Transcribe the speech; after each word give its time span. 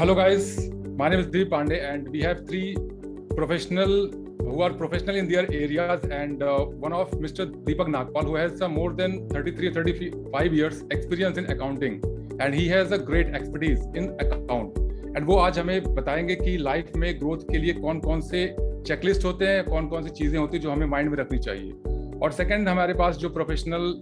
Hello, 0.00 0.14
guys. 0.14 0.70
My 0.96 1.08
name 1.08 1.18
is 1.18 1.26
Deep 1.26 1.50
Pandey, 1.50 1.78
and 1.84 2.08
we 2.08 2.20
have 2.22 2.46
three 2.46 2.76
professional 3.30 4.12
who 4.38 4.60
are 4.62 4.72
professional 4.72 5.16
in 5.16 5.28
their 5.28 5.44
areas, 5.52 6.04
and 6.18 6.40
uh, 6.40 6.66
one 6.84 6.92
of 6.92 7.10
Mr. 7.22 7.46
Deepak 7.64 7.88
Nagpal, 7.88 8.22
who 8.22 8.36
has 8.36 8.62
uh, 8.62 8.68
more 8.68 8.92
than 8.92 9.28
33 9.30 9.72
35 9.74 10.54
years 10.54 10.84
experience 10.92 11.36
in 11.36 11.50
accounting, 11.50 12.00
and 12.38 12.54
he 12.54 12.68
has 12.68 12.92
a 12.92 12.98
great 12.98 13.34
expertise 13.40 13.80
in 13.94 14.14
account. 14.20 14.78
And 15.16 15.26
वो 15.26 15.36
आज 15.36 15.58
हमें 15.58 15.94
बताएँगे 15.94 16.34
कि 16.36 16.56
life 16.58 16.92
में 16.96 17.08
growth 17.20 17.38
के 17.50 17.58
लिए 17.58 17.72
कौन 17.80 18.00
कौन 18.00 18.20
से 18.30 18.46
चेकलिस्ट 18.86 19.24
होते 19.24 19.46
हैं 19.46 19.64
कौन 19.64 19.88
कौन 19.88 20.02
सी 20.02 20.10
चीज़ें 20.22 20.38
होती 20.38 20.56
हैं 20.56 20.62
जो 20.64 20.70
हमें 20.70 20.86
माइंड 20.86 21.10
में 21.10 21.16
रखनी 21.18 21.38
चाहिए 21.38 22.18
और 22.22 22.32
सेकंड 22.32 22.68
हमारे 22.68 22.94
पास 23.02 23.16
जो 23.16 23.28
प्रोफेशनल 23.38 23.92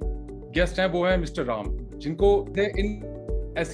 गेस्ट 0.56 0.80
हैं 0.80 0.86
वो 0.92 1.04
है 1.06 1.16
मिस्टर 1.20 1.44
राम 1.54 1.76
जिनको 1.98 2.36
इन 2.58 3.54
एस 3.58 3.72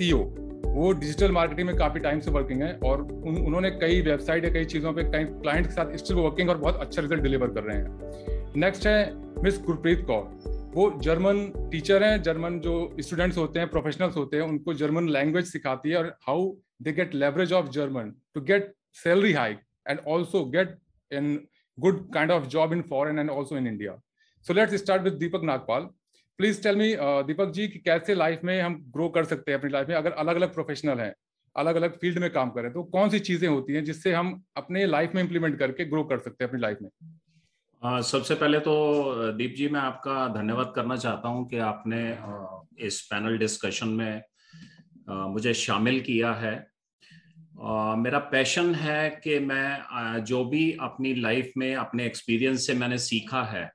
वो 0.73 0.93
डिजिटल 0.93 1.33
मार्केटिंग 1.33 1.67
में 1.69 1.77
काफ़ी 1.77 2.01
टाइम 2.01 2.21
से 2.21 2.31
वर्किंग 2.31 2.63
है 2.63 2.73
और 2.85 3.03
उन, 3.03 3.37
उन्होंने 3.37 3.71
कई 3.71 4.01
वेबसाइट 4.01 4.45
या 4.45 4.53
कई 4.53 4.65
चीज़ों 4.65 4.93
पे 4.93 5.03
कई 5.05 5.25
क्लाइंट 5.25 5.67
के 5.67 5.73
साथ 5.73 5.97
स्टिल 5.97 6.17
वर्किंग 6.17 6.51
और 6.51 6.59
बहुत 6.59 6.77
अच्छा 6.77 7.03
रिज़ल्ट 7.03 7.23
डिलीवर 7.23 7.49
कर 7.49 7.63
रहे 7.63 7.77
हैं। 7.77 8.53
नेक्स्ट 8.57 8.87
है 8.87 9.43
मिस 9.43 9.61
गुरप्रीत 9.63 10.05
कौर 10.07 10.71
वो 10.75 10.91
जर्मन 11.01 11.47
टीचर 11.73 12.05
हैं 12.05 12.23
जर्मन 12.23 12.59
जो 12.61 12.75
स्टूडेंट्स 13.01 13.39
होते 13.39 13.61
हैं 13.61 13.69
प्रोफेशनल्स 13.69 14.17
होते 14.17 14.37
हैं 14.37 14.45
उनको 14.45 14.75
जर्मन 14.75 15.09
लैंग्वेज 15.09 15.47
सिखाती 15.47 15.91
है 15.91 15.97
और 15.97 16.07
how 16.27 16.51
they 16.83 16.93
get 16.93 17.15
leverage 17.15 17.53
of 17.53 17.69
German 17.71 18.13
to 18.35 18.41
get 18.41 18.73
salary 18.93 19.33
hike 19.33 19.59
and 19.89 19.99
also 20.09 20.45
get 20.45 20.77
in 21.11 21.35
good 21.79 22.13
kind 22.15 22.31
of 22.31 22.47
job 22.47 22.73
in 22.73 22.83
foreign 22.83 23.19
and 23.19 23.31
also 23.31 23.57
in 23.57 23.67
India 23.67 24.01
so 24.47 24.55
let's 24.55 24.75
start 24.75 25.03
with 25.03 25.13
Deepak 25.13 25.45
Nagpal 25.45 25.89
please 26.39 26.63
tell 26.63 26.77
me 26.77 26.95
Deepak 26.99 27.51
ji 27.51 27.67
कि 27.69 27.79
कैसे 27.79 28.15
life 28.15 28.41
में 28.45 28.61
हम 28.63 28.75
grow 28.89 29.09
कर 29.09 29.25
सकते 29.25 29.53
हैं 29.53 29.59
अपनी 29.59 29.71
life 29.71 29.89
में? 29.89 29.95
अगर 29.97 30.13
अलग 30.13 30.37
अलग 30.37 30.55
प्रोफेशनल 30.55 31.01
हैं 31.01 31.15
अलग 31.57 31.77
अलग 31.77 31.99
फ़ील्ड 31.99 32.19
में 32.19 32.31
काम 32.31 32.51
करें 32.51 32.73
तो 32.73 32.83
कौन 32.85 33.11
सी 33.11 33.19
चीज़ें 33.19 33.49
होती 33.49 33.73
हैं 33.73 33.85
जिससे 33.85 34.13
हम 34.15 34.43
अपने 34.57 34.87
लाइफ 34.87 35.13
में 35.15 35.23
इंप्लीमेंट 35.23 35.59
करके 35.59 35.85
ग्रो 35.85 36.05
कर 36.05 36.19
सकते 36.19 36.45
हैं 36.45 36.49
अपनी 36.49 36.61
लाइफ 36.61 36.79
में? 36.83 36.91
सबसे 38.03 38.35
पहले 38.35 38.59
तो 38.59 39.33
दीप 39.33 39.55
जी 39.57 39.69
मैं 39.69 39.81
आपका 39.81 40.27
धन्यवाद 40.29 40.73
करना 40.77 40.97
चाहता 40.97 41.29
हूँ 41.29 41.49
कि 41.49 41.59
आपने 41.59 42.19
इस 42.87 43.01
पैनल 43.03 43.39
डिस्कशन 43.39 43.89
में 43.89 44.23
मुझे 45.09 45.55
शामिल 45.55 46.01
किया 46.01 46.33
है। 46.33 46.55
uh, 47.63 47.97
मेरा 47.99 48.19
पैशन 48.19 48.75
है 48.75 49.21
कि 49.25 49.39
मैं 49.39 49.69
uh, 49.79 50.21
जो 50.21 50.45
भी 50.45 50.73
अपनी 50.81 51.15
लाइफ 51.15 51.53
में 51.57 51.75
अपने 51.77 52.07
एक्सपीरियंस 52.07 52.67
से 52.67 52.75
मैंने 52.75 52.99
सीखा 52.99 53.43
है 53.43 53.71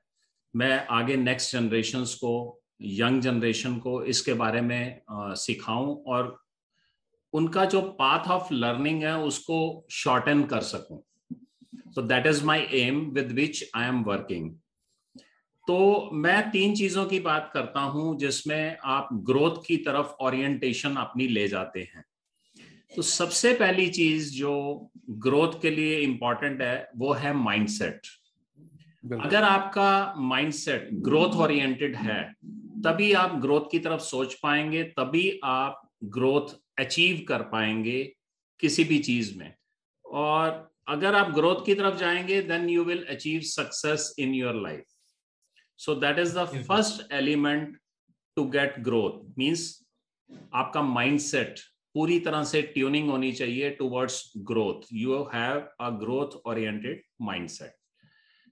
मैं 0.54 0.86
आगे 0.90 1.16
नेक्स्ट 1.16 1.52
जनरेशन 1.52 2.04
को 2.20 2.60
यंग 2.82 3.20
जनरेशन 3.22 3.76
को 3.78 4.02
इसके 4.04 4.32
बारे 4.34 4.60
में 4.60 5.00
सिखाऊं 5.10 5.96
और 6.04 6.36
उनका 7.32 7.64
जो 7.64 7.80
पाथ 7.98 8.28
ऑफ़ 8.30 8.52
लर्निंग 8.54 9.02
है 9.02 9.16
उसको 9.20 9.86
शॉर्टन 9.92 10.42
कर 10.44 10.60
सकूँ। 10.60 11.02
तो 11.94 12.02
that 12.02 12.26
is 12.26 12.44
my 12.44 12.66
aim 12.74 13.00
with 13.10 13.32
which 13.32 13.64
I 13.76 13.88
am 13.88 14.02
working 14.04 14.50
तो 15.68 16.10
मैं 16.14 16.50
तीन 16.50 16.74
चीज़ों 16.74 17.04
की 17.06 17.18
बात 17.20 17.50
करता 17.54 17.80
हूँ 17.80 18.16
जिसमें 18.18 18.76
आप 18.86 19.08
ग्रोथ 19.12 19.56
की 19.66 19.76
तरफ़ 19.76 20.14
ओरिएंटेशन 20.20 20.94
अपनी 20.96 21.26
ले 21.28 21.46
जाते 21.48 21.80
हैं। 21.94 22.04
तो 22.96 23.02
सबसे 23.02 23.52
पहली 23.54 23.88
चीज़ 23.90 24.32
जो 24.34 24.52
ग्रोथ 25.26 25.60
के 25.62 25.70
लिए 25.70 25.98
इंपॉर्टेंट 26.00 26.62
है 26.62 26.90
वो 26.96 27.12
है 27.12 27.32
माइंडसेट 27.34 28.06
अगर 29.04 29.42
आपका 29.42 30.14
माइंडसेट 30.16 30.88
ग्रोथ 30.92 31.28
ओरिएंटेड 31.28 31.96
है 31.96 32.34
तभी 32.84 33.12
आप 33.12 33.34
ग्रोथ 33.34 33.60
की 33.70 33.78
तरफ़ 33.78 34.00
सोच 34.00 34.34
पाएँगे 34.34 34.82
तभी 34.82 35.40
आप 35.44 35.90
ग्रोथ 36.04 36.56
अचीव 36.78 37.24
कर 37.28 37.42
पाएँगे 37.42 38.14
किसी 38.60 38.84
भी 38.84 38.98
चीज़ 38.98 39.38
में। 39.38 39.54
और 40.04 40.70
अगर 40.88 41.14
आप 41.14 41.30
ग्रोथ 41.30 41.66
की 41.66 41.74
तरफ़ 41.74 41.96
जाएँगे 41.96 42.42
then 42.42 42.68
you 42.68 42.84
will 42.84 43.04
achieve 43.04 43.40
success 43.40 44.14
in 44.18 44.34
your 44.34 44.54
life 44.54 44.84
so 45.76 45.94
that 45.94 46.18
is 46.18 46.38
the 46.38 46.44
first 46.44 47.12
element 47.12 47.78
to 48.36 48.44
get 48.44 48.74
growth 48.78 49.38
means 49.38 49.86
आपका 50.54 50.82
माइंडसेट 50.82 51.58
पूरी 51.94 52.20
तरह 52.20 52.44
से 52.44 52.62
ट्यूनिंग 52.62 53.10
होनी 53.10 53.32
चाहिए 53.32 53.70
towards 53.70 54.32
growth 54.36 54.88
you 54.92 55.22
have 55.34 55.68
a 55.80 55.90
growth 55.90 56.40
oriented 56.46 57.02
mindset 57.20 57.77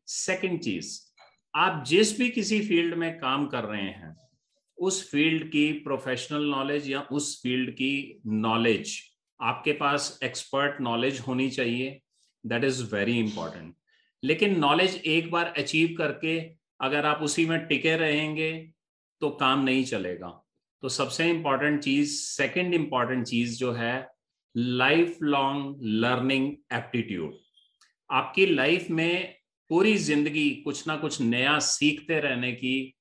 second 0.09 0.61
चीज़, 0.61 0.99
आप 1.55 1.85
जिस 1.87 2.19
भी 2.19 2.29
किसी 2.31 2.61
फ़ील्ड 2.61 2.95
में 2.95 3.19
काम 3.19 3.47
कर 3.47 3.65
रहे 3.65 3.83
हैं, 3.83 4.15
उस 4.79 5.11
फ़ील्ड 5.11 5.45
की 5.51 5.73
प्रोफेशनल 5.85 6.45
नॉलेज 6.51 6.91
या 6.91 7.01
उस 7.13 7.41
फ़ील्ड 7.43 7.71
की 7.71 8.21
नॉलेज 8.27 8.97
आपके 9.41 9.73
पास 9.73 10.19
एक्सपर्ट 10.25 10.81
नॉलेज 10.81 11.21
होनी 11.21 11.49
चाहिए। 11.51 12.01
दैट 12.45 12.65
इज़ 12.65 12.83
वेरी 12.95 13.19
इंपॉर्टेंट 13.19 13.75
लेकिन 14.23 14.59
नॉलेज 14.59 14.95
एक 14.97 15.31
बार 15.31 15.53
अचीव 15.59 15.95
करके, 15.99 16.39
अगर 16.81 17.07
आप 17.07 17.23
उसी 17.23 17.47
में 17.47 17.59
टिके 17.67 17.97
रहेंगे 17.97 18.53
तो 19.23 19.31
काम 19.31 19.65
नहीं 19.65 19.85
चलेगा। 19.85 20.29
तो 20.83 20.89
सबसे 20.89 21.29
इंपॉर्टेंट 21.31 21.81
चीज़ 21.83 22.15
सेकंड 22.17 22.75
इंपॉर्टेंट 22.75 23.27
चीज़ 23.27 23.59
जो 23.59 23.73
है 23.73 24.09
लाइफ 24.55 25.19
लॉन्ग 25.23 25.79
लर्निंग 26.05 26.53
एप्टीट्यूड 26.73 27.35
आपकी 28.11 28.47
लाइफ 28.47 28.91
में 28.91 29.35
पूरी 29.71 29.97
ज़िंदगी 29.97 30.51
कुछ 30.65 30.87
ना 30.87 30.97
कुछ 30.97 31.21
नया 31.21 31.59
सीखते 31.59 32.21
रहने 32.21 32.53
की 32.53 32.95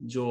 जो 0.00 0.26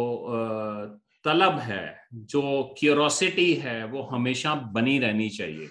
तलब 1.26 1.60
है, 1.60 2.00
जो 2.14 2.76
क्यूरोसिटी 2.80 3.54
है, 3.54 3.86
वो 3.86 4.02
हमेशा 4.02 4.56
बनी 4.56 5.00
रहनी 5.00 5.30
चाहिए। 5.30 5.68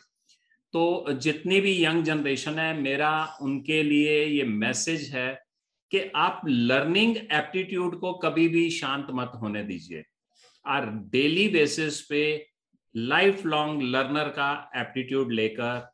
तो 0.74 1.12
जितनी 1.12 1.60
भी 1.60 1.84
यंग 1.84 2.04
जनरेशन 2.04 2.58
है, 2.58 2.80
मेरा, 2.80 3.38
उनके 3.42 3.82
लिए 3.82 4.24
ये 4.24 4.44
मैसेज 4.44 5.08
है 5.14 5.42
कि 5.90 6.00
आप 6.16 6.42
लर्निंग 6.48 7.16
एप्टीट्यूड 7.16 7.98
को 8.00 8.12
कभी 8.12 8.48
भी 8.48 8.70
शांत 8.70 9.06
मत 9.10 9.32
होने 9.34 9.62
दीजिए। 9.62 10.04
और 10.66 10.86
डेली 10.86 11.48
बेसिस 11.48 12.00
पे 12.00 12.46
लाइफ 12.96 13.46
लॉन्ग 13.46 13.82
लर्नर 13.82 14.28
का 14.28 14.70
एप्टीट्यूड 14.76 15.32
लेकर 15.32 15.88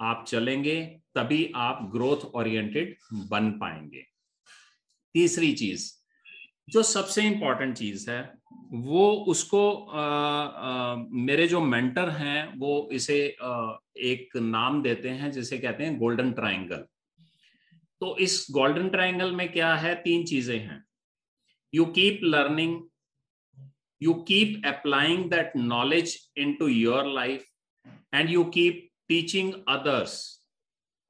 आप 0.00 0.24
चलेंगे। 0.28 0.99
तभी 1.14 1.52
आप 1.56 1.88
ग्रोथ 1.92 2.24
ओरिएंटेड 2.34 2.96
बन 3.28 3.50
पाएँगे। 3.50 4.04
तीसरी 5.14 5.52
चीज़ 5.52 5.90
जो 6.68 6.82
सबसे 6.82 7.22
इंपॉर्टेंट 7.22 7.76
चीज़ 7.76 8.10
है 8.10 8.20
वो 8.72 9.12
उसको 9.28 9.72
आ, 9.72 10.02
आ, 10.02 10.96
मेरे 11.10 11.48
जो 11.48 11.60
मेंटर 11.60 12.08
हैं 12.08 12.58
वो 12.58 12.88
इसे 12.92 13.36
आ, 13.42 13.72
एक 13.96 14.36
नाम 14.36 14.82
देते 14.82 15.08
हैं 15.08 15.30
जिसे 15.32 15.58
कहते 15.58 15.84
हैं 15.84 15.98
गोल्डन 15.98 16.32
ट्राइंगल 16.32 16.84
तो 18.00 18.16
इस 18.16 18.46
गोल्डन 18.50 18.88
ट्राइंगल 18.88 19.32
में 19.32 19.52
क्या 19.52 19.74
है? 19.74 19.94
तीन 19.94 20.24
चीज़ें 20.24 20.58
हैं। 20.58 20.84
You 21.74 21.84
keep 21.84 22.20
learning 22.22 22.80
you 24.02 24.14
keep 24.14 24.66
applying 24.66 25.30
that 25.30 25.52
knowledge 25.56 26.16
into 26.54 26.68
your 26.68 27.06
life 27.06 27.44
and 28.14 28.30
you 28.30 28.44
keep 28.44 28.88
teaching 29.08 29.52
others 29.68 30.39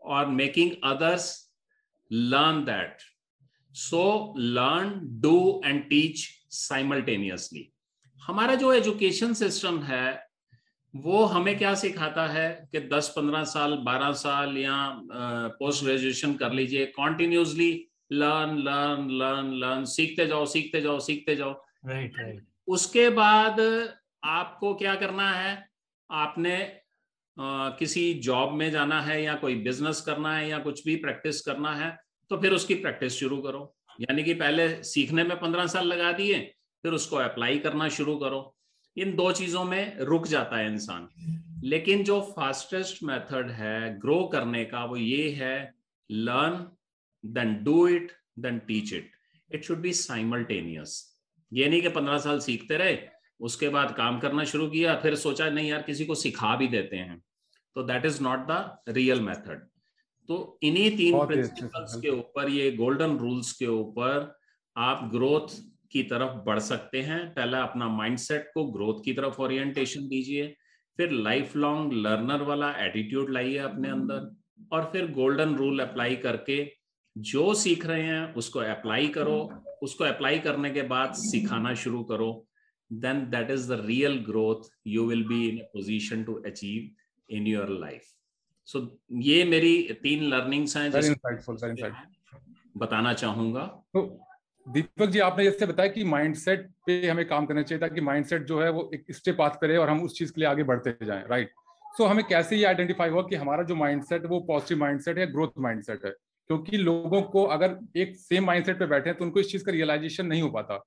or 0.00 0.26
making 0.26 0.76
others 0.82 1.48
learn 2.10 2.64
that. 2.64 3.00
So 3.72 4.32
learn, 4.36 5.18
do 5.20 5.60
and 5.62 5.88
teach 5.88 6.44
simultaneously. 6.48 7.72
हमारा 8.18 8.54
जो 8.54 8.72
एजुकेशन 8.72 9.32
सिस्टम 9.34 9.78
है 9.82 10.30
वो 10.94 11.24
हमें 11.24 11.56
क्या 11.58 11.74
सिखाता 11.74 12.26
है 12.28 12.48
कि 12.74 12.80
10-15 12.88 13.44
साल 13.52 13.76
12 13.86 14.14
साल 14.22 14.56
या 14.58 14.76
पोस्ट 15.58 15.84
ग्रेजुएशन 15.84 16.34
कर 16.34 16.52
लीजिए 16.52 16.86
continuously 16.96 17.70
learn 18.12 18.56
learn 18.58 19.10
learn 19.20 19.52
learn 19.62 19.84
सीखते 19.94 20.26
जाओ 20.26 20.46
सीखते 20.46 20.80
जाओ 20.80 20.98
सीखते 20.98 21.36
जाओ 21.36 21.52
राइट 21.86 22.10
right, 22.10 22.20
राइट 22.20 22.34
right. 22.34 22.46
उसके 22.66 23.08
बाद 23.10 23.60
आपको 24.24 24.74
क्या 24.74 24.94
करना 24.94 25.30
है 25.30 25.68
आपने 26.10 26.56
किसी 27.36 28.12
जॉब 28.14 28.52
में 28.52 28.70
जाना 28.70 29.00
है 29.02 29.22
या 29.22 29.34
कोई 29.34 29.54
बिज़नेस 29.62 30.00
करना 30.00 30.36
है 30.36 30.48
या 30.48 30.58
कुछ 30.58 30.84
भी 30.84 30.96
प्रैक्टिस 30.96 31.40
करना 31.40 31.74
है 31.74 31.96
तो 32.30 32.36
फिर 32.40 32.52
उसकी 32.52 32.74
प्रैक्टिस 32.76 33.12
शुरू 33.12 33.36
करो। 33.42 33.62
यानी 34.00 34.22
कि 34.24 34.34
पहले 34.34 34.82
सीखने 34.84 35.24
में 35.24 35.38
पंद्रह 35.40 35.66
साल 35.66 35.86
लगा 35.86 36.12
दिए, 36.12 36.38
फिर 36.84 36.92
उसको 36.92 37.16
अप्लाई 37.16 37.58
करना 37.58 37.88
शुरू 37.90 38.16
करो। 38.16 38.56
इन 38.96 39.14
दो 39.16 39.30
चीज़ों 39.32 39.64
में 39.64 39.98
रुक 39.98 40.26
जाता 40.26 40.56
है 40.56 40.66
इंसान। 40.66 41.08
लेकिन 41.64 42.04
जो 42.04 42.20
फास्टेस्ट 42.36 43.02
मेथड 43.02 43.50
है 43.50 43.98
ग्रो 44.00 44.22
करने 44.24 44.64
का, 44.64 44.84
वो 44.84 44.96
ये 44.96 45.30
है 45.30 45.74
learn 46.10 46.66
then 47.24 47.54
do 47.64 47.86
it 47.88 48.12
then 48.38 48.58
teach 48.58 48.92
it 48.92 49.10
it 49.50 49.64
should 49.64 49.78
be 49.78 49.92
simultaneous 49.92 51.06
ये 51.52 51.68
नहीं 51.68 51.82
कि 51.82 51.88
पंद्रह 51.90 52.18
साल 52.18 52.38
सीखते 52.40 52.76
रहे 52.76 52.96
उसके 53.40 53.68
बाद 53.68 53.94
काम 53.96 54.18
करना 54.20 54.44
शुरू 54.44 54.68
किया 54.68 54.94
फिर 54.94 55.14
सोचा 55.14 55.48
नहीं 55.50 55.68
यार 55.70 55.82
किसी 55.82 56.04
को 56.06 56.14
सिखा 56.14 56.54
भी 56.56 56.68
देते 56.68 56.96
हैं। 56.96 57.22
तो 57.76 57.82
that 57.82 58.04
is 58.06 58.22
not 58.22 58.46
the 58.48 58.94
real 58.96 59.20
method 59.20 59.66
तो 60.28 60.58
इन्हीं 60.62 60.90
तीन 60.96 61.26
प्रिंसिपल्स 61.26 61.94
के 62.00 62.08
ऊपर 62.08 62.48
ये 62.48 62.70
गोल्डन 62.72 63.16
रूल्स 63.18 63.52
के 63.52 63.66
ऊपर 63.66 64.34
आप 64.76 65.08
ग्रोथ 65.12 65.54
की 65.92 66.02
तरफ़ 66.02 66.34
बढ़ 66.46 66.58
सकते 66.58 67.00
हैं। 67.02 67.18
पहला 67.34 67.62
अपना 67.62 67.88
माइंडसेट 67.88 68.50
को 68.54 68.64
ग्रोथ 68.64 69.02
की 69.04 69.12
तरफ़ 69.12 69.40
ओरिएंटेशन 69.42 70.06
दीजिए। 70.08 70.46
फिर 70.98 71.10
लाइफ 71.10 71.56
लॉन्ग 71.56 71.92
लर्नर 72.06 72.42
वाला 72.42 72.70
एटीट्यूड 72.78 73.30
लाइए 73.30 73.56
अपने 73.58 73.88
अंदर 73.88 74.30
और 74.72 74.88
फिर 74.92 75.10
गोल्डन 75.10 75.54
रूल 75.54 75.80
अप्लाई 75.80 76.16
करके 76.16 76.64
जो 77.16 77.54
सीख 77.54 77.86
रहे 77.86 78.02
हैं 78.02 78.34
उसको 78.34 78.58
अप्लाई 78.58 79.08
करो। 79.08 79.38
उसको 79.82 80.04
अप्लाई 80.04 80.38
करने 80.38 80.70
के 80.70 80.82
बाद 80.82 81.12
सिखाना 81.14 81.74
शुरू 81.74 82.02
करो। 82.04 82.30
Then 82.92 83.20
that 83.30 83.50
is 83.50 83.72
the 83.72 83.84
real 83.86 84.18
growth 84.18 84.70
you 84.86 85.06
will 85.06 85.24
be 85.28 85.48
in 85.48 85.58
position 85.58 86.24
to 86.24 86.34
achieve 86.46 87.34
in 87.36 87.46
your 87.46 87.68
life 87.68 88.02
so 88.68 89.00
ये 89.12 89.44
मेरी 89.44 89.98
तीन 90.02 90.24
लर्निंग्स 90.24 90.76
हैं 90.76 90.90
बताना 92.76 93.12
चाहूँगा। 93.12 93.64
तो 93.94 94.20
दीपक 94.66 95.06
जी 95.06 95.18
आपने 95.18 95.44
जैसे 95.44 95.66
बताया 95.66 95.88
कि 95.88 96.04
माइंडसेट 96.04 96.70
पे 96.86 97.08
हमें 97.08 97.26
काम 97.28 97.46
करना 97.46 97.62
चाहिए 97.62 97.80
ताकि 97.80 98.00
माइंडसेट 98.00 98.42
जो 98.46 98.60
है 98.62 98.70
वो 98.70 98.90
एक 98.94 99.04
स्टेप 99.10 99.36
पास 99.38 99.58
करे 99.60 99.76
और 99.76 99.88
हम 99.88 100.02
उस 100.02 100.18
चीज़ 100.18 100.32
के 100.32 100.40
लिए 100.40 100.48
आगे 100.48 100.62
बढ़ते 100.62 101.06
जाएँ 101.06 101.24
राइट 101.30 101.50
सो 101.96 102.04
so, 102.04 102.10
हमें 102.10 102.24
कैसे 102.24 102.56
ये 102.56 102.64
आइडेंटिफाई 102.64 103.08
हुआ 103.08 103.22
कि 103.22 103.36
हमारा 103.36 103.62
जो 103.62 103.74
माइंडसेट 103.74 104.26
वो 104.26 104.40
पॉजिटिव 104.40 104.78
माइंडसेट 104.78 105.18
है 105.18 105.26
ग्रोथ 105.32 105.58
माइंडसेट 105.58 106.04
है? 106.04 106.10
क्योंकि 106.50 106.76
लोगों 106.76 107.22
को 107.22 107.44
अगर 107.44 107.78
एक 107.96 108.16
सेम 108.16 108.44
माइंडसेट 108.44 108.78
पे 108.78 108.86
बैठे 108.86 109.10
हैं 109.10 109.18
तो 109.18 109.24
उनको 109.24 109.40
इस 109.40 109.50
चीज़ 109.52 109.64
का 109.64 109.72
रियलाइजेशन 109.72 110.26
नहीं 110.26 110.42
हो 110.42 110.50
पाता। 110.50 110.78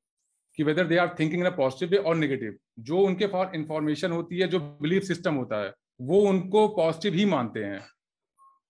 कि 0.57 0.63
whether 0.63 0.88
they 0.88 0.97
are 0.97 1.15
thinking 1.19 1.41
in 1.41 1.47
a 1.47 1.55
positive 1.55 1.89
way 1.89 1.97
और 2.00 2.15
नेगेटिव 2.15 2.57
जो 2.79 3.00
उनके 3.00 3.27
पास 3.27 3.55
इंफॉर्मेशन 3.55 4.11
होती 4.11 4.39
है, 4.39 4.47
जो 4.47 4.59
बिलीफ 4.59 5.03
सिस्टम 5.03 5.35
होता 5.35 5.63
है, 5.63 5.73
वो 6.01 6.21
उनको 6.21 6.67
पॉजिटिव 6.67 7.13
ही 7.13 7.25
मानते 7.25 7.63
हैं। 7.63 7.81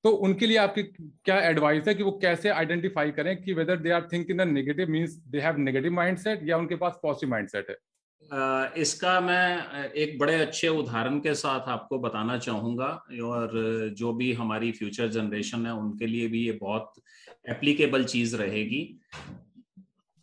तो 0.04 0.10
उनके 0.10 0.48
लिए 0.48 0.58
आपकी 0.58 0.84
क्या 0.84 1.40
एडवाइस 1.42 1.88
है 1.88 1.94
कि 1.96 2.04
वो 2.04 2.12
कैसे 2.22 2.50
आइडेंटिफाई 2.50 3.12
करें 3.12 3.36
कि 3.44 3.54
whether 3.54 3.78
they 3.78 3.92
are 3.92 4.08
thinking 4.14 4.42
in 4.42 4.54
negative 4.54 4.90
means 4.90 5.14
they 5.28 5.40
have 5.40 5.58
negative 5.58 5.92
mindset 5.92 6.40
या 6.44 6.58
उनके 6.58 6.76
पास 6.76 7.00
पॉजिटिव 7.04 7.30
माइंडसेट 7.30 7.70
है? 7.70 7.76
इसका 8.78 9.20
मैं 9.22 9.92
एक 9.94 10.18
बड़े 10.20 10.36
अच्छे 10.36 10.68
उदाहरण 10.68 11.20
के 11.20 11.34
साथ 11.36 11.68
आपको 11.70 12.00
बताना 12.00 12.38
चाहूँगा 12.38 12.88
और 13.26 13.52
जो 13.98 14.14
भी 14.14 14.32
हमारी 14.34 14.72
फ्यूचर 14.72 15.08
जनरेशन 15.08 15.66
है, 15.66 15.74
उनके 15.74 16.08
लिए 16.08 16.28
भी 16.28 16.46
ये 16.46 16.52
बहुत 16.52 17.02
एप्लीकेबल 17.50 18.04
चीज़ 18.06 18.36
रहेगी। 18.36 18.82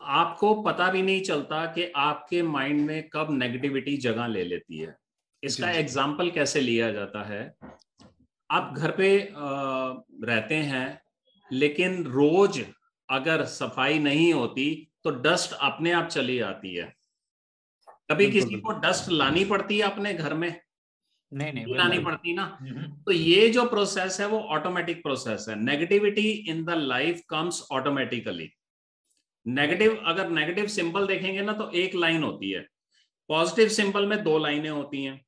आपको 0.00 0.54
पता 0.62 0.90
भी 0.90 1.02
नहीं 1.02 1.20
चलता 1.22 1.64
कि 1.66 1.90
आपके 1.96 2.42
माइंड 2.42 2.80
में 2.80 3.08
कब 3.08 3.28
नेगेटिविटी 3.32 3.96
जगह 3.98 4.26
ले 4.26 4.44
लेती 4.44 4.78
है। 4.78 4.96
इसका 5.42 5.70
एग्ज़ाम्पल 5.72 6.30
कैसे 6.30 6.60
लिया 6.60 6.90
जाता 6.92 7.22
है? 7.24 7.42
आप 8.50 8.74
घर 8.76 8.90
पे 8.90 9.08
रहते 9.34 10.54
हैं 10.54 11.00
लेकिन 11.50 12.02
रोज 12.04 12.60
अगर 13.08 13.44
सफ़ाई 13.44 13.98
नहीं 13.98 14.32
होती 14.32 14.66
तो 15.04 15.10
डस्ट 15.22 15.52
अपने 15.62 15.92
आप 15.92 16.08
चली 16.08 16.38
आती 16.40 16.74
है। 16.74 16.92
कभी 18.10 18.30
किसी 18.30 18.58
को 18.60 18.72
डस्ट 18.80 19.10
लानी 19.10 19.44
पड़ती 19.44 19.78
है 19.78 19.82
अपने 19.82 20.14
घर 20.14 20.34
में? 20.34 20.60
नहीं 21.32 21.52
नहीं 21.52 21.76
लानी 21.76 21.98
पड़ती 21.98 22.32
ना? 22.34 22.44
हम्म, 22.60 22.70
हम्म। 22.70 23.02
तो 23.06 23.12
ये 23.12 23.48
जो 23.48 23.64
प्रोसेस 23.66 24.20
है 24.20 24.26
वो 24.26 24.38
ऑटोमेटिक 24.54 25.02
प्रोसेस 25.02 25.46
है। 25.48 25.56
Negativity 25.56 26.30
in 26.48 26.64
the 26.64 26.70
life 26.70 27.20
comes 27.28 27.66
automatically 27.72 28.50
negative 29.46 29.96
अगर 30.06 30.28
नेगेटिव 30.30 30.66
सिंबल 30.68 31.06
देखेंगे 31.06 31.42
ना 31.42 31.52
तो 31.52 31.70
एक 31.72 31.94
लाइन 31.94 32.22
होती 32.22 32.50
है। 32.50 32.66
पॉजिटिव 33.30 33.68
सिंबल 33.68 34.06
में 34.06 34.22
दो 34.24 34.38
लाइनें 34.38 34.70
होती 34.70 35.02
हैं। 35.04 35.20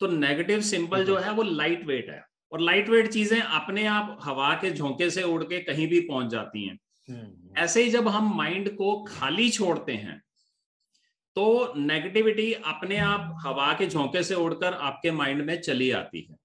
तो 0.00 0.06
नेगेटिव 0.08 0.60
सिंबल 0.62 1.04
जो 1.04 1.16
है 1.16 1.32
वो 1.32 1.42
लाइट 1.42 1.84
वेट 1.86 2.10
है। 2.10 2.22
और 2.52 2.60
लाइट 2.60 2.88
वेट 2.88 3.08
चीज़ें 3.08 3.40
अपने 3.40 3.86
आप 3.86 4.18
हवा 4.22 4.52
के 4.54 4.70
झोंके 4.70 5.10
से 5.10 5.22
उड़ 5.22 5.42
के 5.44 5.58
कहीं 5.60 5.86
भी 5.88 6.00
पहुँच 6.00 6.30
जाती 6.30 6.66
हैं। 6.66 6.78
हम्म, 7.08 7.56
ऐसे 7.58 7.82
ही 7.82 7.90
जब 7.90 8.08
हम 8.08 8.34
माइंड 8.36 8.68
को 8.76 9.02
खाली 9.04 9.50
छोड़ते 9.50 9.92
हैं 9.94 10.20
तो 11.36 11.72
नेगेटिविटी 11.76 12.52
अपने 12.52 12.96
आप 12.98 13.38
हवा 13.40 13.72
के 13.72 13.86
झोंके 13.86 14.22
से 14.22 14.34
उड़कर 14.34 14.74
आपके 14.74 15.10
माइंड 15.10 15.42
में 15.42 15.60
चली 15.60 15.90
आती 15.90 16.20
है। 16.22 16.36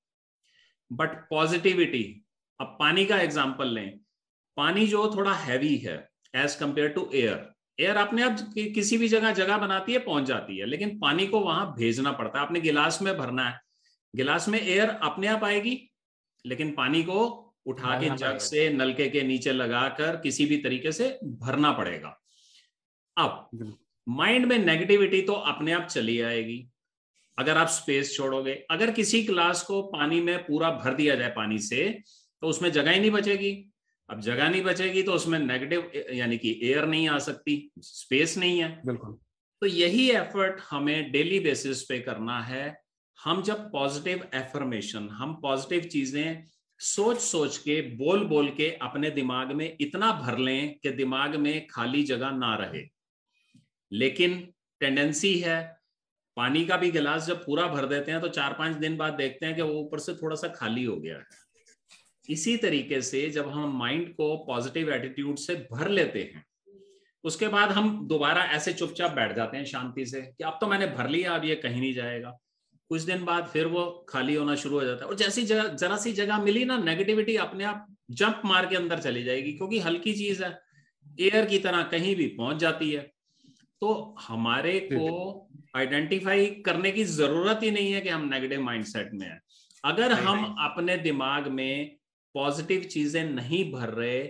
बट 0.91 1.17
पॉजिटिविटी 1.29 2.03
अब 2.59 2.75
पानी 2.79 3.05
का 3.05 3.17
एग्ज़ाम्पल 3.21 3.67
लें। 3.67 3.99
पानी 4.57 4.85
जो 4.87 5.11
थोड़ा 5.15 5.33
हैवी 5.35 5.75
है 5.77 5.97
as 6.33 6.55
compare 6.55 6.89
to 6.89 7.09
air 7.13 7.45
air 7.79 7.95
अपने 7.97 8.23
आप 8.23 8.37
किसी 8.55 8.97
भी 8.97 9.07
जगह 9.07 9.33
जगह 9.33 9.57
बनाती 9.57 9.93
है 9.93 9.99
पहुँच 9.99 10.23
जाती 10.25 10.57
है 10.57 10.65
लेकिन 10.65 10.97
पानी 10.99 11.27
को 11.27 11.39
वहाँ 11.39 11.73
भेजना 11.77 12.11
पड़ता 12.11 12.39
है। 12.39 12.45
अपने 12.45 12.61
गिलास 12.61 13.01
में 13.01 13.17
भरना 13.17 13.49
है। 13.49 13.59
गिलास 14.13 14.47
में 14.49 14.59
एयर 14.59 14.89
अपने 14.89 15.27
आप 15.27 15.43
आएगी 15.43 15.79
लेकिन 16.45 16.71
पानी 16.71 17.03
को 17.03 17.25
उठा 17.65 17.99
के 18.01 18.09
जग 18.17 18.37
से 18.39 18.69
नलके 18.69 19.07
के 19.09 19.21
नीचे 19.23 19.51
लगाकर 19.51 20.15
किसी 20.15 20.45
भी 20.45 20.57
तरीके 20.57 20.91
से 20.91 21.07
भरना 21.23 21.71
पड़ेगा। 21.71 22.17
अब 23.17 23.75
माइंड 24.07 24.45
में 24.45 24.57
नेगेटिविटी 24.57 25.21
तो 25.21 25.33
अपने 25.33 25.71
आप 25.71 25.87
चली 25.87 26.19
आएगी। 26.21 26.67
अगर 27.37 27.57
आप 27.57 27.67
स्पेस 27.69 28.15
छोड़ोगे 28.15 28.53
अगर 28.71 28.91
किसी 28.91 29.23
क्लास 29.23 29.63
को 29.63 29.81
पानी 29.87 30.21
में 30.21 30.37
पूरा 30.45 30.69
भर 30.73 30.93
दिया 30.93 31.15
जाए 31.15 31.29
पानी 31.29 31.57
से 31.59 31.89
तो 32.41 32.47
उसमें 32.47 32.71
जगह 32.71 32.91
ही 32.91 32.99
नहीं 32.99 33.11
बचेगी। 33.11 33.51
अब 34.09 34.19
जगह 34.21 34.49
नहीं 34.49 34.63
बचेगी 34.63 35.01
तो 35.03 35.13
उसमें 35.13 35.37
नेगेटिव 35.39 35.91
यानी 36.13 36.37
कि 36.37 36.59
एयर 36.63 36.85
नहीं 36.85 37.07
आ 37.09 37.17
सकती 37.19 37.55
स्पेस 37.79 38.37
नहीं 38.37 38.59
है। 38.61 38.69
बिल्कुल। 38.85 39.17
तो 39.61 39.67
यही 39.67 40.09
एफर्ट 40.11 40.61
हमें 40.69 41.11
डेली 41.11 41.39
बेसिस 41.39 41.81
पे 41.83 41.99
करना 41.99 42.39
है। 42.41 42.75
हम 43.19 43.41
जब 43.41 43.69
पॉजिटिव 43.71 44.27
एफर्मेशन 44.35 45.09
हम 45.09 45.33
पॉजिटिव 45.41 45.89
चीज़ें 45.89 46.43
सोच 46.79 47.19
सोच 47.19 47.57
के 47.57 47.81
बोल 47.97 48.25
बोल 48.25 48.49
के 48.49 48.69
अपने 48.81 49.09
दिमाग 49.09 49.51
में 49.51 49.77
इतना 49.81 50.11
भर 50.21 50.37
लें 50.37 50.77
कि 50.79 50.89
दिमाग 50.91 51.35
में 51.35 51.67
खाली 51.67 52.03
जगह 52.03 52.31
ना 52.31 52.55
रहे। 52.55 52.83
लेकिन 53.91 54.39
टेंडेंसी 54.81 55.37
है 55.39 55.57
पानी 56.37 56.65
का 56.65 56.77
भी 56.77 56.91
गिलास 56.91 57.25
जब 57.27 57.45
पूरा 57.45 57.67
भर 57.67 57.85
देते 57.85 58.11
हैं 58.11 58.21
तो 58.21 58.27
चार 58.29 58.53
पाँच 58.53 58.75
दिन 58.75 58.97
बाद 58.97 59.13
देखते 59.13 59.45
हैं 59.45 59.55
कि 59.55 59.61
वो 59.61 59.73
ऊपर 59.73 59.99
से 59.99 60.13
थोड़ा 60.13 60.35
सा 60.35 60.47
खाली 60.47 60.83
हो 60.83 60.95
गया 60.95 61.17
है। 61.17 61.25
इसी 62.29 62.55
तरीके 62.57 63.01
से 63.01 63.29
जब 63.29 63.49
हम 63.49 63.77
माइंड 63.79 64.13
को 64.15 64.35
पॉजिटिव 64.37 64.93
एटीट्यूड 64.93 65.37
से 65.37 65.55
भर 65.71 65.89
लेते 65.89 66.19
हैं 66.19 66.45
उसके 67.23 67.47
बाद 67.47 67.71
हम 67.71 68.07
दोबारा 68.07 68.43
ऐसे 68.45 68.73
चुपचाप 68.73 69.11
बैठ 69.11 69.35
जाते 69.35 69.57
हैं 69.57 69.65
शांति 69.65 70.05
से 70.05 70.21
कि 70.21 70.43
अब 70.43 70.57
तो 70.61 70.67
मैंने 70.67 70.87
भर 70.87 71.09
लिया 71.09 71.31
अब 71.31 71.45
ये 71.45 71.55
कहीं 71.55 71.79
नहीं 71.81 71.93
जाएगा। 71.93 72.37
कुछ 72.91 73.01
दिन 73.01 73.23
बाद 73.25 73.45
फिर 73.45 73.65
वो 73.67 74.05
खाली 74.09 74.35
होना 74.35 74.55
शुरू 74.55 74.75
हो 74.75 74.83
जाता 74.85 75.03
है 75.03 75.09
और 75.09 75.15
जैसी 75.15 75.43
जगह 75.43 75.67
जरा 75.75 75.97
सी 75.97 76.13
जगह 76.13 76.43
मिली 76.43 76.63
ना 76.65 76.77
नेगेटिविटी 76.77 77.35
अपने 77.35 77.63
आप 77.63 77.85
जंप 78.11 78.41
मार 78.45 78.65
के 78.65 78.75
अंदर 78.75 78.99
चली 78.99 79.23
जाएगी 79.23 79.51
क्योंकि 79.53 79.79
हल्की 79.79 80.13
चीज़ 80.13 80.43
है। 80.43 80.49
एयर 81.21 81.45
की 81.45 81.59
तरह 81.59 81.83
कहीं 81.83 82.15
भी 82.15 82.27
पहुँच 82.27 82.57
जाती 82.57 82.91
है। 82.91 83.01
तो 83.81 84.15
हमारे 84.21 84.79
को 84.93 85.49
आइडेंटिफाई 85.75 86.45
करने 86.65 86.91
की 86.91 87.03
ज़रूरत 87.03 87.59
ही 87.63 87.71
नहीं 87.71 87.91
है 87.93 88.01
कि 88.01 88.09
हम 88.09 88.29
नेगेटिव 88.29 88.61
माइंडसेट 88.61 89.09
में 89.13 89.27
है। 89.27 89.39
अगर 89.85 90.11
हम 90.11 90.55
अपने 90.61 90.97
दिमाग 90.97 91.47
में 91.47 91.95
पॉजिटिव 92.37 92.83
चीज़ें 92.83 93.23
नहीं 93.23 93.71
भर 93.71 93.89
रहे 93.89 94.23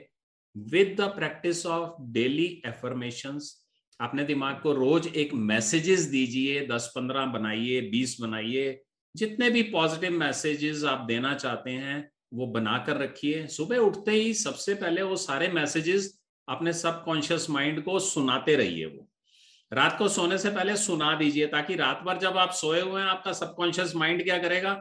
with 0.55 0.95
the 0.99 1.07
practice 1.15 1.65
of 1.65 2.01
daily 2.11 2.45
affirmation 2.65 3.39
अपने 3.99 4.23
दिमाग 4.23 4.59
को 4.61 4.73
रोज 4.73 5.07
एक 5.07 5.33
मैसेजेस 5.33 6.01
दीजिए, 6.01 6.67
दस 6.67 6.91
पंद्रह 6.95 7.25
बनाइए, 7.25 7.81
बीस 7.81 8.17
बनाइए, 8.21 8.81
जितने 9.15 9.49
भी 9.49 9.63
पॉजिटिव 9.63 10.11
मैसेजेस 10.11 10.83
आप 10.83 11.05
देना 11.05 11.33
चाहते 11.33 11.71
हैं, 11.71 12.09
वो 12.33 12.47
बनाकर 12.47 12.97
रखिए। 12.97 13.45
सुबह 13.47 13.77
उठते 13.77 14.11
ही 14.11 14.33
सबसे 14.33 14.73
पहले 14.73 15.01
वो 15.01 15.15
सारे 15.15 15.47
मैसेजेस 15.47 16.19
अपने 16.47 16.73
सबकॉन्शियस 16.73 17.49
माइंड 17.49 17.83
को 17.83 17.99
सुनाते 17.99 18.55
रहिए 18.55 18.85
वो। 18.85 19.07
रात 19.71 19.97
को 19.97 20.07
सोने 20.07 20.37
से 20.37 20.49
पहले 20.49 20.75
सुना 20.77 21.15
दीजिए, 21.15 21.47
ताकि 21.47 21.75
रात 21.75 22.01
भर 22.05 22.17
जब 22.17 22.37
आप 22.37 22.51
सोए 22.51 22.81
हुए 22.81 23.01
हैं, 23.01 23.07
आपका 23.07 23.33
सबकॉन्शियस 23.33 23.95
माइंड 23.95 24.23
क्या 24.23 24.37
करेगा? 24.37 24.73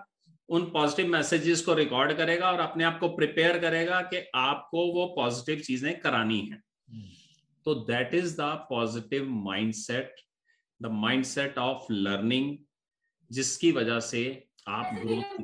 उन 0.49 0.65
पॉजिटिव 0.71 1.07
मैसेजेस 1.07 1.63
को 1.65 1.75
रिकॉर्ड 1.75 2.13
करेगा 2.17 2.51
और 2.51 2.61
अपने 2.61 2.85
आप 2.85 2.99
को 3.01 3.09
प्रिपेयर 3.17 3.59
करेगा 3.61 4.01
कि 4.03 4.23
आपको 4.37 4.87
वो 4.95 5.07
पॉजिटिव 5.17 5.63
चीज़ें 5.65 5.99
करानी 6.01 6.41
है। 6.41 6.61
तो 7.67 7.75
that 7.87 8.15
is 8.15 8.37
the 8.37 8.53
positive 8.71 9.29
mindset 9.45 10.15
the 10.81 10.91
mindset 10.95 11.59
of 11.59 11.93
learning 11.93 12.57
जिसकी 13.31 13.73
वजह 13.73 14.01
से 14.03 14.23
आप 14.69 14.95
ग्रोथ 15.03 15.39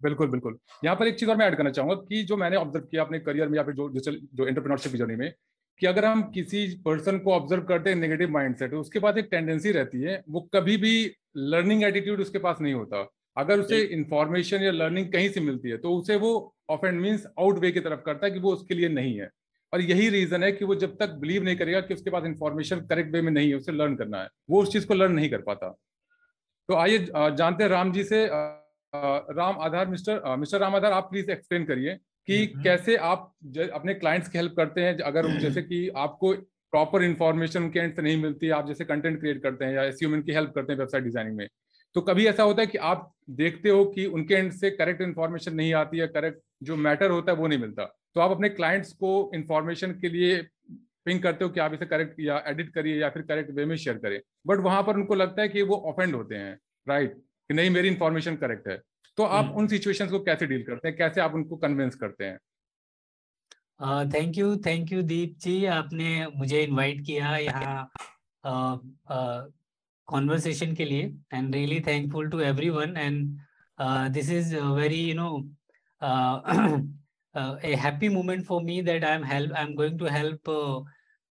बिल्कुल 0.00 0.28
बिल्कुल। 0.28 0.58
यहाँ 0.84 0.96
पर 0.96 1.06
एक 1.06 1.18
चीज़ 1.18 1.30
और 1.30 1.36
मैं 1.36 1.46
ऐड 1.46 1.56
करना 1.56 1.70
चाहूँगा 1.70 1.94
कि 2.02 2.22
जो 2.24 2.36
मैंने 2.36 2.56
ऑब्ज़र्व 2.56 2.84
किया 2.84 3.02
अपने 3.02 3.18
करियर 3.20 3.48
में 3.48 3.56
या 3.56 3.62
फिर 3.64 3.74
जो 3.74 3.88
जो 3.88 4.46
एंटरप्रेन्योरशिप 4.46 4.92
जर्नी 4.92 5.16
में 5.16 5.32
कि 5.80 5.86
अगर 5.86 6.04
हम 6.04 6.22
किसी 6.30 6.66
पर्सन 6.84 7.18
को 7.18 7.32
ऑब्ज़र्व 7.32 7.62
करते 7.64 7.90
हैं 7.90 7.96
नेगेटिव 7.96 8.30
माइंडसेट 8.30 8.74
उसके 8.74 8.98
पास 8.98 9.16
एक 9.16 9.28
टेंडेंसी 9.30 9.72
रहती 9.72 10.02
है 10.02 10.22
वो 10.28 10.40
कभी 10.54 10.76
भी 10.76 10.94
लर्निंग 11.36 11.84
एटीट्यूड 11.84 12.20
उसके 12.20 12.38
पास 12.38 12.60
नहीं 12.60 12.74
होता। 12.74 13.08
अगर 13.36 13.60
उसे 13.60 13.80
इंफॉर्मेशन 13.94 14.62
या 14.62 14.70
लर्निंग 14.72 15.12
कहीं 15.12 15.28
से 15.28 15.40
मिलती 15.40 15.70
है 15.70 15.76
तो 15.78 15.94
उसे 15.96 16.16
वो 16.16 16.32
off 16.70 16.86
and 16.86 17.00
means 17.00 17.26
out 17.40 17.58
way 17.58 17.70
की 17.72 17.80
तरफ़ 17.80 18.00
करता 18.06 18.26
है 18.26 18.32
कि 18.32 18.38
वो 18.38 18.52
उसके 18.52 18.74
लिए 18.74 18.88
नहीं 18.90 19.18
है। 19.18 19.30
और 19.72 19.80
यही 19.80 20.08
रीजन 20.08 20.42
है 20.44 20.50
कि 20.52 20.64
वो 20.64 20.74
जब 20.74 20.96
तक 20.96 21.10
बिलीव 21.20 21.44
नहीं 21.44 21.56
करेगा 21.56 21.80
कि 21.80 21.94
उसके 21.94 22.10
पास 22.10 22.24
इंफॉर्मेशन 22.26 22.80
करेक्ट 22.86 23.12
वे 23.12 23.22
में 23.22 23.30
नहीं 23.32 23.48
है 23.48 23.56
उसे 23.56 23.72
लर्न 23.72 23.94
करना 23.96 24.22
है। 24.22 24.28
वो 24.50 24.62
उस 24.62 24.72
चीज़ 24.72 24.86
को 24.86 24.94
लर्न 24.94 25.12
नहीं 25.12 25.30
कर 25.30 25.40
पाता। 25.42 25.68
तो 26.68 26.74
आइए 26.76 26.98
जानते 26.98 27.62
हैं 27.64 27.70
राम 27.70 27.92
जी 27.92 28.04
से 28.04 28.26
राम 28.32 29.58
आधार 29.60 29.86
मिस्टर 29.88 30.36
मिस्टर 30.36 30.58
राम 30.60 30.74
आधार 30.76 30.92
आप 30.92 31.08
प्लीज़ 31.10 31.30
एक्सप्लेन 31.30 31.64
करिए। 31.64 31.96
कि 32.28 32.36
हम्म, 32.36 32.52
हम्म। 32.52 32.64
कैसे 32.64 32.96
आप 32.96 33.32
अपने 33.74 33.94
क्लाइंट्स 33.94 34.28
की 34.28 34.38
हेल्प 34.38 34.54
करते 34.56 34.80
हैं 34.80 34.98
अगर 34.98 35.28
जैसे 35.38 35.62
कि 35.62 35.88
आपको 35.96 36.32
प्रॉपर 36.72 37.02
इन्फॉर्मेशन 37.02 37.62
उनके 37.62 37.80
एंड 37.80 37.94
से 37.96 38.02
नहीं 38.02 38.22
मिलती 38.22 38.50
आप 38.50 38.66
जैसे 38.66 38.84
कंटेंट 38.84 39.18
क्रिएट 39.20 39.42
करते 39.42 39.64
हैं 39.64 39.74
या 39.74 39.84
एस 39.84 39.98
की 40.02 40.32
हेल्प 40.32 40.52
करते 40.54 40.72
हैं 40.72 40.78
वेबसाइट 40.78 41.04
डिज़ाइनिंग 41.04 41.36
में 41.36 41.46
तो 41.94 42.00
कभी 42.00 42.26
ऐसा 42.26 42.42
होता 42.42 42.62
है 42.62 42.66
कि 42.66 42.78
आप 42.78 43.12
देखते 43.30 43.68
हो 43.68 43.84
कि 43.84 44.04
उनके 44.06 44.34
एंड 44.34 44.52
से 44.52 44.70
करेक्ट 44.70 45.00
इन्फॉर्मेशन 45.02 45.54
नहीं 45.54 45.72
आती 45.74 45.98
है 45.98 46.06
करेक्ट 46.06 46.40
जो 46.62 46.76
मैटर 46.76 47.10
होता 47.10 47.32
है 47.32 47.38
वो 47.38 47.46
नहीं 47.46 47.58
मिलता 47.58 47.84
तो 48.14 48.20
आप 48.20 48.30
अपने 48.30 48.48
क्लाइंट्स 48.48 48.92
को 48.92 49.30
इन्फॉर्मेशन 49.34 49.92
के 49.92 50.08
लिए 50.08 50.36
पिंग 51.04 51.20
करते 51.22 51.44
हो 51.44 51.50
कि 51.50 51.60
आप 51.60 51.74
इसे 51.74 51.86
करेक्ट 51.86 52.20
या 52.20 52.42
एडिट 52.46 52.72
करिए 52.74 53.00
या 53.00 53.08
फिर 53.10 53.22
करेक्ट 53.22 53.50
वे 53.50 53.64
में 53.64 53.76
शेयर 53.76 53.96
करें 53.96 54.20
बट 54.46 54.58
वहाँ 54.58 54.82
पर 54.82 54.96
उनको 54.96 55.14
लगता 55.14 55.42
है 55.42 55.48
कि 55.48 55.62
वो 55.62 55.76
ऑफेंड 55.86 56.14
होते 56.14 56.34
हैं 56.34 56.58
राइट 56.86 57.14
कि 57.50 57.54
नहीं 57.54 57.70
मेरी 57.70 57.88
इन्फॉर्मेशन 57.88 58.36
करेक्ट 58.36 58.68
है। 58.68 58.80
तो 59.20 59.24
आप 59.26 59.44
हम्म। 59.44 59.54
उन 59.58 59.66
सिचुएशन 59.68 60.08
को 60.10 60.18
कैसे 60.24 60.46
डील 60.46 60.62
करते 60.64 60.88
हैं 60.88 60.96
कैसे 60.96 61.20
आप 61.20 61.34
उनको 61.34 61.56
कन्विंस 61.62 61.94
करते 61.94 62.24
हैं 62.24 62.38
thank 64.12 64.38
you 64.38 64.56
thank 64.66 64.92
you 64.92 65.02
Deep 65.10 65.34
ji 65.42 65.64
आपने 65.72 66.26
मुझे 66.36 66.62
इनवाइट 66.62 67.04
किया 67.06 67.36
यहाँ 67.38 67.90
कॉन्वर्सेशन 70.08 70.74
के 70.74 70.84
लिए 70.84 71.12
and 71.34 71.54
really 71.54 71.80
thankful 71.86 72.30
to 72.30 72.40
everyone 72.40 72.96
and 72.96 73.36
this 74.14 74.30
is 74.30 74.56
very 74.56 75.02
you 75.02 75.14
know 75.14 75.28
a 77.34 77.76
happy 77.76 78.08
moment 78.10 78.46
for 78.46 78.62
me 78.62 78.80
that 78.80 79.04
I'm 79.04 79.22
help 79.24 79.52
I'm 79.54 79.76
going 79.76 79.98
to 79.98 80.06
help 80.06 80.48
uh, 80.50 80.80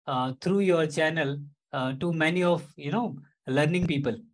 uh, 0.07 0.33
through 0.39 0.59
your 0.61 0.87
channel 0.87 1.37
uh, 1.73 1.93
to 1.93 2.13
many 2.13 2.43
of 2.45 2.63
you 2.77 2.91
know 2.91 3.07
learning 3.47 3.87
people. 3.87 4.25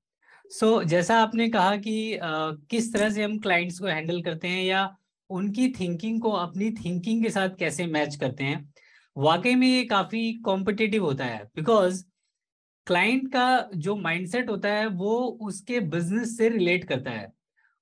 So 0.51 0.67
so, 0.81 0.87
जैसा 0.87 1.17
आपने 1.21 1.49
कहा 1.49 1.75
कि 1.75 2.15
uh, 2.15 2.67
किस 2.69 2.93
तरह 2.93 3.09
से 3.09 3.23
हम 3.23 3.37
clients 3.39 3.79
को 3.79 3.87
handle 3.87 4.21
करते 4.21 4.47
हैं 4.47 4.63
या 4.63 4.97
उनकी 5.29 5.67
थिंकिंग 5.69 6.21
को 6.21 6.31
अपनी 6.31 6.69
थिंकिंग 6.71 7.23
के 7.23 7.29
साथ 7.29 7.49
कैसे 7.59 7.85
मैच 7.85 8.15
करते 8.15 8.43
हैं 8.43 8.73
वाकई 9.17 9.55
में 9.55 9.67
ये 9.67 9.83
काफ़ी 9.83 10.33
कॉम्पिटिटिव 10.33 11.03
होता 11.05 11.25
है। 11.25 11.43
बिकॉज़ 11.55 12.03
क्लाइंट 12.87 13.27
का 13.33 13.69
जो 13.75 13.95
माइंडसेट 13.95 14.49
होता 14.49 14.69
है 14.69 14.87
वो 14.87 15.15
उसके 15.41 15.79
बिज़नेस 15.79 16.37
से 16.37 16.49
रिलेट 16.49 16.83
करता 16.83 17.11
है। 17.11 17.31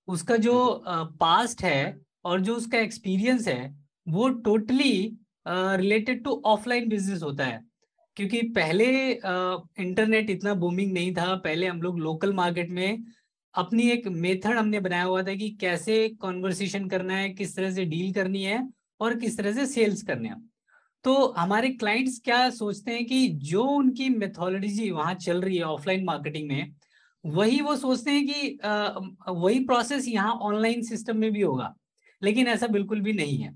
उसका 0.07 0.37
जो 0.37 0.83
पास्ट 0.87 1.57
uh, 1.57 1.63
है 1.63 2.01
और 2.25 2.41
जो 2.41 2.55
उसका 2.55 2.79
एक्सपीरियंस 2.79 3.47
है 3.47 3.75
वो 4.07 4.29
totally 4.29 5.17
related 5.47 6.23
to 6.23 6.41
offline 6.45 6.89
business 6.89 7.23
होता 7.23 7.45
है। 7.45 7.72
क्योंकि 8.17 8.41
पहले 8.55 8.85
इंटरनेट 9.11 10.29
इतना 10.29 10.53
बूमिंग 10.55 10.91
नहीं 10.93 11.13
था। 11.15 11.35
पहले 11.35 11.67
हम 11.67 11.81
लोग 11.81 11.99
लोकल 11.99 12.33
मार्केट 12.33 12.69
में 12.71 13.03
अपनी 13.55 13.89
एक 13.91 14.07
मेथड 14.07 14.57
हमने 14.57 14.79
बनाया 14.79 15.03
हुआ 15.03 15.23
था 15.23 15.33
कि 15.35 15.49
कैसे 15.61 16.07
कॉन्वर्सेशन 16.21 16.87
करना 16.89 17.15
है, 17.15 17.29
किस 17.29 17.55
तरह 17.55 17.71
से 17.71 17.85
डील 17.85 18.13
करनी 18.13 18.43
है 18.43 18.67
और 19.01 19.19
किस 19.19 19.37
तरह 19.37 19.53
से 19.53 19.65
सेल्स 19.65 20.01
करने 20.01 20.29
हैं। 20.29 20.41
तो 21.05 21.27
हमारे 21.37 21.69
क्लाइंट्स 21.69 22.19
क्या 22.25 22.49
सोचते 22.51 22.91
हैं 22.91 23.05
कि 23.05 23.27
जो 23.43 23.63
उनकी 23.63 24.09
मेथोलॉजी 24.09 24.89
वहाँ 24.91 25.13
चल 25.15 25.41
रही 25.41 25.57
है 25.57 25.63
ऑफलाइन 25.63 26.03
मार्केटिंग 26.03 26.47
में, 26.49 26.73
वही 27.23 27.59
वो 27.61 27.75
सोचते 27.75 28.11
हैं 28.11 28.25
कि 28.27 28.57
वही 29.31 29.59
प्रोसेस 29.65 30.07
यहाँ 30.07 30.33
ऑनलाइन 30.43 30.81
सिस्टम 30.83 31.17
में 31.17 31.31
भी 31.31 31.41
होगा। 31.41 31.73
लेकिन 32.21 32.47
ऐसा 32.47 32.67
बिल्कुल 32.67 33.01
भी 33.01 33.13
नहीं 33.13 33.37
है। 33.37 33.51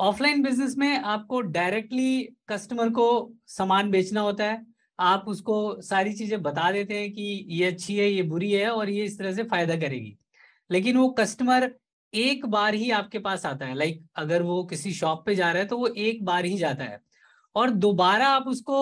ऑफलाइन 0.00 0.42
बिज़नेस 0.42 0.74
में 0.78 0.98
आपको 0.98 1.40
डायरेक्टली 1.40 2.22
कस्टमर 2.48 2.88
को 2.88 3.32
सामान 3.46 3.90
बेचना 3.90 4.20
होता 4.20 4.44
है। 4.44 4.60
आप 4.98 5.24
उसको 5.28 5.80
सारी 5.82 6.12
चीज़ें 6.12 6.42
बता 6.42 6.70
देते 6.72 6.94
हैं 6.94 7.10
कि 7.12 7.22
ये 7.48 7.64
अच्छी 7.64 7.96
है, 7.96 8.08
ये 8.10 8.22
बुरी 8.22 8.50
है 8.52 8.68
और 8.70 8.90
ये 8.90 9.04
इस 9.04 9.18
तरह 9.18 9.32
से 9.32 9.42
फ़ायदा 9.44 9.76
करेगी। 9.76 10.16
लेकिन 10.70 10.96
वो 10.96 11.08
कस्टमर 11.10 11.70
एक 12.12 12.44
बार 12.46 12.74
ही 12.74 12.90
आपके 12.90 13.18
पास 13.18 13.46
आता 13.46 13.66
है। 13.66 13.74
लाइक 13.74 14.04
अगर 14.16 14.42
वो 14.42 14.62
किसी 14.64 14.92
शॉप 14.92 15.22
पे 15.26 15.34
जा 15.34 15.50
रहा 15.52 15.62
है 15.62 15.68
तो 15.68 15.78
वो 15.78 15.86
एक 15.88 16.24
बार 16.24 16.44
ही 16.44 16.58
जाता 16.58 16.84
है। 16.84 17.00
और 17.56 17.70
दोबारा 17.70 18.28
आप 18.28 18.48
उसको 18.48 18.78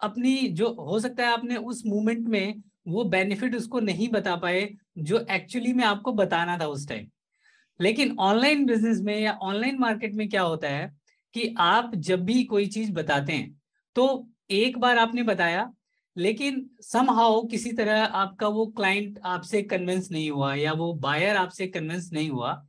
अपनी 0.00 0.36
जो 0.50 0.68
हो 0.80 1.00
सकता 1.00 1.26
है 1.26 1.32
आपने 1.32 1.56
उस 1.56 1.82
मोमेंट 1.86 2.26
में 2.28 2.62
वो 2.88 3.04
बेनिफिट 3.04 3.54
उसको 3.54 3.80
नहीं 3.80 4.08
बता 4.08 4.36
पाए 4.36 4.68
जो 4.98 5.26
एक्चुअली 5.30 5.72
में 5.72 5.84
आपको 5.84 6.12
बताना 6.12 6.58
था 6.58 6.66
उस 6.66 6.88
टाइम। 6.88 7.06
लेकिन 7.80 8.16
ऑनलाइन 8.20 8.64
बिज़नेस 8.66 9.00
में 9.00 9.18
या 9.20 9.32
ऑनलाइन 9.42 9.78
मार्केट 9.78 10.14
में 10.14 10.28
क्या 10.28 10.42
होता 10.42 10.68
है 10.68 10.90
कि 11.34 11.54
आप 11.58 11.94
जब 11.96 12.24
भी 12.24 12.42
कोई 12.44 12.66
चीज़ 12.68 12.92
बताते 12.92 13.32
हैं 13.32 13.60
तो 13.96 14.26
एक 14.50 14.78
बार 14.78 14.98
आपने 14.98 15.22
बताया, 15.22 15.70
लेकिन 16.16 16.68
समहाउ 16.82 17.42
किसी 17.46 17.72
तरह 17.72 18.02
आपका 18.04 18.48
वो 18.48 18.66
क्लाइंट 18.66 19.18
आपसे 19.24 19.62
कन्विंस 19.62 20.10
नहीं 20.10 20.30
हुआ 20.30 20.54
या 20.54 20.72
वो 20.72 20.92
बायर 20.94 21.36
आपसे 21.36 21.66
कन्विंस 21.68 22.10
नहीं 22.12 22.30
हुआ 22.30 22.62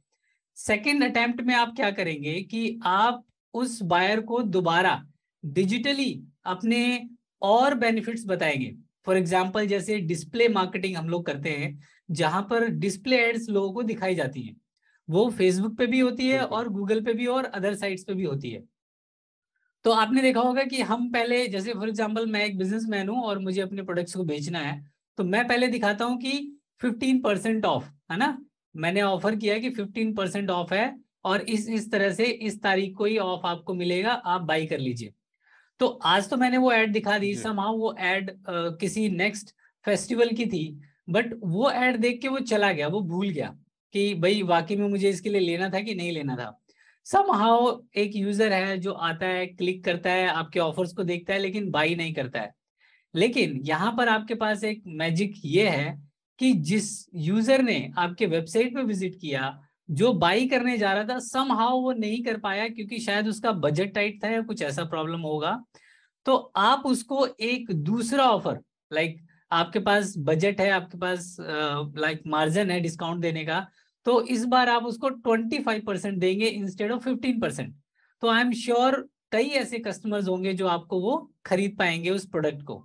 सेकेंड 0.57 1.03
अटेम्प्ट 1.03 1.41
में 1.41 1.53
आप 1.55 1.73
क्या 1.75 1.89
करेंगे 1.91 2.33
कि 2.41 2.79
आप 2.85 3.23
उस 3.53 3.81
बायर 3.83 4.21
को 4.21 4.41
दोबारा 4.43 5.01
डिजिटली 5.43 6.23
अपने 6.45 7.07
और 7.41 7.75
बेनिफिट्स 7.75 8.23
बताएँगे। 8.27 8.73
फॉर 9.05 9.17
एग्ज़ाम्पल 9.17 9.67
जैसे 9.67 9.97
डिस्प्ले 10.01 10.47
मार्केटिंग 10.49 10.95
हम 10.97 11.09
लोग 11.09 11.25
करते 11.25 11.49
हैं, 11.49 11.79
जहाँ 12.11 12.41
पर 12.41 12.67
डिस्प्ले 12.67 13.17
एड्स 13.19 13.49
लोगों 13.49 13.71
को 13.73 13.83
दिखाई 13.83 14.15
जाती 14.15 14.41
हैं। 14.41 14.55
वो 15.07 15.29
फेसबुक 15.29 15.77
पे 15.77 15.85
भी 15.87 15.99
होती 15.99 16.27
है 16.29 16.41
और 16.41 16.69
गूगल 16.69 17.01
पे 17.03 17.13
भी 17.13 17.25
और 17.27 17.45
अदर 17.45 17.75
साइट्स 17.75 18.03
पे 18.03 18.13
भी 18.13 18.23
होती 18.23 18.51
है। 18.51 18.63
तो 19.85 19.91
आपने 19.91 20.21
देखा 20.21 20.41
होगा 20.41 20.63
कि 20.63 20.81
हम 20.81 21.11
पहले 21.11 21.47
जैसे 21.47 21.73
फॉर 21.73 21.89
एग्जांपल 21.89 22.25
मैं 22.27 22.43
एक 22.45 22.57
बिजनेसमैन 22.57 23.09
हूँ 23.09 23.23
और 23.23 23.39
मुझे 23.39 23.61
अपने 23.61 23.83
प्रोडक्ट्स 23.83 24.15
को 24.15 24.23
बेचना 24.23 24.59
है 24.59 24.81
तो 25.17 25.23
मैं 25.23 25.47
पहले 25.47 25.67
दिखाता 25.67 26.05
हूँ 26.05 26.17
कि 26.19 26.31
15 26.81 27.21
परसेंट 27.23 27.65
ऑफ़ 27.65 27.89
है 28.11 28.17
ना? 28.17 28.37
मैंने 28.75 29.01
ऑफ़र 29.01 29.35
किया 29.35 29.57
कि 29.59 29.69
15 29.71 30.15
परसेंट 30.15 30.49
ऑफ़ 30.49 30.73
है 30.73 30.95
और 31.25 31.41
इस 31.41 31.67
इस 31.69 31.91
तरह 31.91 32.13
से 32.13 32.25
इस 32.25 32.61
तारीख 32.61 32.95
को 32.97 33.05
ही 33.05 33.17
ऑफ़ 33.17 33.45
आपको 33.47 33.73
मिलेगा 33.73 34.11
आप 34.11 34.41
बाई 34.41 34.65
कर 34.65 34.79
लीजिए। 34.79 35.13
तो 35.79 35.87
आज 36.05 36.29
तो 36.29 36.37
मैंने 36.37 36.57
वो 36.57 36.71
एड 36.71 36.91
दिखा 36.93 37.17
दी 37.17 37.33
समाउ 37.35 37.77
वो 37.77 37.95
एड 38.01 38.31
किसी 38.49 39.07
नेक्स्ट 39.09 39.55
फेस्टिवल 39.85 40.29
की 40.29 40.45
थी 40.45 40.63
बट 41.09 41.33
वो 41.43 41.69
एड 41.71 41.97
देख 41.97 42.21
के 42.21 42.27
वो 42.27 42.39
चला 42.41 42.71
गया 42.71 42.87
वो 42.87 43.01
भूल 43.01 43.29
गया। 43.29 43.55
कि 43.93 44.13
भाई 44.15 44.41
वाकई 44.43 44.75
में 44.75 44.87
मुझे 44.89 45.09
इसके 45.09 45.29
लिए 45.29 45.41
लेना 45.41 45.69
था 45.69 45.79
कि 45.81 45.95
नहीं 45.95 46.11
लेना 46.11 46.35
था? 46.35 46.59
सम 47.05 47.31
हाउ 47.33 47.77
एक 47.95 48.15
यूज़र 48.15 48.53
है 48.53 48.77
जो 48.77 48.91
आता 48.91 49.25
है 49.27 49.45
क्लिक 49.47 49.83
करता 49.85 50.11
है, 50.11 50.27
आपके 50.27 50.59
ऑफर्स 50.59 50.93
को 50.93 51.03
देखता 51.03 51.33
है, 51.33 51.39
लेकिन 51.39 51.69
बाई 51.71 51.95
नहीं 51.95 52.13
करता 52.13 52.41
है। 52.41 52.53
लेकिन 53.13 53.59
यहाँ 53.65 53.93
पर 53.97 54.09
आपके 54.09 54.35
पास 54.35 54.63
एक 54.63 54.81
मैजिक 54.87 55.33
ये 55.45 55.67
है 55.69 56.01
कि 56.39 56.51
जिस 56.63 56.89
यूज़र 57.15 57.61
ने 57.61 57.91
आपके 57.97 58.25
वेबसाइट 58.27 58.75
पे 58.75 58.83
विज़िट 58.83 59.15
किया, 59.21 59.59
जो 59.89 60.13
बाई 60.15 60.47
करने 60.47 60.77
जा 60.77 60.93
रहा 60.93 61.03
था 61.05 61.19
सम 61.19 61.51
हाउ 61.51 61.79
वो 61.81 61.91
नहीं 61.93 62.23
कर 62.23 62.37
पाया 62.39 62.67
क्योंकि 62.69 62.99
शायद 62.99 63.27
उसका 63.27 63.51
बजट 63.51 63.93
टाइट 63.93 64.23
था 64.23 64.29
या 64.29 64.41
कुछ 64.41 64.61
ऐसा 64.61 64.83
प्रॉब्लम 64.85 65.21
होगा। 65.21 65.59
तो 66.25 66.35
आप 66.57 66.83
उसको 66.85 67.27
एक 67.41 67.71
दूसरा 67.83 68.29
ऑफ़र 68.29 68.59
लाइक 68.91 69.17
आपके 69.51 69.79
पास 69.79 70.13
बजट 70.17 70.61
है, 70.61 70.69
आपके 70.71 70.97
पास 70.97 71.35
लाइक 71.39 72.21
मार्जिन 72.27 72.71
है 72.71 72.79
डिस्काउंट 72.79 73.21
देने 73.21 73.43
का 73.45 73.65
तो 74.05 74.21
इस 74.21 74.45
बार 74.45 74.69
आप 74.69 74.83
उसको 74.83 75.09
25 75.27 75.83
परसेंट 75.85 76.17
देंगे 76.17 76.45
इंस्टेड 76.45 76.91
ऑफ़ 76.91 77.07
15 77.09 77.41
परसेंट 77.41 77.75
तो 78.21 78.27
आई 78.27 78.41
एम 78.41 78.51
श्योर 78.53 79.07
कई 79.31 79.47
ऐसे 79.47 79.79
कस्टमर्स 79.79 80.27
होंगे 80.27 80.53
जो 80.53 80.67
आपको 80.67 80.99
वो 81.01 81.31
खरीद 81.45 81.75
पाएँगे 81.77 82.09
उस 82.09 82.25
प्रोडक्ट 82.25 82.61
को। 82.63 82.83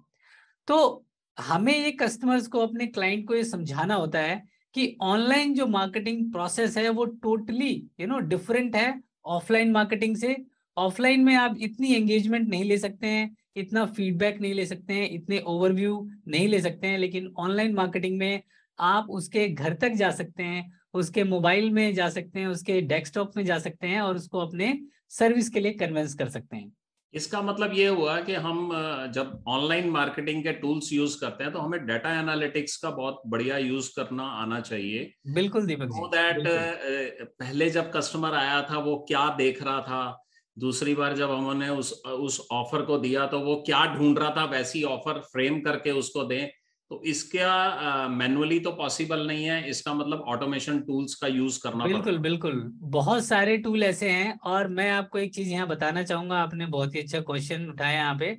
तो 0.68 1.04
हमें 1.38 1.72
ये 1.78 1.90
कस्टमर्स 1.92 2.46
को, 2.46 2.58
अपने 2.58 2.86
क्लाइंट 2.86 3.26
को 3.28 3.34
ये 3.34 3.44
समझाना 3.44 3.94
होता 3.94 4.18
है 4.18 4.42
कि 4.74 4.96
ऑनलाइन 5.02 5.54
जो 5.54 5.66
मार्केटिंग 5.66 6.32
प्रोसेस 6.32 6.76
है 6.76 6.88
वो 6.88 7.04
टोटली 7.04 7.70
यू 8.00 8.06
नो 8.06 8.18
डिफरेंट 8.18 8.76
है 8.76 9.02
ऑफलाइन 9.26 9.70
मार्केटिंग 9.72 10.16
से। 10.16 10.36
ऑफलाइन 10.76 11.24
में 11.24 11.34
आप 11.34 11.56
इतनी 11.60 11.92
एंगेजमेंट 11.94 12.48
नहीं 12.48 12.64
ले 12.64 12.78
सकते 12.78 13.06
हैं, 13.06 13.36
इतना 13.56 13.84
फीडबैक 13.86 14.40
नहीं 14.40 14.54
ले 14.54 14.66
सकते 14.66 14.94
हैं, 14.94 15.08
इतने 15.10 15.38
ओवरव्यू 15.38 16.08
नहीं 16.28 16.48
ले 16.48 16.60
सकते 16.60 16.86
हैं, 16.86 16.98
लेकिन 16.98 17.32
ऑनलाइन 17.38 17.74
मार्केटिंग 17.74 18.18
में 18.18 18.42
आप 18.78 19.06
उसके 19.10 19.48
घर 19.48 19.74
तक 19.74 19.92
जा 19.92 20.10
सकते 20.10 20.42
हैं 20.42 20.77
उसके 20.98 21.24
मोबाइल 21.24 21.70
में 21.70 21.94
जा 21.94 22.08
सकते 22.08 22.40
हैं 22.40 22.46
उसके 22.48 22.80
डेस्कटॉप 22.88 23.36
में 23.36 23.44
जा 23.44 23.58
सकते 23.58 23.86
हैं 23.86 24.00
और 24.00 24.16
उसको 24.16 24.38
अपने 24.38 24.78
सर्विस 25.10 25.48
के 25.48 25.60
लिए 25.60 25.72
कन्वेंस 25.76 26.14
कर 26.14 26.28
सकते 26.28 26.56
हैं। 26.56 26.72
इसका 27.14 27.40
मतलब 27.42 27.72
ये 27.74 27.86
हुआ 27.88 28.20
कि 28.20 28.34
हम 28.36 28.70
जब 29.14 29.44
ऑनलाइन 29.48 29.88
मार्केटिंग 29.90 30.42
के 30.42 30.52
टूल्स 30.54 30.92
यूज़ 30.92 31.18
करते 31.20 31.44
हैं 31.44 31.52
तो 31.52 31.58
हमें 31.58 31.86
डाटा 31.86 32.12
एनालिटिक्स 32.20 32.76
का 32.76 32.90
बहुत 32.90 33.22
बढ़िया 33.26 33.58
यूज़ 33.58 33.90
करना 33.96 34.22
आना 34.42 34.60
चाहिए। 34.60 35.10
बिल्कुल 35.34 35.66
दीपक 35.66 35.86
जी 35.86 36.08
दैट 36.08 37.28
पहले 37.40 37.70
जब 37.70 37.90
कस्टमर 37.92 38.34
आया 38.36 38.60
था 38.62 38.78
वो 38.80 38.96
क्या 39.08 39.28
देख 39.36 39.62
रहा 39.62 39.80
था? 39.82 40.24
दूसरी 40.56 40.94
बार 40.94 41.16
जब 41.16 41.30
हमने 41.30 41.68
उस 41.70 41.92
उस 42.04 42.46
ऑफ़र 42.52 42.82
को 42.82 42.98
दिया 42.98 43.26
तो 43.26 43.40
वो 43.40 43.54
क्या 43.66 43.84
ढूंढ 43.94 44.18
रहा 44.18 44.30
था? 44.36 44.44
वैसी 44.46 44.82
ऑफ़र 44.84 45.18
फ्रेम 45.32 45.60
करके 45.60 45.90
उसको 45.90 46.24
दें। 46.24 46.48
तो 46.90 47.00
इसका 47.06 48.08
मैनुअली 48.10 48.58
तो 48.60 48.70
पॉसिबल 48.72 49.26
नहीं 49.26 49.44
है 49.44 49.68
इसका 49.70 49.92
मतलब 49.94 50.20
ऑटोमेशन 50.28 50.78
टूल्स 50.82 51.14
का 51.14 51.26
यूज़ 51.26 51.58
करना 51.62 51.84
बिल्कुल 51.84 52.18
बिल्कुल। 52.18 52.62
बहुत 52.92 53.24
सारे 53.24 53.56
टूल 53.58 53.82
ऐसे 53.84 54.10
हैं 54.10 54.38
और 54.46 54.68
मैं 54.70 54.90
आपको 54.90 55.18
एक 55.18 55.34
चीज़ 55.34 55.48
यहाँ 55.48 55.66
बताना 55.68 56.02
चाहूँगा 56.02 56.38
आपने 56.38 56.66
बहुत 56.68 56.94
ही 56.94 57.00
अच्छा 57.00 57.20
क्वेश्चन 57.20 57.68
उठाया 57.70 57.98
यहाँ 57.98 58.16
पे। 58.18 58.36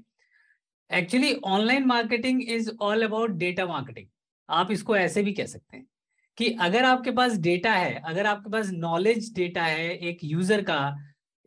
Actually 0.89 1.33
online 1.45 1.85
marketing 1.85 2.41
is 2.49 2.71
all 2.81 3.03
about 3.03 3.31
data 3.37 3.65
marketing 3.65 4.07
आप 4.49 4.71
इसको 4.71 4.95
ऐसे 4.97 5.23
भी 5.23 5.33
कह 5.33 5.45
सकते 5.45 5.77
हैं 5.77 5.85
कि 6.37 6.49
अगर 6.61 6.85
आपके 6.85 7.11
पास 7.11 7.37
डेटा 7.39 7.73
है 7.73 7.93
अगर 8.05 8.25
आपके 8.25 8.49
पास 8.49 8.69
नॉलेज 8.73 9.33
डेटा 9.35 9.63
है 9.63 9.89
एक 10.09 10.19
यूज़र 10.23 10.61
का 10.61 10.79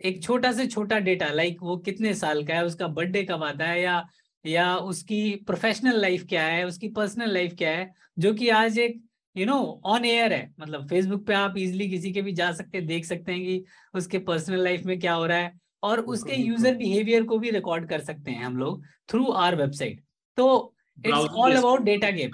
एक 0.00 0.22
छोटा 0.22 0.52
से 0.52 0.66
छोटा 0.66 0.98
डेटा 1.00 1.30
लाइक 1.32 1.58
वो 1.62 1.76
कितने 1.86 2.14
साल 2.14 2.44
का 2.44 2.54
है 2.54 2.64
उसका 2.64 2.86
बर्थडे 2.88 3.22
कब 3.24 3.44
आता 3.44 3.64
है 3.64 3.80
या 3.82 4.02
या 4.44 4.74
उसकी 4.76 5.34
प्रोफेशनल 5.46 6.00
लाइफ 6.00 6.26
क्या 6.28 6.44
है 6.44 6.64
उसकी 6.66 6.88
पर्सनल 6.90 7.32
लाइफ 7.32 7.54
क्या 7.58 7.70
है 7.70 7.90
जो 8.18 8.32
कि 8.34 8.48
आज 8.50 8.78
एक 8.78 9.00
यू 9.36 9.46
नो 9.46 9.58
ऑन 9.86 10.04
एयर 10.04 10.32
है। 10.32 10.54
मतलब 10.60 10.88
फेसबुक 10.88 11.26
पे 11.26 11.34
आप 11.34 11.54
इजिली 11.58 11.88
किसी 11.88 12.12
के 12.12 12.22
भी 12.22 12.32
जा 12.34 12.50
सकते 12.52 12.78
हैं 12.78 12.86
देख 12.86 13.04
सकते 13.04 13.32
हैं 13.32 13.40
कि 13.42 13.64
उसके 13.94 14.18
पर्सनल 14.26 14.64
लाइफ 14.64 14.84
में 14.86 14.98
क्या 15.00 15.14
हो 15.14 15.26
रहा 15.26 15.38
है 15.38 15.52
और 15.82 16.00
उसके 16.14 16.36
यूज़र 16.36 16.74
बिहेवियर 16.76 17.22
को 17.24 17.38
भी 17.38 17.50
रिकॉर्ड 17.50 17.88
कर 17.88 18.00
सकते 18.02 18.30
हैं 18.30 18.44
हम 18.44 18.56
लोग 18.56 18.82
थ्रू 19.10 19.24
आर 19.40 19.56
वेबसाइट 19.56 20.02
तो 20.38 20.74
it's 20.98 21.14
all 21.14 21.56
about 21.56 21.82
data 21.82 22.10
game 22.10 22.30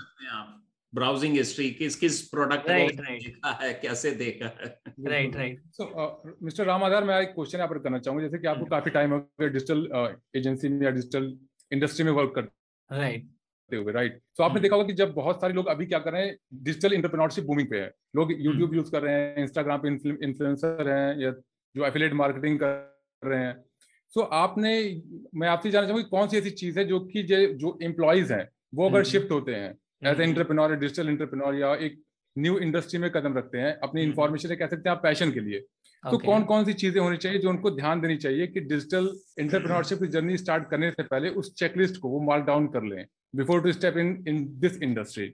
browsing 0.93 1.37
history 1.37 1.71
किस 1.71 1.97
किस 1.97 2.21
प्रोडक्ट 2.29 2.69
right, 2.69 3.01
right. 3.01 3.25
देखा 3.25 3.51
है 3.63 3.73
कैसे 3.83 4.11
देखा 4.13 4.47
है। 4.61 4.69
Right 5.07 5.37
right 5.37 5.63
so 5.71 6.37
mister 6.43 6.65
Ram 6.65 6.85
Aadhar 6.85 7.05
मैं 7.05 7.21
एक 7.21 7.29
क्वेश्चन 7.29 7.59
यहाँ 7.59 7.69
पर 7.69 7.79
करना 7.79 7.99
चाहूँगा 7.99 8.25
जैसे 8.25 8.39
कि 8.39 8.47
आपको 8.47 8.61
हम्म। 8.61 8.71
काफ़ी 8.71 8.91
टाइम 8.91 9.13
हो 9.13 9.19
गया 9.41 9.49
डिजिटल 9.49 10.17
एजेंसी 10.37 10.69
में 10.69 10.85
या 10.85 10.91
डिजिटल 10.91 11.37
इंडस्ट्री 11.73 12.05
में 12.05 12.13
वर्क 12.13 12.33
करते 12.35 12.99
राइट 12.99 13.27
हुए 13.71 13.93
राइट 13.93 14.13
तो 14.39 14.43
आपने 14.45 14.53
हम्म। 14.53 14.63
देखा 14.63 14.77
होगा 14.77 14.87
कि 14.87 14.93
जब 14.95 15.13
बहुत 15.15 15.41
सारे 15.41 15.55
लोग 15.55 15.67
अभी 15.69 15.87
क्या 15.87 15.99
कर 15.99 16.13
रहे 16.13 16.27
हैं 16.27 16.37
डिजिटल 16.63 16.93
इंटरप्रेन्योरशिप 16.93 17.45
बूमिंग 17.45 17.69
पे 17.71 17.81
है। 17.81 17.93
लोग 18.17 18.33
यूट्यूब 18.33 18.75
यूज़ 18.75 18.91
कर 18.93 19.03
रहे 19.03 19.15
हैं 19.15 19.43
इंस्टाग्राम 19.43 19.81
पे 19.81 19.89
इन्फ्लुएंसर 19.89 20.89
हैं 20.89 21.19
या 21.19 21.31
जो 21.75 21.85
एफिलेट 21.87 22.13
मार्केटिंग 22.15 22.59
कर 22.59 23.29
रहे 23.29 23.41
हैं। 23.41 23.55
सो 24.13 24.21
आपने 24.21 24.71
मैं 25.35 25.49
आपसे 25.49 25.71
जानना 25.71 25.89
चाहूँगा 25.89 26.09
कौन 26.09 26.29
सी 26.29 26.37
ऐसी 26.37 26.51
चीज़ 26.53 26.79
है 26.79 26.85
जो 26.85 27.01
कि 27.07 27.23
जो 27.23 27.79
एम्प्लॉयज़ 27.83 28.33
हैं 28.33 28.49
वो 28.75 28.89
अगर। 28.89 29.05
शिफ्ट 29.05 29.31
होते 29.31 29.55
हैं 29.55 29.71
as 30.05 30.21
a 30.21 30.25
entrepreneur 30.25 30.77
digital 30.77 31.09
entrepreneur 31.09 31.55
या 31.55 31.75
एक 31.87 32.03
न्यू 32.37 32.59
इंडस्ट्री 32.59 32.99
में 33.01 33.11
कदम 33.11 33.37
रखते 33.39 33.59
हैं 33.59 33.73
अपनी। 33.83 34.03
इन्फॉर्मेशन 34.03 34.55
कह 34.55 34.67
सकते 34.67 34.89
हैं 34.89 34.97
आप 34.97 35.03
पैशन 35.03 35.33
के 35.33 35.41
लिए। 35.41 35.65
तो 36.05 36.17
Okay. 36.17 36.27
कौन 36.27 36.43
कौन 36.45 36.65
सी 36.65 36.73
चीज़ें 36.73 37.01
होनी 37.01 37.17
चाहिए 37.17 37.39
जो 37.39 37.49
उनको 37.51 37.71
ध्यान 37.71 38.01
देनी 38.01 38.17
चाहिए 38.17 38.47
कि 38.47 38.61
डिजिटल 38.61 39.09
इंटरप्रेन्योरशिप 39.41 39.99
की 39.99 40.07
जर्नी 40.07 40.37
स्टार्ट 40.39 40.69
करने 40.71 40.91
से 40.91 41.03
पहले 41.03 41.29
उस 41.41 41.53
चेकलिस्ट 41.55 41.97
को 41.97 42.09
वो 42.09 42.21
मार्क 42.21 42.45
डाउन 42.45 42.67
कर 42.67 42.85
लें 42.85 43.05
before 43.37 43.63
to 43.63 43.73
step 43.73 43.97
in 43.97 44.25
in 44.29 44.47
this 44.61 44.83
industry. 44.83 45.33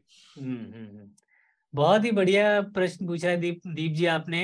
बहुत 1.74 2.04
ही 2.04 2.10
बढ़िया 2.10 2.60
प्रश्न 2.60 3.06
पूछा 3.06 3.28
है 3.28 3.36
दीप 3.36 3.60
दीप 3.66 3.92
जी 3.92 4.06
आपने 4.06 4.42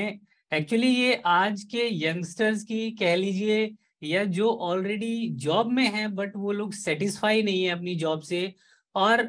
एक्चुअली 0.53 0.89
ये 0.89 1.15
आज 1.27 1.63
के 1.63 1.89
यंगस्टर्स 2.05 2.65
की 2.65 2.91
कह 2.91 3.15
लीजिए 3.17 3.77
या 4.03 4.25
जो 4.25 4.51
ऑलरेडी 4.71 5.29
जॉब 5.39 5.73
में 5.73 5.87
है 5.93 6.07
बट 6.15 6.37
वो 6.37 6.53
लोग 6.53 6.73
सेटिस्फाई 6.75 7.43
नहीं 7.43 7.65
है 7.65 7.71
अपनी 7.71 7.95
जॉब 7.95 8.21
से 8.21 8.55
और 8.95 9.29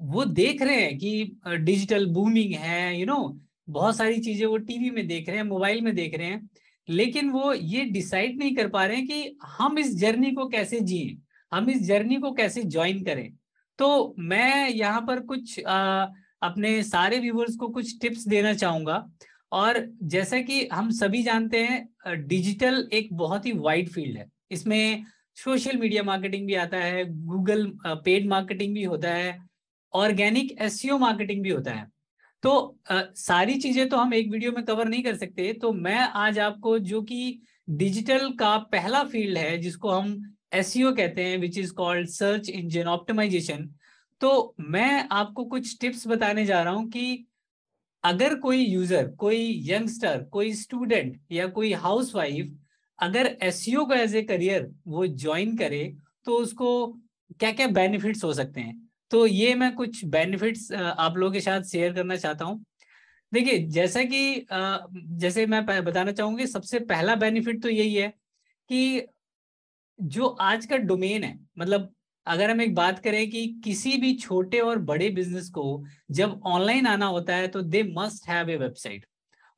वो 0.00 0.24
देख 0.24 0.62
रहे 0.62 0.80
हैं 0.80 0.98
कि 0.98 1.38
डिजिटल 1.58 2.06
बूमिंग 2.06 2.52
है 2.54 2.94
यू 2.94 3.06
you 3.06 3.06
नो 3.06 3.14
know, 3.14 3.49
बहुत 3.68 3.96
सारी 3.96 4.20
चीज़ें 4.20 4.46
वो 4.46 4.56
टीवी 4.58 4.90
में 4.90 5.06
देख 5.08 5.28
रहे 5.28 5.36
हैं 5.36 5.44
मोबाइल 5.44 5.80
में 5.80 5.94
देख 5.94 6.16
रहे 6.18 6.26
हैं 6.26 6.48
लेकिन 6.88 7.30
वो 7.30 7.52
ये 7.54 7.84
डिसाइड 7.86 8.38
नहीं 8.38 8.54
कर 8.56 8.68
पा 8.68 8.84
रहे 8.84 8.96
हैं 8.96 9.06
कि 9.06 9.36
हम 9.48 9.78
इस 9.78 9.96
जर्नी 9.98 10.30
को 10.32 10.48
कैसे 10.48 10.80
जिए 10.82 11.16
हम 11.52 11.70
इस 11.70 11.82
जर्नी 11.82 12.16
को 12.16 12.32
कैसे 12.32 12.62
ज्वाइन 12.64 13.02
करें। 13.04 13.30
तो 13.78 14.14
मैं 14.18 14.68
यहाँ 14.68 15.00
पर 15.00 15.20
कुछ 15.22 15.58
आ, 15.60 16.06
अपने 16.42 16.82
सारे 16.82 17.18
व्यूवर्स 17.18 17.56
को 17.56 17.68
कुछ 17.68 17.98
टिप्स 18.00 18.26
देना 18.28 18.52
चाहूँगा। 18.54 19.04
और 19.52 19.78
जैसा 20.04 20.40
कि 20.40 20.66
हम 20.72 20.90
सभी 20.92 21.22
जानते 21.22 21.58
हैं 21.58 22.26
डिजिटल 22.26 22.88
एक 22.92 23.08
बहुत 23.14 23.46
ही 23.46 23.52
वाइड 23.54 23.88
फ़ील्ड 23.88 24.16
है। 24.18 24.26
इसमें 24.50 25.04
सोशल 25.36 25.76
मीडिया 25.76 26.02
मार्केटिंग 26.02 26.46
भी 26.46 26.54
आता 26.56 26.78
है 26.78 27.04
गूगल 27.26 27.66
पेड 27.86 28.28
मार्केटिंग 28.28 28.74
भी 28.74 28.82
होता 28.84 29.14
है 29.14 29.38
ऑर्गेनिक 29.94 30.56
एसईओ 30.62 30.98
मार्केटिंग 30.98 31.42
भी 31.42 31.50
होता 31.50 31.72
है। 31.72 31.86
तो 32.42 32.78
आ, 32.90 33.02
सारी 33.16 33.58
चीज़ें 33.60 33.88
तो 33.88 33.96
हम 33.96 34.14
एक 34.14 34.30
वीडियो 34.30 34.52
में 34.52 34.64
कवर 34.64 34.88
नहीं 34.88 35.02
कर 35.02 35.16
सकते। 35.16 35.52
तो 35.52 35.72
मैं 35.72 35.98
आज 35.98 36.38
आपको 36.38 36.78
जो 36.78 37.02
कि 37.02 37.40
डिजिटल 37.68 38.32
का 38.32 38.56
पहला 38.72 39.02
फ़ील्ड 39.04 39.38
है 39.38 39.58
जिसको 39.58 39.90
हम 39.90 40.36
एस 40.54 40.72
कहते 40.76 41.24
हैं 41.24 41.38
which 41.38 41.58
is 41.58 41.72
called 41.72 42.08
search 42.08 42.48
engine 42.48 42.86
optimization 42.86 43.68
तो 44.20 44.54
मैं 44.60 45.08
आपको 45.12 45.44
कुछ 45.44 45.76
टिप्स 45.80 46.06
बताने 46.06 46.46
जा 46.46 46.62
रहा 46.62 46.72
हूँ 46.72 46.88
कि 46.90 47.26
अगर 48.04 48.34
कोई 48.34 48.64
यूज़र 48.64 49.08
कोई 49.08 49.62
यंगस्टर 49.66 50.22
कोई 50.22 50.52
स्टूडेंट 50.54 51.20
या 51.32 51.46
कोई 51.46 51.72
हाउसवाइफ 51.72 52.56
अगर 52.98 53.26
एस 53.42 53.64
को 53.68 53.94
एज 53.94 54.14
ए 54.16 54.22
करियर 54.22 54.70
वो 54.86 55.06
ज्वाइन 55.06 55.56
करे 55.56 55.84
तो 56.24 56.36
उसको 56.36 56.70
क्या 57.40 57.52
क्या 57.52 57.66
बेनिफिट्स 57.66 58.24
हो 58.24 58.32
सकते 58.34 58.60
हैं? 58.60 58.89
तो 59.10 59.26
ये 59.26 59.54
मैं 59.54 59.74
कुछ 59.74 60.04
बेनिफिट्स 60.06 60.70
आप 60.72 61.16
लोगों 61.16 61.32
के 61.32 61.40
साथ 61.40 61.62
शेयर 61.62 61.92
करना 61.94 62.16
चाहता 62.16 62.44
हूँ। 62.44 62.64
देखिए, 63.32 63.58
जैसा 63.58 64.02
कि 64.04 64.46
जैसे 65.18 65.46
मैं 65.46 65.64
बताना 65.84 66.12
चाहूँगी, 66.12 66.46
सबसे 66.46 66.78
पहला 66.80 67.14
बेनिफिट 67.16 67.62
तो 67.62 67.68
यही 67.68 67.94
है 67.94 68.08
कि 68.70 69.06
जो 69.98 70.26
आज 70.26 70.66
का 70.66 70.76
डोमेन 70.76 71.24
है 71.24 71.38
मतलब 71.58 71.92
अगर 72.26 72.50
हम 72.50 72.60
एक 72.60 72.74
बात 72.74 72.98
करें 72.98 73.30
कि 73.30 73.46
किसी 73.64 73.96
भी 73.96 74.14
छोटे 74.16 74.58
और 74.60 74.78
बड़े 74.84 75.08
बिज़नेस 75.10 75.48
को 75.50 75.84
जब 76.10 76.40
ऑनलाइन 76.46 76.86
आना 76.86 77.06
होता 77.06 77.34
है 77.34 77.48
तो 77.48 77.62
they 77.62 77.82
must 77.96 78.28
have 78.28 78.50
a 78.50 78.56
website 78.56 79.06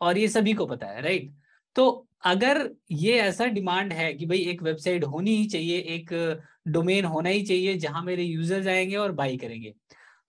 और 0.00 0.18
ये 0.18 0.28
सभी 0.28 0.52
को 0.52 0.66
पता 0.66 0.86
है 0.86 1.02
राइट 1.02 1.32
तो 1.76 2.08
अगर 2.22 2.68
ये 2.90 3.18
ऐसा 3.20 3.46
डिमांड 3.48 3.92
है 3.92 4.12
कि 4.14 4.26
भाई 4.26 4.38
एक 4.40 4.62
वेबसाइट 4.62 5.04
होनी 5.04 5.36
ही 5.36 5.46
चाहिए, 5.46 5.78
एक 5.78 6.42
डोमेन 6.68 7.04
होना 7.04 7.28
ही 7.28 7.42
चाहिए 7.42 7.74
जहाँ 7.78 8.02
मेरे 8.04 8.22
यूज़र्स 8.22 8.66
आएँगे 8.66 8.96
और 8.96 9.12
बाई 9.12 9.36
करेंगे 9.36 9.74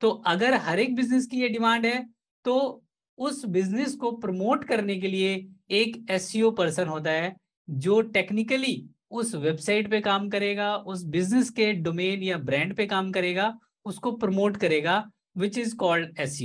तो 0.02 0.10
अगर 0.28 0.54
हर 0.54 0.80
एक 0.80 0.96
बिज़नेस 0.96 1.28
की 1.28 1.42
ये 1.42 1.50
डिमांड 1.50 1.86
है 1.86 2.04
तो 2.46 2.84
उस 3.18 3.46
बिज़नेस 3.46 3.96
को 3.96 4.12
प्रमोट 4.12 4.64
करने 4.64 4.96
के 5.00 5.08
लिए 5.08 5.36
एक 5.72 6.06
एस 6.12 6.32
पर्सन 6.58 6.88
होता 6.88 7.12
है 7.12 7.36
जो 7.68 8.02
टेक्निकली 8.02 8.76
उस 9.12 9.34
वेबसाइट 9.36 9.90
पे 9.90 10.00
काम 10.02 10.30
करेगा, 10.30 10.76
उस 10.76 11.04
बिज़नेस 11.06 11.50
के 11.50 11.72
डोमेन 11.74 12.24
या 12.24 12.38
ब्रांड 12.40 12.76
पे 12.76 12.86
काम 12.86 13.12
करेगा, 13.12 13.54
उसको 13.86 14.12
प्रमोट 14.12 14.58
करेगा 14.58 15.04
विच 15.38 15.58
इज़ 15.58 15.76
कॉल्ड 15.76 16.20
एस 16.20 16.40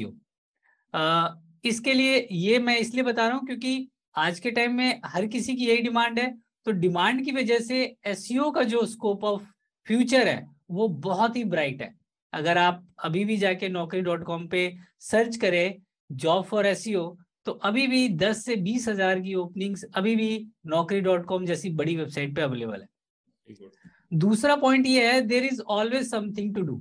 इसके 1.65 1.95
लिए 1.95 2.27
ये 2.33 2.59
मैं 2.59 2.77
इसलिए 2.79 3.05
बता 3.05 3.27
रहा 3.29 3.37
हूँ 3.37 3.47
क्योंकि 3.47 3.89
आज 4.19 4.39
के 4.41 4.51
टाइम 4.51 4.75
में 4.75 5.01
हर 5.07 5.27
किसी 5.27 5.55
की 5.57 5.67
यही 5.67 5.83
डिमांड 5.83 6.19
है। 6.19 6.31
तो 6.67 6.73
डिमांड 6.75 7.25
की 7.25 7.33
वजह 7.33 7.59
से 7.61 7.83
एस 8.07 8.27
का 8.55 8.63
जो 8.65 8.85
स्कोप 8.87 9.25
ऑफ़ 9.25 9.43
फ्यूचर 9.87 10.29
है, 10.29 10.47
वो 10.71 10.89
बहुत 10.89 11.37
ही 11.37 11.45
ब्राइट 11.47 11.83
है। 11.83 11.93
अगर 12.33 12.59
आप 12.59 12.83
अभी 13.05 13.25
भी 13.25 13.37
जाके 13.37 13.69
नौकरी 13.69 14.01
डॉट 14.01 14.25
कॉम 14.25 14.47
पे 14.49 14.73
सर्च 15.03 15.37
करें 15.37 15.75
जॉब 16.11 16.45
फॉर 16.45 16.67
एस 16.67 16.85
तो 17.47 17.53
अभी 17.65 17.87
भी 17.87 18.09
10 18.17 18.45
से 18.45 18.57
बीस 18.59 18.89
हज़ार 18.89 19.21
की 19.21 19.35
ओपनिंग्स 19.37 19.85
अभी 19.95 20.17
भी 20.17 20.47
नौकरी 20.67 21.01
डॉट 21.01 21.25
कॉम 21.27 21.47
जैसी 21.47 21.71
बड़ी 21.73 21.97
वेबसाइट 21.97 22.35
पे 22.37 22.43
अवेलेबल 22.43 22.81
है। 22.81 24.19
दूसरा 24.19 24.57
पॉइंट 24.57 24.87
ये 24.87 25.07
है 25.07 25.21
there 25.23 25.45
is 25.45 25.61
always 25.63 26.11
something 26.11 26.55
to 26.55 26.63
do 26.63 26.81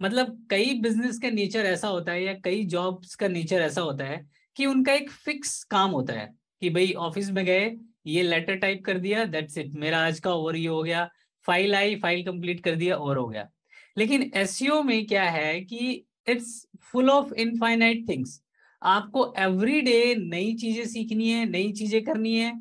मतलब 0.00 0.46
कई 0.50 0.80
बिज़नेस 0.80 1.18
का 1.18 1.30
नेचर 1.32 1.66
ऐसा 1.66 1.88
होता 1.88 2.12
है 2.12 2.22
या 2.24 2.34
कई 2.44 2.64
जॉब्स 2.68 3.14
का 3.14 3.28
नेचर 3.28 3.60
ऐसा 3.62 3.80
होता 3.80 4.04
है 4.04 4.24
कि 4.56 4.66
उनका 4.66 4.92
एक 4.92 5.10
फिक्स 5.10 5.62
काम 5.64 5.90
होता 5.90 6.12
है। 6.12 6.34
कि 6.62 6.70
भाई 6.70 6.92
ऑफ़िस 7.00 7.30
में 7.30 7.44
गए, 7.44 7.76
ये 8.06 8.22
लेटर 8.22 8.56
टाइप 8.56 8.82
कर 8.84 8.98
दिया 8.98 9.24
दैट्स 9.26 9.58
इट 9.58 9.74
मेरा 9.74 9.98
आज 10.06 10.20
का 10.20 10.32
ओवर 10.32 10.56
ये 10.56 10.66
हो 10.68 10.82
गया। 10.82 11.08
फ़ाइल 11.46 11.74
आई 11.74 11.96
फ़ाइल 11.96 12.24
कंप्लीट 12.24 12.60
कर 12.60 12.74
दिया 12.74 12.96
और 12.96 13.18
हो 13.18 13.26
गया। 13.28 13.48
लेकिन 13.96 14.30
एस 14.34 14.58
में 14.84 15.06
क्या 15.06 15.24
है 15.30 15.60
कि 15.60 16.04
it's 16.28 16.66
full 16.82 17.10
of 17.10 17.32
infinite 17.34 18.08
things 18.08 18.40
आपको 18.82 19.32
एवरी 19.38 19.80
डे 19.80 20.14
नई 20.16 20.54
चीज़ें 20.54 20.84
सीखनी 20.86 21.30
है, 21.30 21.44
नई 21.46 21.72
चीज़ें 21.72 22.02
करनी 22.04 22.36
है। 22.36 22.52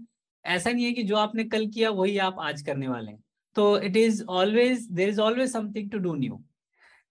ऐसा 0.45 0.71
नहीं 0.71 0.85
है 0.85 0.91
कि 0.91 1.03
जो 1.03 1.15
आपने 1.15 1.43
कल 1.43 1.67
किया, 1.67 1.89
वही 1.89 2.17
आप 2.17 2.35
आज 2.39 2.61
करने 2.61 2.87
वाले 2.87 3.11
हैं। 3.11 3.23
तो 3.55 3.77
it 3.79 3.97
is 3.97 4.23
always 4.23 4.87
there 4.91 5.09
is 5.09 5.19
always 5.21 5.51
something 5.51 5.89
to 5.91 5.97
do 5.97 6.13
new 6.15 6.41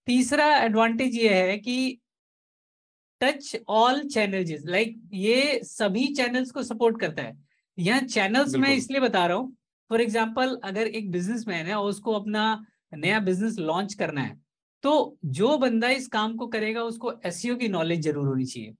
तीसरा 0.07 0.45
एडवांटेज 0.57 1.15
ये 1.15 1.33
है 1.33 1.57
कि 1.57 1.97
टच 3.21 3.55
ऑल 3.69 4.01
चैनल्स 4.07 4.65
लाइक 4.67 4.97
ये 5.13 5.59
सभी 5.63 6.05
चैनल्स 6.15 6.51
को 6.51 6.63
सपोर्ट 6.63 6.99
करता 6.99 7.23
है। 7.23 7.37
यहाँ 7.77 8.01
चैनल्स 8.01 8.55
मैं 8.55 8.73
इसलिए 8.75 8.99
बता 9.01 9.25
रहा 9.27 9.37
हूँ 9.37 9.55
फॉर 9.91 10.01
एग्ज़ाम्पल 10.01 10.57
अगर 10.63 10.87
एक 10.89 11.11
बिजनेसमैन 11.11 11.65
है 11.65 11.75
और 11.75 11.89
उसको 11.89 12.13
अपना 12.13 12.43
नया 12.95 13.19
बिज़नेस 13.21 13.57
लॉन्च 13.59 13.93
करना 13.93 14.21
है 14.21 14.39
तो 14.83 15.17
जो 15.25 15.57
बंदा 15.57 15.89
इस 15.91 16.07
काम 16.07 16.35
को 16.35 16.47
करेगा 16.47 16.83
उसको 16.83 17.13
एस 17.25 17.41
की 17.59 17.67
नॉलेज 17.69 18.01
ज़रूर 18.01 18.27
होनी 18.27 18.45
चाहिए। 18.45 18.73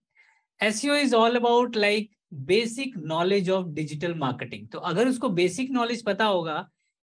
As 0.59 0.83
is 0.85 1.15
all 1.15 1.35
about 1.35 1.75
like 1.77 2.09
basic 2.45 2.97
knowledge 3.05 3.49
of 3.49 3.67
digital 3.73 4.13
marketing 4.15 4.67
तो 4.67 4.79
अगर 4.89 5.07
उसको 5.07 5.29
बेसिक 5.31 5.71
नॉलेज 5.71 6.03
पता 6.03 6.25
होगा 6.25 6.57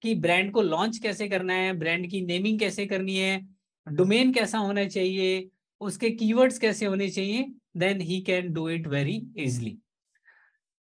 कि 0.03 0.13
ब्रांड 0.17 0.51
को 0.51 0.61
लॉन्च 0.61 0.97
कैसे 0.97 1.27
करना 1.29 1.53
है 1.53 1.73
ब्रांड 1.79 2.09
की 2.09 2.21
नेमिंग 2.25 2.59
कैसे 2.59 2.85
करनी 2.85 3.17
है 3.17 3.39
डोमेन 3.87 4.31
कैसा 4.33 4.57
होना 4.57 4.85
चाहिए 4.87 5.49
उसके 5.81 6.09
कीवर्ड्स 6.11 6.59
कैसे 6.59 6.85
होने 6.85 7.09
चाहिए? 7.09 7.45
Then 7.77 8.01
he 8.01 8.21
can 8.21 8.51
do 8.53 8.69
it 8.69 8.87
very 8.87 9.21
easily 9.37 9.77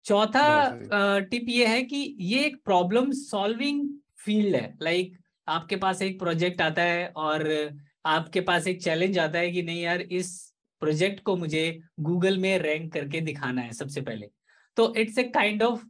चौथा 0.06 0.42
टिप 1.30 1.48
ये 1.48 1.66
है 1.66 1.82
कि 1.82 2.16
ये 2.20 2.44
एक 2.44 2.56
प्रॉब्लम 2.64 3.10
सॉल्विंग 3.12 3.88
फ़ील्ड 4.18 4.54
है। 4.56 4.76
लाइक 4.82 5.06
like, 5.06 5.22
आपके 5.48 5.76
पास 5.76 6.02
एक 6.02 6.18
प्रोजेक्ट 6.18 6.60
आता 6.60 6.82
है 6.82 7.08
और 7.08 7.46
आपके 8.06 8.40
पास 8.40 8.66
एक 8.66 8.82
चैलेंज 8.82 9.18
आता 9.18 9.38
है 9.38 9.50
कि 9.52 9.62
नहीं 9.62 9.82
यार 9.82 10.00
इस 10.00 10.30
प्रोजेक्ट 10.82 11.22
को 11.22 11.36
मुझे 11.36 11.78
गूगल 12.00 12.38
में 12.38 12.58
रैंक 12.58 12.92
करके 12.92 13.20
दिखाना 13.20 13.60
है 13.60 13.72
सबसे 13.72 14.00
पहले। 14.00 14.28
तो 14.76 14.94
it's 14.96 15.18
a 15.18 15.22
kind 15.24 15.62
of 15.62 15.84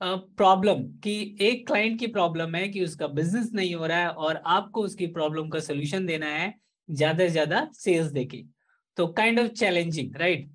problem 0.00 0.82
कि 0.98 1.14
एक 1.40 1.66
क्लाइंट 1.66 1.98
की 1.98 2.06
प्रॉब्लम 2.06 2.54
है 2.54 2.68
कि 2.68 2.84
उसका 2.84 3.06
बिज़नेस 3.08 3.50
नहीं 3.54 3.74
हो 3.74 3.86
रहा 3.86 3.98
है 3.98 4.08
और 4.08 4.42
आपको 4.46 4.82
उसकी 4.82 5.06
प्रॉब्लम 5.08 5.48
का 5.48 5.60
सोल्यूशन 5.60 6.06
देना 6.06 6.26
है। 6.26 6.54
ज़्यादा 6.88 7.24
से 7.24 7.30
ज़्यादा 7.30 7.68
सेल्स 7.74 8.10
देके। 8.12 8.42
तो 8.96 9.06
काइंड 9.08 9.40
ऑफ़ 9.40 9.48
चैलेंजिंग 9.50 10.16
राइट 10.16 10.48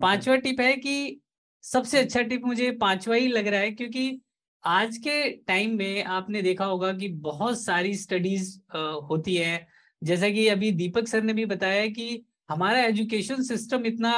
पांचवा 0.00 0.36
टिप 0.36 0.60
है 0.60 0.76
कि 0.76 1.20
सबसे 1.64 1.98
अच्छा 1.98 2.22
टिप 2.22 2.44
मुझे 2.46 2.70
पांचवा 2.80 3.14
ही 3.16 3.28
लग 3.28 3.46
रहा 3.48 3.60
है 3.60 3.70
क्योंकि 3.72 4.20
आज 4.64 4.96
के 4.98 5.30
टाइम 5.48 5.76
में 5.78 6.04
आपने 6.04 6.42
देखा 6.42 6.64
होगा 6.64 6.92
कि 6.92 7.08
बहुत 7.22 7.62
सारी 7.62 7.94
स्टडीज़ 7.96 8.58
होती 9.10 9.34
है। 9.36 9.66
जैसा 10.02 10.28
कि 10.30 10.46
अभी 10.48 10.70
दीपक 10.72 11.08
सर 11.08 11.22
ने 11.22 11.32
भी 11.32 11.44
बताया 11.46 11.86
कि 11.88 12.24
हमारा 12.50 12.80
एजुकेशन 12.80 13.42
सिस्टम 13.42 13.86
इतना 13.86 14.12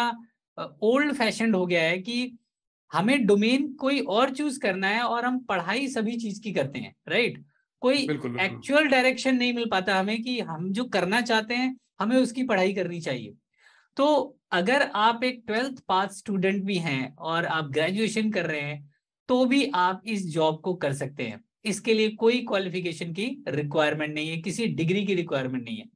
ओल्ड 0.83 1.13
फ़ैशन 1.15 1.55
हो 1.55 1.67
गया 1.67 1.83
है 1.83 1.99
कि 1.99 2.39
हमें 2.93 3.27
डोमेन 3.27 3.73
कोई 3.75 4.01
और 4.01 4.31
चूज़ 4.35 4.61
करना 4.61 4.89
है 4.89 5.03
और 5.03 5.25
हम 5.25 5.39
पढ़ाई 5.45 5.89
सभी 5.89 6.17
चीज़ 6.17 6.41
की 6.43 6.53
करते 6.53 6.79
हैं 6.79 6.95
राइट 7.09 7.45
कोई 7.83 8.03
एक्चुअल 8.41 8.87
डायरेक्शन 8.89 9.37
नहीं 9.37 9.53
मिल 9.53 9.69
पाता 9.71 9.99
हमें 9.99 10.23
कि 10.23 10.39
हम 10.41 10.71
जो 10.73 10.85
करना 10.87 11.21
चाहते 11.21 11.55
हैं 11.55 11.77
हमें 12.01 12.17
उसकी 12.17 12.43
पढ़ाई 12.45 12.73
करनी 12.75 13.01
चाहिए। 13.01 13.35
तो 13.97 14.37
अगर 14.53 14.83
आप 14.95 15.25
एक 15.25 15.43
ट्वेल्थ 15.47 15.81
पास 15.89 16.17
स्टूडेंट 16.19 16.63
भी 16.65 16.77
हैं 16.79 17.15
और 17.17 17.47
आप 17.47 17.71
ग्रेजुएशन 17.71 18.31
कर 18.31 18.47
रहे 18.47 18.61
हैं 18.61 18.95
तो 19.29 19.45
भी 19.45 19.65
आप 19.75 20.03
इस 20.07 20.27
जॉब 20.31 20.61
को 20.61 20.75
कर 20.75 20.93
सकते 20.93 21.23
हैं। 21.23 21.43
इसके 21.65 21.95
लिए 21.95 22.11
कोई 22.17 22.41
क्वालिफिकेशन 22.45 23.13
की 23.13 23.27
रिक्वायरमेंट 23.49 24.15
नहीं 24.15 24.29
है 24.29 24.37
किसी 24.37 24.67
डिग्री 24.75 25.05
की 25.07 25.15
रिक्वायरमेंट 25.15 25.65
नहीं 25.65 25.77
है। 25.77 25.89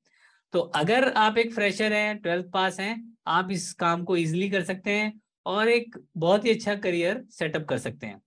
तो 0.55 0.61
अगर 0.61 1.09
आप 1.17 1.39
एक 1.39 1.53
फ्रेशर 1.55 1.93
हैं 1.93 2.17
ट्वेल्थ 2.19 2.51
पास 2.53 2.81
हैं 2.81 2.97
आप 3.29 3.51
इस 3.51 3.73
काम 3.75 4.05
को 4.05 4.17
इजिली 4.17 4.49
कर 4.51 4.65
सकते 4.65 4.91
हैं 4.91 5.13
और 5.47 5.69
एक 5.69 5.97
बहुत 6.17 6.45
ही 6.45 6.51
अच्छा 6.51 6.75
करियर 6.77 7.25
सेटअप 7.31 7.65
कर 7.65 7.79
सकते 7.79 8.07
हैं। 8.07 8.21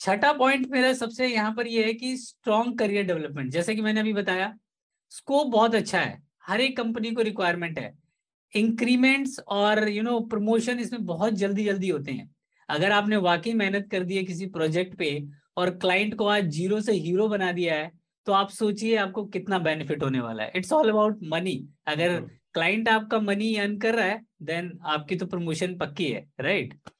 छठा 0.00 0.32
पॉइंट 0.32 0.66
मेरा 0.70 0.92
सबसे 0.94 1.26
यहाँ 1.28 1.52
पर 1.54 1.66
यह 1.66 1.86
है 1.86 1.92
कि 1.94 2.16
स्ट्रॉन्ग 2.16 2.78
करियर 2.78 3.04
डेवलपमेंट 3.06 3.50
जैसे 3.52 3.74
कि 3.74 3.82
मैंने 3.82 4.00
अभी 4.00 4.12
बताया 4.12 4.52
स्कोप 5.12 5.46
बहुत 5.48 5.74
अच्छा 5.74 6.00
है 6.00 6.22
हर 6.46 6.60
एक 6.60 6.76
कंपनी 6.76 7.10
को 7.10 7.22
रिक्वायरमेंट 7.22 7.78
है। 7.78 7.92
इंक्रीमेंट्स 8.52 9.38
और 9.40 9.88
यू 9.88 10.02
नो 10.02 10.18
प्रमोशन 10.28 10.78
इसमें 10.80 11.04
बहुत 11.06 11.34
जल्दी 11.34 11.64
जल्दी 11.64 11.88
होते 11.88 12.12
हैं। 12.12 12.30
अगर 12.68 12.92
आपने 12.92 13.16
वाकई 13.18 13.52
मेहनत 13.54 13.88
कर 13.90 14.04
दी 14.04 14.16
है 14.16 14.22
किसी 14.24 14.46
प्रोजेक्ट 14.48 14.96
पे 14.98 15.10
और 15.56 15.70
क्लाइंट 15.76 16.14
को 16.14 16.26
आज 16.28 16.48
ज़ीरो 16.50 16.80
से 16.80 16.92
हीरो 16.94 17.28
बना 17.28 17.50
दिया 17.52 17.74
है 17.74 17.90
तो 18.26 18.32
आप 18.32 18.50
सोचिए 18.50 18.96
आपको 18.96 19.24
कितना 19.26 19.58
बेनिफिट 19.60 20.02
होने 20.02 20.20
वाला 20.20 20.42
है। 20.42 20.52
इट्स 20.56 20.72
ऑल 20.72 20.88
अबाउट 20.88 21.18
मनी 21.24 21.56
अगर 21.88 22.20
क्लाइंट 22.54 22.88
आपका 22.88 23.20
मनी 23.20 23.54
अर्न 23.56 23.76
कर 23.78 23.94
रहा 23.94 24.06
है 24.06 24.20
देन 24.42 24.78
आपकी 24.86 25.16
तो 25.16 25.26
प्रमोशन 25.26 25.76
पक्की 25.78 26.04
है 26.04 26.26
राइट 26.40 26.68
right? 26.68 26.92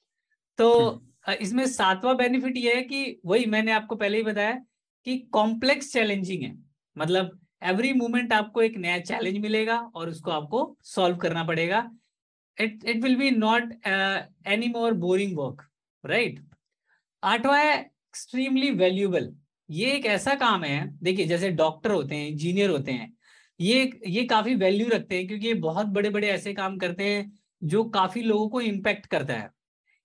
तो 0.59 0.73
हम्म। 0.81 1.08
इसमें 1.25 1.65
सातवां 1.69 2.17
बेनिफिट 2.17 2.57
ये 2.57 2.75
है 2.75 2.83
कि 2.85 3.21
वही 3.27 3.47
मैंने 3.47 3.73
आपको 3.73 3.97
पहले 3.97 4.17
ही 4.17 4.23
बताया 4.25 4.53
कि 5.07 5.19
कॉम्प्लेक्स 5.33 5.93
चैलेंजिंग 5.93 6.43
है। 6.43 6.55
मतलब 6.97 7.39
एवरी 7.65 7.93
मोमेंट 7.95 8.33
आपको 8.33 8.63
एक 8.63 8.77
नया 8.79 8.99
चैलेंज 9.01 9.39
मिलेगा 9.39 9.79
और 9.95 10.09
उसको 10.09 10.31
आपको 10.31 10.77
सॉल्व 10.87 11.17
करना 11.19 11.45
पड़ेगा। 11.45 11.91
It 12.59 12.85
it 12.85 13.03
will 13.03 13.17
be 13.17 13.31
not 13.31 13.73
any 13.87 14.69
more 14.69 14.93
boring 14.97 15.37
work 15.39 15.63
right 16.05 16.41
आठवा 17.23 17.59
है 17.59 17.79
एक्सट्रीमली 17.79 18.71
वैल्यूबल 18.73 19.33
ये 19.69 19.91
एक 19.93 20.07
ऐसा 20.07 20.35
काम 20.37 20.65
है, 20.65 20.87
देखिए 21.03 21.27
जैसे 21.27 21.51
डॉक्टर 21.53 21.91
होते 21.91 22.15
हैं 22.15 22.29
इंजीनियर 22.29 22.71
होते 22.71 22.93
हैं, 22.93 23.13
ये 23.61 24.01
ये 24.09 24.25
काफ़ी 24.27 24.55
वैल्यू 24.57 24.89
रखते 24.89 25.17
हैं 25.17 25.27
क्योंकि 25.29 25.47
ये 25.47 25.55
बहुत 25.57 25.87
बड़े 25.89 26.11
बड़े 26.11 26.29
ऐसे 26.29 26.55
काम 26.55 26.77
करते 26.79 27.05
हैं 27.05 27.33
जो 27.63 27.85
काफ़ी 27.91 28.23
लोगों 28.23 28.49
को 28.49 28.61
इम्पेक्ट 28.63 29.07
करता 29.07 29.35
है। 29.35 29.51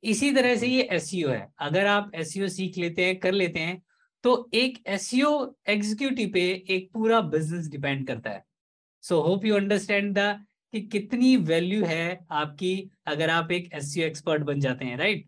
इसी 0.03 0.31
तरह 0.31 0.55
से 0.55 0.67
ये 0.67 0.81
एस 0.91 1.09
e 1.13 1.25
है। 1.29 1.47
अगर 1.61 1.87
आप 1.87 2.11
एस 2.15 2.33
e 2.37 2.47
सीख 2.49 2.77
लेते 2.77 3.05
हैं 3.05 3.19
कर 3.19 3.31
लेते 3.33 3.59
हैं 3.59 3.81
तो 4.23 4.31
एक 4.53 4.81
एस 4.87 5.09
एग्जीक्यूटिव 5.13 6.29
पे 6.33 6.41
एक 6.69 6.89
पूरा 6.93 7.19
बिज़नेस 7.29 7.67
डिपेंड 7.69 8.05
करता 8.07 8.29
है। 8.29 8.43
So 9.03 9.19
hope 9.21 9.45
you 9.45 9.55
understand 9.55 10.13
the 10.17 10.33
कि 10.73 10.81
कितनी 10.83 11.35
वैल्यू 11.47 11.83
है 11.85 12.19
आपकी 12.33 12.73
अगर 13.07 13.29
आप 13.29 13.51
एक 13.51 13.69
एस 13.73 13.97
एक्सपर्ट 13.99 14.43
बन 14.43 14.59
जाते 14.59 14.85
हैं 14.85 14.97
राइट 14.97 15.27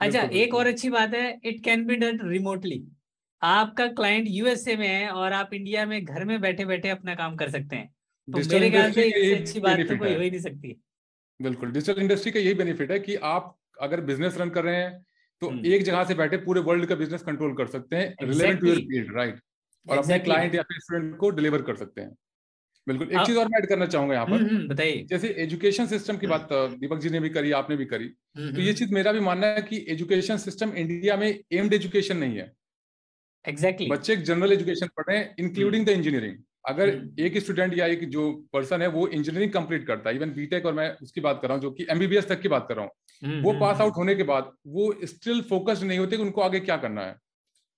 अच्छा 0.00 0.22
एक 0.34 0.54
और 0.54 0.66
अच्छी 0.66 0.90
बात 0.90 1.14
है 1.14 1.40
it 1.44 1.62
can 1.64 1.84
be 1.86 1.96
done 1.96 2.20
remotely 2.24 2.82
आपका 3.42 3.86
क्लाइंट 3.94 4.26
यूएसए 4.30 4.76
में 4.76 4.86
है 4.88 5.08
और 5.10 5.32
आप 5.32 5.54
इंडिया 5.54 5.84
में 5.86 6.04
घर 6.04 6.24
में 6.24 6.40
बैठे 6.40 6.64
बैठे 6.64 6.88
अपना 6.90 7.14
काम 7.14 7.36
कर 7.36 7.50
सकते 7.50 7.76
हैं। 7.76 7.92
तो 8.28 8.38
मेरे 8.50 8.70
ख्याल 8.70 8.92
से 8.92 9.34
अच्छी 9.34 9.60
बात 9.60 9.78
तो 9.80 9.96
कोई 9.98 10.14
हो। 10.14 10.20
ही 10.20 10.30
नहीं 10.30 10.40
सकती। 10.40 10.76
बिल्कुल 11.40 11.72
डिजिटल 11.72 12.00
इंडस्ट्री 12.02 12.32
का 12.32 12.40
यही 12.40 12.54
बेनिफिट 12.54 12.90
है 12.90 12.98
कि 13.00 13.16
आप 13.28 13.56
अगर 13.80 14.00
बिज़नेस 14.00 14.38
रन 14.38 14.50
कर 14.50 14.64
रहे 14.64 14.76
हैं 14.76 15.06
तो 15.42 15.46
hmm. 15.46 15.66
एक 15.66 15.82
जगह 15.82 16.04
से 16.04 16.14
बैठे 16.14 16.36
पूरे 16.36 16.60
वर्ल्ड 16.60 16.86
का 16.86 16.94
बिज़नेस 16.94 17.22
कंट्रोल 17.22 17.54
कर 17.54 17.66
सकते 17.66 17.96
हैं 17.96 18.14
relevant 18.22 18.60
to 18.60 18.66
your 18.66 18.76
field 18.76 19.16
right 19.16 19.40
और 19.90 19.98
अपने 19.98 20.18
क्लाइंट 20.18 20.54
या 20.54 20.62
फिर 20.62 20.78
स्टूडेंट 20.80 21.16
को 21.16 21.30
डिलीवर 21.30 21.62
कर 21.62 21.76
सकते 21.76 22.00
हैं। 22.00 22.16
बिल्कुल 22.88 23.08
एक 23.08 23.26
चीज़ 23.26 23.38
और 23.38 23.48
मैं 23.48 23.58
ऐड 23.58 23.66
करना 23.66 23.86
चाहूँगा 23.86 24.14
यहाँ 24.14 24.26
पर। 24.26 24.32
हम्म, 24.32 24.56
हम्म, 24.56 24.68
बताइए। 24.68 25.06
जैसे 25.10 25.28
एजुकेशन 25.28 25.86
सिस्टम 25.86 26.16
की 26.16 26.26
बात 26.26 26.48
दीपक 26.52 26.98
जी 26.98 27.10
ने 27.10 27.20
भी 27.20 27.28
करी 27.28 27.52
आपने 27.52 27.76
भी 27.76 27.84
करी। 27.84 28.08
तो 28.38 28.60
ये 28.60 28.72
चीज़ 28.72 28.94
मेरा 28.94 29.12
भी 29.12 29.20
मानना 29.20 29.46
है 29.46 29.62
कि 29.62 29.86
एजुकेशन 29.88 30.36
सिस्टम 30.36 30.72
इंडिया 30.72 31.16
में 31.16 31.40
एम्ड 31.52 31.74
एजुकेशन 31.74 32.16
नहीं 32.16 32.36
है। 32.36 32.52
Exactly 33.48 33.86
exactly. 33.86 34.16
बच्चे 34.16 34.16
जनरल 34.16 34.52
एजुकेशन 34.52 34.86
पढ़ 34.86 35.04
रहे 35.08 35.18
हैं 35.18 35.34
इंक्लूडिंग 35.38 35.86
द 35.86 35.88
इंजीनियरिंग 35.88 36.36
अगर 36.68 37.08
एक 37.18 37.38
स्टूडेंट 37.38 37.78
या 37.78 37.86
एक 37.86 38.08
जो 38.08 38.32
पर्सन 38.52 38.82
है 38.82 38.88
वो 38.88 39.08
इंजीनियरिंग 39.08 39.52
कंप्लीट 39.52 39.86
करता 39.86 40.10
है। 40.10 40.16
इवन 40.16 40.30
बीटेक 40.30 40.66
और 40.66 40.74
मैं 40.74 40.96
उसकी 41.02 41.20
बात 41.20 41.38
कर 41.42 41.48
रहा 41.48 41.54
हूँ 41.54 41.62
जो 41.62 41.70
कि 41.70 41.86
एमबीबीएस 41.90 42.28
तक 42.28 42.40
की 42.40 42.48
बात 42.48 42.66
कर 42.68 42.74
रहा 42.74 42.84
हूँ। 42.84 42.92
वो 43.22 43.52
पास 43.54 43.80
आउट 43.80 43.96
होने 43.96 44.14
के 44.14 44.22
बाद 44.24 44.52
वो 44.68 44.92
स्टिल 45.04 45.42
फोकस्ड 45.42 45.84
नहीं 45.84 45.98
होते 45.98 46.16
कि 46.16 46.22
उनको 46.22 46.40
आगे 46.40 46.60
क्या 46.60 46.76
करना 46.76 47.02
है। 47.02 47.12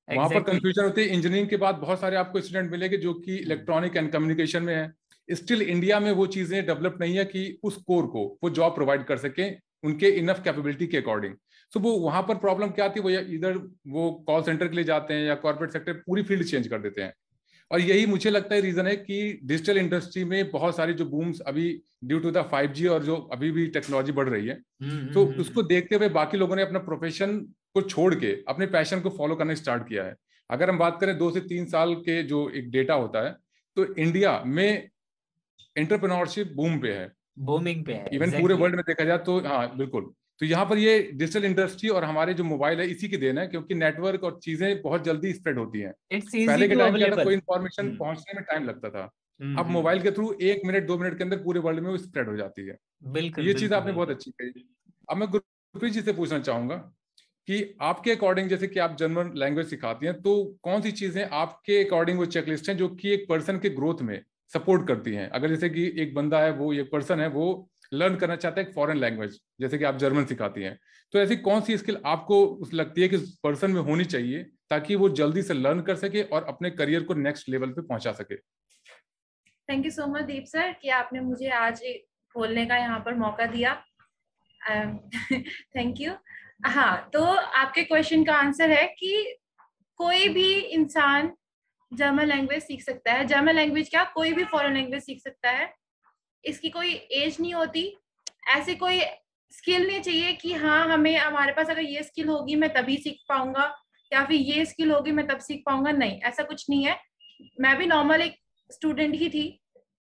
exactly. 0.09 0.17
वहाँ 0.17 0.29
पर 0.31 0.43
कंफ्यूजन 0.43 0.85
होती 0.85 1.01
है। 1.01 1.09
इंजीनियरिंग 1.09 1.49
के 1.51 1.57
बाद 1.57 1.75
बहुत 1.77 2.01
सारे 2.01 2.17
आपको 2.17 2.41
स्टूडेंट 2.41 2.71
मिलेंगे 2.71 2.97
जो 2.99 3.15
कि 3.17 3.37
इलेक्ट्रॉनिक 3.37 3.97
एंड 3.97 4.13
कम्युनिकेशन 4.13 4.63
में 4.63 4.75
है। 4.75 4.93
स्टिल 5.29 5.63
इंडिया 5.63 6.01
में 6.01 6.11
वो 6.13 6.27
चीज़ें 6.29 6.65
डेवलप 6.67 6.97
नहीं 7.01 7.17
है 7.17 7.25
कि 7.25 7.59
उस 7.65 7.77
कोर 7.83 8.07
को 8.07 8.25
वो 8.45 8.51
जॉब 8.51 8.75
प्रोवाइड 8.75 9.05
कर 9.05 9.17
सके 9.19 9.51
उनके 9.85 10.09
इनफ 10.19 10.41
कैपेबिलिटी 10.45 10.87
के 10.87 10.97
अकॉर्डिंग 10.97 11.35
सो 11.35 11.79
so, 11.81 11.85
वो 11.85 11.93
वहाँ 11.99 12.23
पर 12.23 12.35
प्रॉब्लम 12.37 12.69
क्या 12.71 12.85
आती 12.85 13.01
है 13.01 13.05
वो 13.05 13.11
इधर 13.35 13.57
वो 13.89 14.11
कॉल 14.27 14.43
सेंटर 14.43 14.69
के 14.69 14.77
लिए 14.77 14.85
जाते 14.85 15.15
हैं 15.15 15.27
या 15.27 15.35
कॉर्पोरेट 15.37 15.73
सेक्टर 15.73 15.93
पूरी 16.07 16.23
फ़ील्ड 16.23 16.45
चेंज 16.45 16.69
कर 16.69 16.79
देते 16.79 17.03
हैं। 17.03 17.13
और 17.71 17.81
यही 17.81 18.07
मुझे 18.07 18.31
लगता 18.31 18.55
है 18.55 18.61
रीजन 18.61 18.87
है 18.87 18.97
कि 18.97 19.41
डिजिटल 19.45 19.79
इंडस्ट्री 19.79 20.25
में 20.25 20.51
बहुत 20.51 20.77
सारी 20.77 20.93
जो 20.93 21.05
बूम्स 21.05 21.41
अभी 21.41 21.71
ड्यू 22.05 22.19
टू 22.19 22.31
द 22.31 22.43
फाइव 22.51 22.93
और 22.93 23.05
जो 23.05 23.17
अभी 23.33 23.51
भी 23.51 23.67
टेक्नोलॉजी 23.67 24.13
बढ़ 24.13 24.29
रही 24.29 24.47
है 24.47 24.55
हम्म, 24.83 25.13
तो 25.13 25.25
हम्म, 25.25 25.41
उसको 25.41 25.61
हम्म। 25.61 25.69
देखते 25.69 25.97
हुए 25.97 26.09
बाकी 26.11 26.37
लोगों 26.37 26.57
ने 26.57 26.63
अपना 26.63 26.79
प्रोफेशन 26.79 27.39
को 27.75 27.83
छोड़ 27.83 28.15
के 28.15 28.33
अपने 28.49 28.67
पैशन 28.67 29.01
को 29.01 29.11
फॉलो 29.11 29.37
करना 29.37 29.55
स्टार्ट 29.55 29.89
किया 29.89 30.05
है 30.05 30.17
अगर 30.51 30.71
हम 30.71 30.79
बात 30.79 30.99
करें 31.01 31.17
दो 31.19 31.31
से 31.31 31.41
तीन 31.41 31.67
साल 31.67 31.95
के 31.95 32.23
जो 32.23 32.49
एक 32.51 32.71
डेटा 32.71 32.95
होता 32.95 33.25
है 33.25 33.37
तो 33.77 33.95
इंडिया 33.95 34.43
में 34.47 34.89
एंटरप्रेन्योरशिप 35.77 36.53
बूम 36.57 36.79
पे 36.81 36.93
है 36.93 37.11
बूमिंग 37.39 37.85
पे 37.85 37.93
है 37.93 38.09
इवन 38.13 38.27
exactly. 38.27 38.41
पूरे 38.41 38.55
वर्ल्ड 38.55 38.77
में 38.77 38.85
देखा 38.87 39.05
जाए 39.05 39.19
तो 39.19 39.39
हाँ 39.41 39.77
बिल्कुल 39.77 40.13
तो 40.41 40.47
यहाँ 40.47 40.65
पर 40.65 40.79
ये 40.79 41.11
डिजिटल 41.15 41.45
इंडस्ट्री 41.45 41.89
और 41.89 42.05
हमारे 42.05 42.35
जो 42.35 42.45
मोबाइल 42.45 42.81
है 42.81 42.89
इसी 42.89 43.09
की 43.09 43.17
देन 43.17 43.39
है 43.39 43.47
क्योंकि 43.47 43.75
नेटवर्क 43.75 44.25
और 44.25 44.41
चीज़ें 44.43 44.83
बहुत 44.83 45.05
जल्दी 45.05 45.33
स्प्रेड 45.33 45.59
होती 45.59 45.81
हैं। 45.81 45.93
पहले 46.13 46.69
के 46.69 46.75
टाइम 46.75 46.95
में 46.95 47.25
कोई 47.25 47.35
इन्फॉर्मेशन 47.35 47.89
hmm. 47.89 47.99
पहुँचने 47.99 48.35
में 48.35 48.45
टाइम 48.45 48.65
लगता 48.65 48.91
था। 48.91 49.11
hmm, 49.43 49.59
अब 49.59 49.67
मोबाइल 49.67 49.99
hmm, 49.99 50.09
के 50.09 50.15
थ्रू 50.15 50.37
एक 50.43 50.63
मिनट 50.67 50.87
दो 50.87 50.99
मिनट 50.99 51.19
के 51.19 51.25
अंदर 51.25 51.37
पूरे 51.37 51.61
वर्ल्ड 51.61 51.81
में 51.81 51.91
वो 51.91 51.97
स्प्रेड 51.97 52.29
हो 52.29 52.37
जाती 52.37 52.67
है। 52.67 52.77
बिल्कुल 53.05 53.47
ये 53.47 53.55
चीज़ 53.55 53.75
आपने 53.75 53.93
बहुत 53.93 54.11
अच्छी 54.11 54.31
कही। 54.31 54.69
अब 55.11 55.17
मैं 55.17 55.29
गुरप्रीत 55.31 55.93
जी 55.93 56.01
से 56.01 56.13
पूछना 56.13 56.39
चाहूँगा 56.39 56.77
कि 57.49 57.77
आपके 57.81 58.11
अकॉर्डिंग 58.11 58.49
जैसे 58.49 58.67
कि 58.67 58.81
आप 58.81 58.97
जर्मन 58.97 59.33
लैंग्वेज 59.37 59.67
सिखाती 59.67 60.07
हैं 60.07 60.23
तो 60.23 60.59
कौन 60.63 60.81
सी 60.81 60.93
चीज़ें 60.93 61.29
आपके 61.33 61.85
अकॉर्डिंग 61.85 62.19
वो 62.19 62.27
चेकलिस्ट 62.27 62.69
हैं 62.69 62.77
जो 62.77 62.89
कि 62.89 63.11
एक 63.11 63.27
पर्सन 63.29 63.59
के 63.59 63.71
ग्रोथ 63.71 64.03
में 64.03 64.23
सपोर्ट 64.53 64.89
करती 64.89 65.13
हैं? 65.13 65.31
अगर 65.31 65.49
जैसे 65.49 65.69
कि 65.71 65.95
एक 65.99 66.15
बंदा 66.15 66.41
है 66.41 66.51
वो 66.53 66.73
एक 66.73 66.91
पर्सन 66.93 67.21
है 67.21 67.29
वो 67.29 67.71
लर्न 67.95 68.17
करना 68.17 68.37
चाहता 68.37 68.61
है 68.61 68.73
फॉरेन 68.73 68.97
लैंग्वेज 68.97 69.41
जैसे 69.61 69.79
कि 69.79 69.85
आप 69.85 69.97
जर्मन 69.97 70.25
सिखाती 70.25 70.63
हैं। 70.63 70.79
तो 71.13 71.19
ऐसी 71.19 71.37
कौन 71.37 71.61
सी 71.61 71.79
स्किल 71.79 71.99
आपको 72.07 72.69
लगती 72.75 73.03
है 73.03 73.09
कि 73.09 73.17
पर्सन 73.17 73.71
में 73.71 73.81
होनी 73.81 74.05
चाहिए 74.05 74.43
ताकि 74.71 74.95
वो 74.95 75.09
जल्दी 75.09 75.43
से 75.43 75.55
लर्न 75.55 75.81
कर 75.81 75.97
सके 75.97 76.23
और 76.23 76.45
अपने 76.45 76.71
करियर 76.71 77.03
को 77.03 77.15
नेक्स्ट 77.15 77.49
लेवल 77.49 77.71
पे 77.71 77.83
पहुँचा 77.83 78.13
सके? 78.13 78.37
Thank 79.69 79.85
you 79.85 79.91
so 79.91 80.07
much 80.07 80.23
Deep 80.23 80.45
sir 80.45 80.73
कि 80.73 80.89
आपने 80.89 81.21
मुझे 81.21 81.49
आज 81.49 81.83
बोलने 82.35 82.67
का 82.67 82.77
यहाँ 82.77 83.01
पर 83.01 83.15
मौका 83.15 83.47
दिया। 83.47 83.85
थैंक 84.71 85.95
um, 85.95 86.01
यू 86.01 86.13
हाँ 86.67 87.11
तो 87.13 87.25
आपके 87.35 87.83
क्वेश्चन 87.83 88.25
का 88.25 88.35
आंसर 88.35 88.71
है 88.71 88.87
कि 88.87 89.37
कोई 89.97 90.29
भी 90.29 90.55
इंसान 90.55 91.33
जर्मन 91.95 92.25
लैंग्वेज 92.25 92.63
सीख 92.63 92.83
सकता 92.83 93.13
है। 93.13 93.25
जर्मन 93.25 93.55
लैंग्वेज 93.55 93.89
क्या? 93.89 94.05
कोई 94.05 94.33
भी 94.33 94.45
फॉरेन 94.45 94.75
लैंग्वेज 94.75 95.03
सीख 95.03 95.23
सकता 95.23 95.51
है। 95.51 95.75
इसकी 96.47 96.71
कोई 96.71 96.93
एज 96.93 97.37
नहीं 97.41 97.55
होती। 97.55 97.93
ऐसे 98.49 98.75
कोई 98.75 99.01
स्किल 99.53 99.87
नहीं 99.87 100.01
चाहिए 100.01 100.33
कि 100.35 100.53
हाँ 100.55 100.87
हमें 100.89 101.17
हमारे 101.17 101.53
पास 101.53 101.71
अगर 101.71 101.83
ये 101.83 102.03
स्किल 102.03 102.29
होगी 102.29 102.55
मैं 102.57 102.73
तभी 102.75 102.97
सीख 102.97 103.19
पाऊँगा 103.29 103.73
या 104.13 104.25
फिर 104.25 104.37
ये 104.37 104.65
स्किल 104.67 104.91
होगी 104.93 105.13
मैं 105.13 105.27
तब 105.27 105.39
सीख 105.41 105.63
पाऊँगा। 105.67 105.93
नहीं 105.93 106.21
ऐसा 106.23 106.43
कुछ 106.43 106.65
नहीं 106.71 106.85
है। 106.87 106.99
मैं 107.61 107.77
भी 107.79 107.87
नॉर्मल 107.87 108.23
एक 108.23 108.37
स्टूडेंट 108.71 109.15
ही 109.15 109.29
थी 109.31 109.49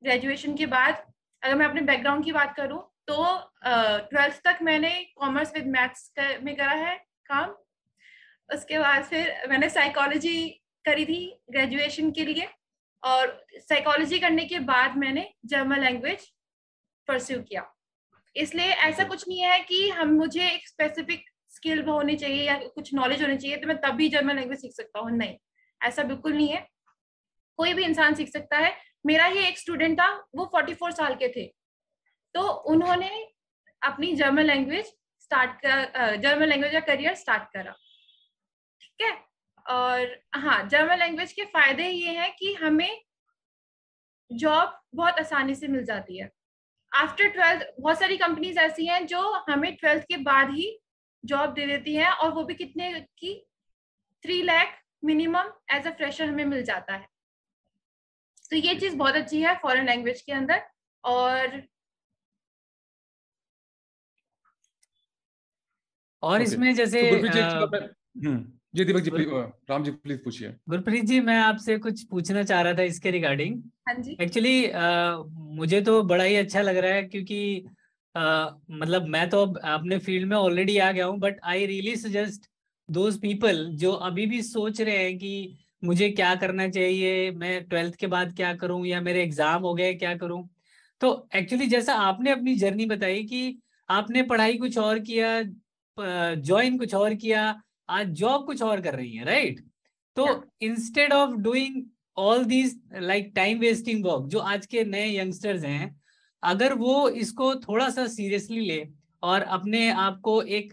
ग्रेजुएशन 0.02 0.56
के 0.56 0.66
बाद। 0.68 1.02
अगर 1.42 1.54
मैं 1.54 1.66
अपने 1.66 1.80
बैकग्राउंड 1.82 2.24
की 2.24 2.32
बात 2.32 2.54
करूँ 2.56 2.78
तो 3.08 3.16
ट्वेल्थ 3.64 4.40
तक 4.44 4.58
मैंने 4.62 4.90
कॉमर्स 5.16 5.52
विद 5.54 5.66
मैथ्स 5.68 6.08
कर, 6.08 6.38
में 6.42 6.54
करा 6.56 6.70
है 6.70 6.96
काम। 7.30 7.54
उसके 8.48 8.78
बाद 8.78 9.02
फिर 9.04 9.34
मैंने 9.50 9.68
साइकोलॉजी 9.70 10.48
करी 10.84 11.04
थी 11.04 11.24
ग्रेजुएशन 11.50 12.10
के 12.10 12.24
लिए। 12.24 12.48
और 13.02 13.46
साइकोलॉजी 13.58 14.18
करने 14.18 14.44
के 14.44 14.58
बाद 14.66 14.96
मैंने 14.96 15.28
जर्मन 15.46 15.80
लैंग्वेज 15.80 16.30
परस्यू 17.08 17.40
किया। 17.42 17.70
इसलिए 18.36 18.70
ऐसा 18.84 19.04
कुछ 19.04 19.26
नहीं 19.28 19.40
है 19.40 19.58
कि 19.62 19.88
हम 19.90 20.12
मुझे 20.14 20.48
एक 20.48 20.68
स्पेसिफिक 20.68 21.24
स्किल 21.50 21.82
होनी 21.84 22.16
चाहिए 22.16 22.44
या 22.44 22.56
कुछ 22.66 22.92
नॉलेज 22.94 23.22
होनी 23.22 23.36
चाहिए 23.36 23.56
तो 23.56 23.68
मैं 23.68 23.76
तभी 23.80 24.08
जर्मन 24.08 24.36
लैंग्वेज 24.36 24.60
सीख 24.60 24.72
सकता 24.72 25.00
हूँ। 25.00 25.10
नहीं 25.10 25.36
ऐसा 25.80 26.02
बिल्कुल 26.02 26.32
नहीं 26.32 26.48
है। 26.48 26.66
कोई 27.58 27.74
भी 27.74 27.84
इंसान 27.84 28.14
सीख 28.14 28.28
सकता 28.28 28.58
है। 28.58 28.74
मेरा 29.06 29.24
ही 29.26 29.44
एक 29.46 29.58
स्टूडेंट 29.58 29.98
था 30.00 30.08
वो 30.36 30.44
44 30.54 30.96
साल 30.96 31.14
के 31.14 31.28
थे। 31.28 31.46
तो 32.34 32.48
उन्होंने 32.72 33.10
अपनी 33.82 34.14
जर्मन 34.16 34.42
लैंग्वेज 34.42 34.86
स्टार्ट 35.20 35.50
कर 35.64 36.16
जर्मन 36.16 36.46
लैंग्वेज 36.46 36.72
का 36.72 36.80
करियर 36.86 37.14
स्टार्ट 37.14 37.42
करा। 37.54 37.72
ठीक 38.80 39.06
है? 39.06 39.12
और 39.66 40.16
हाँ 40.36 40.62
जर्मन 40.68 40.98
लैंग्वेज 40.98 41.32
के 41.32 41.44
फ़ायदे 41.44 41.88
ये 41.88 42.16
हैं 42.18 42.32
कि 42.38 42.52
हमें 42.54 43.00
जॉब 44.30 44.78
बहुत 44.94 45.18
आसानी 45.18 45.54
से 45.54 45.68
मिल 45.68 45.84
जाती 45.84 46.18
है। 46.18 46.30
आफ्टर 46.94 47.28
ट्वेल्थ 47.28 47.64
बहुत 47.80 47.98
सारी 47.98 48.16
कंपनीज़ 48.16 48.58
ऐसी 48.58 48.86
हैं 48.86 49.06
जो 49.06 49.20
हमें 49.48 49.74
ट्वेल्थ 49.76 50.04
के 50.04 50.16
बाद 50.22 50.50
ही 50.50 50.66
जॉब 51.24 51.52
दे 51.54 51.66
देती 51.66 51.94
हैं 51.94 52.10
और 52.12 52.32
वो 52.32 52.44
भी 52.44 52.54
कितने 52.54 52.92
की? 53.18 53.34
Three 54.24 54.42
lakh 54.42 54.74
minimum 55.04 55.50
as 55.72 55.86
a 55.86 55.90
fresher 55.90 56.28
हमें 56.28 56.44
मिल 56.44 56.62
जाता 56.64 56.94
है। 56.94 57.06
तो 58.50 58.56
ये 58.56 58.74
चीज़ 58.74 58.96
बहुत 58.96 59.14
अच्छी 59.16 59.40
है 59.42 59.54
फॉरेन 59.62 59.86
लैंग्वेज 59.86 60.20
के 60.22 60.32
अंदर 60.32 60.62
और 61.04 61.62
और 66.22 66.38
Okay. 66.38 66.46
इसमें 66.46 66.74
जैसे 66.74 67.00
तो 67.02 67.08
गुरप्रीत 67.10 67.34
जी 68.74 68.84
दीपक 68.84 69.00
जी 69.00 69.24
राम 69.70 69.84
जी 69.84 69.90
प्लीज़ 69.90 70.18
पूछिए। 70.18 70.48
गुरप्रीत 70.68 71.04
जी 71.04 71.20
मैं 71.20 71.38
आपसे 71.38 71.76
कुछ 71.78 72.02
पूछना 72.02 72.42
चाह 72.42 72.60
रहा 72.62 72.74
था 72.74 72.82
इसके 72.82 73.10
रिगार्डिंग। 73.10 73.62
हाँ 73.88 73.94
जी। 73.94 74.16
एक्चुअली 74.20 74.70
मुझे 75.56 75.80
तो 75.80 76.02
बड़ा 76.02 76.24
ही 76.24 76.36
अच्छा 76.36 76.62
लग 76.62 76.76
रहा 76.76 76.92
है 76.92 77.02
क्योंकि 77.02 77.64
uh, 78.14 78.50
मतलब 78.72 79.06
मैं 79.06 79.28
तो 79.30 79.42
अब 79.42 79.58
अपने 79.58 79.98
फ़ील्ड 79.98 80.28
में 80.28 80.36
ऑलरेडी 80.36 80.78
आ 80.78 80.90
गया 80.92 81.06
हूँ 81.06 81.18
but 81.18 81.40
I 81.44 81.66
really 81.66 81.96
suggest 81.96 82.50
those 82.88 83.20
people 83.20 83.64
जो 83.74 83.92
अभी 84.08 84.26
भी 84.26 84.42
सोच 84.42 84.80
रहे 84.80 84.96
हैं 84.96 85.16
कि 85.18 85.56
मुझे 85.84 86.08
क्या 86.10 86.34
करना 86.34 86.68
चाहिए 86.68 87.30
मैं 87.30 87.64
ट्वेल्थ 87.64 87.94
के 87.94 88.06
बाद 88.06 88.34
क्या 88.36 88.54
करूँ 88.54 88.84
या 88.86 89.00
मेरे 89.00 89.22
एग्ज़ाम 89.22 89.62
हो 89.62 89.74
गए 89.74 89.92
क्या 89.94 90.16
करूँ। 90.16 90.48
तो 91.00 91.28
एक्चुअली 91.34 91.66
जैसा 91.66 91.94
आपने 91.94 92.30
अपनी 92.30 92.54
जर्नी 92.54 92.86
बताई 92.86 93.22
कि 93.24 93.58
आपने 93.88 94.22
पढ़ाई 94.22 94.56
कुछ 94.58 94.78
और 94.78 94.98
किया 94.98 95.40
ज्वाइन 96.42 96.78
कुछ 96.78 96.94
और 96.94 97.14
किया 97.14 97.52
आज 97.88 98.08
जॉब 98.08 98.44
कुछ 98.46 98.62
और 98.62 98.80
कर 98.80 98.94
रही 98.94 99.12
है 99.12 99.24
राइट 99.24 99.60
तो 100.16 100.26
instead 100.60 101.12
of 101.12 101.34
doing 101.38 101.82
all 102.16 102.44
these 102.44 102.80
like 102.94 103.32
time 103.36 103.58
wasting 103.58 104.04
work 104.04 104.28
जो 104.28 104.38
आज 104.38 104.66
के 104.66 104.84
नए 104.84 105.08
यंगस्टर्स 105.18 105.64
हैं 105.64 105.94
अगर 106.42 106.74
वो 106.74 107.08
इसको 107.08 107.54
थोड़ा 107.54 107.88
सा 107.90 108.06
सीरियसली 108.06 108.60
ले 108.60 108.82
और 109.22 109.42
अपने 109.56 109.88
आप 109.90 110.20
को 110.20 110.40
एक 110.42 110.72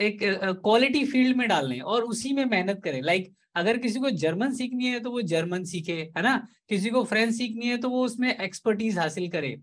एक 0.00 0.18
क्वालिटी 0.62 1.04
फ़ील्ड 1.04 1.36
में 1.36 1.46
डाल 1.48 1.68
लें 1.68 1.80
और 1.80 2.02
उसी 2.02 2.32
में 2.32 2.44
मेहनत 2.44 2.80
करें। 2.84 3.00
लाइक 3.02 3.24
like, 3.24 3.36
अगर 3.54 3.78
किसी 3.78 4.00
को 4.00 4.10
जर्मन 4.10 4.52
सीखनी 4.54 4.86
है 4.86 5.00
तो 5.00 5.10
वो 5.10 5.22
जर्मन 5.22 5.64
सीखे 5.64 5.92
है 6.16 6.22
ना? 6.22 6.36
किसी 6.68 6.90
को 6.90 7.02
फ्रेंच 7.04 7.34
सीखनी 7.34 7.66
है 7.66 7.76
तो 7.78 7.88
वो 7.90 8.04
उसमें 8.04 8.28
एक्सपर्टीज 8.36 8.98
हासिल 8.98 9.28
करे। 9.28 9.56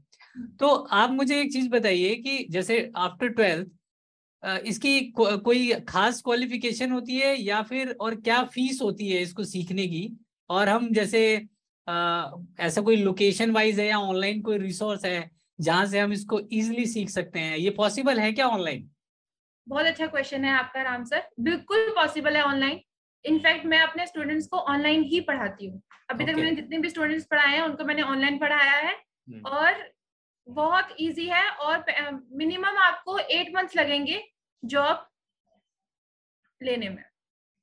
तो 0.60 0.67
आप 0.67 1.12
मुझे 1.12 1.39
एक 1.41 1.52
चीज़ 1.54 1.69
बताइए 1.69 2.15
कि 2.15 2.45
जैसे 2.50 2.80
आफ्टर 2.95 3.28
ट्वेल्थ 3.30 3.67
इसकी 4.43 5.00
को, 5.02 5.38
कोई 5.38 5.73
खास 5.89 6.21
क्वालिफिकेशन 6.21 6.91
होती 6.91 7.17
है 7.17 7.36
या 7.41 7.62
फिर 7.62 7.95
और 8.02 8.15
क्या 8.15 8.43
फ़ीस 8.45 8.82
होती 8.82 9.10
है 9.10 9.21
इसको 9.21 9.43
सीखने 9.43 9.88
की? 9.88 10.10
और 10.50 10.69
हम 10.69 10.91
जैसे 10.93 11.21
अ, 11.88 11.93
ऐसा 12.60 12.82
कोई 12.82 12.95
लोकेशन 12.95 13.52
वाइज 13.52 13.80
है 13.80 13.88
या 13.88 13.97
ऑनलाइन 14.00 14.41
कोई 14.41 14.58
रिसोर्स 14.58 15.06
है 15.06 15.30
जहाँ 15.60 15.86
से 15.86 16.00
हम 16.00 16.13
इसको 16.13 16.39
इजिली 16.39 16.86
सीख 16.86 17.10
सकते 17.10 17.39
हैं? 17.39 17.58
ये 17.58 17.69
पॉसिबल 17.69 18.19
है 18.19 18.32
क्या 18.32 18.47
ऑनलाइन 18.47 18.89
बहुत 19.67 19.86
अच्छा 19.86 20.08
क्वेश्चन 20.08 20.45
है 20.45 20.52
आपका 20.52 20.82
राम 20.82 21.04
सर 21.04 21.23
बिल्कुल 21.39 21.89
पॉसिबल 21.95 22.36
है 22.36 22.41
ऑनलाइन 22.43 22.80
इनफैक्ट 23.26 23.65
मैं 23.65 23.80
अपने 23.80 24.06
स्टूडेंट्स 24.08 24.47
को 24.47 24.58
ऑनलाइन 24.58 25.04
ही 25.04 25.19
पढ़ाती 25.21 25.67
हूँ। 25.67 25.82
अभी 26.10 26.23
okay. 26.23 26.34
तक 26.34 26.39
मैंने 26.39 26.56
जितने 26.56 26.78
भी 26.78 26.89
स्टूडेंट्स 26.89 27.26
पढ़ाए 27.26 27.56
हैं 27.56 27.62
उनको 27.62 27.84
मैंने 27.84 28.02
ऑनलाइन 28.02 28.38
पढ़ाया 28.38 28.71
है। 28.71 28.93
हम्म। 28.93 29.41
और 29.47 29.73
बहुत 30.50 30.96
इजी 31.00 31.28
है 31.28 31.50
और 31.50 31.84
मिनिमम 32.34 32.78
आपको 32.80 33.18
एट 33.20 33.54
मंथ्स 33.56 33.76
लगेंगे 33.76 34.24
जॉब 34.64 35.06
लेने 36.62 36.90
में। 36.90 37.04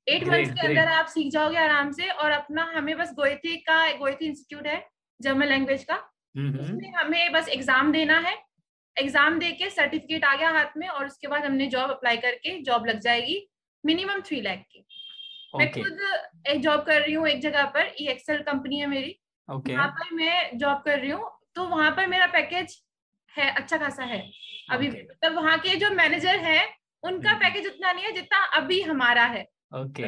एट 0.07 0.23
मंथ्स 0.23 0.51
के 0.51 0.67
अंदर 0.67 0.87
आप 0.89 1.05
सीख 1.07 1.31
जाओगे 1.31 1.57
आराम 1.57 1.91
से 1.91 2.09
और 2.09 2.31
अपना 2.31 2.63
हमें 2.75 2.97
बस 2.97 3.13
गोयथी 3.15 3.55
का 3.59 3.85
गोयथी 3.97 4.25
इंस्टीट्यूट 4.25 4.67
है 4.67 4.83
जर्मन 5.19 5.47
लैंग्वेज 5.47 5.83
का। 5.83 5.95
उसमें 6.35 6.91
हमें 6.93 7.31
बस 7.33 7.49
एग्ज़ाम 7.49 7.91
देना 7.91 8.19
है। 8.19 8.35
एग्ज़ाम 8.97 9.39
दे 9.39 9.51
के 9.53 9.69
सर्टिफिकेट 9.69 10.25
आ 10.25 10.35
गया 10.35 10.49
हाथ 10.51 10.77
में 10.77 10.87
और 10.87 11.05
उसके 11.05 11.27
बाद 11.27 11.45
हमने 11.45 11.67
जॉब 11.67 11.89
अप्लाई 11.91 12.17
करके 12.17 12.59
जॉब 12.63 12.85
लग 12.87 12.99
जाएगी 13.01 13.37
मिनिमम 13.83 14.21
थ्री 14.21 14.41
लाख 14.41 14.59
की। 14.71 14.85
मैं 15.53 15.71
खुद 15.71 15.99
एक 16.47 16.61
जॉब 16.61 16.81
कर 16.85 17.01
रही 17.01 17.13
हूँ 17.13 17.27
एक 17.27 17.41
जगह 17.41 17.65
पर 17.75 17.93
ई 18.01 18.07
एक्सेल 18.09 18.41
कंपनी 18.43 18.79
है 18.79 18.87
मेरी। 18.87 19.15
ओके 19.49 19.75
वहाँ 19.75 19.87
पर 19.89 20.13
मैं 20.15 20.57
जॉब 20.57 20.81
कर 20.85 20.99
रही 20.99 21.09
हूँ। 21.09 21.29
तो 21.55 21.63
वहाँ 21.67 21.91
पर 21.91 22.07
मेरा 22.07 22.25
पैकेज 22.27 22.81
है 23.33 23.49
अच्छा 23.55 23.77
खासा 23.77 24.03
है। 24.03 24.19
अभी 24.71 24.87
Okay. 24.89 25.01
मतलब 25.09 25.35
वहाँ 25.35 25.57
के 25.59 25.75
जो 25.75 25.89
मैनेजर 25.89 26.39
है 26.39 26.59
उनका। 27.03 27.33
पैकेज 27.39 27.67
उतना 27.67 27.91
नहीं 27.91 28.05
है 28.05 28.11
जितना 28.11 28.37
अभी 28.59 28.81
हमारा 28.81 29.25
है। 29.25 29.41
ओके 29.75 30.03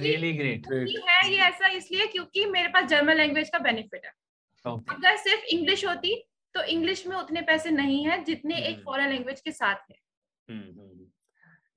रियली 0.00 0.32
ग्रेट 0.32 0.66
है 0.72 1.30
ये 1.32 1.38
ऐसा 1.38 1.68
इसलिए 1.68 2.06
क्योंकि 2.06 2.44
मेरे 2.46 2.68
पास 2.68 2.84
जर्मन 2.90 3.16
लैंग्वेज 3.16 3.48
का 3.50 3.58
बेनिफिट 3.58 4.04
है। 4.04 4.12
ओके 4.64 4.94
अगर 4.94 5.16
सिर्फ़ 5.16 5.44
इंग्लिश 5.54 5.84
होती 5.84 6.14
तो 6.54 6.62
इंग्लिश 6.64 7.06
में 7.06 7.16
उतने 7.16 7.40
पैसे 7.42 7.70
नहीं 7.70 8.04
है 8.06 8.22
जितने 8.24 8.56
एक 8.58 8.74
हम्म। 8.74 8.84
फॉरेन 8.84 9.08
लैंग्वेज 9.08 9.40
के 9.40 9.52
साथ 9.52 9.90
है। 9.90 9.96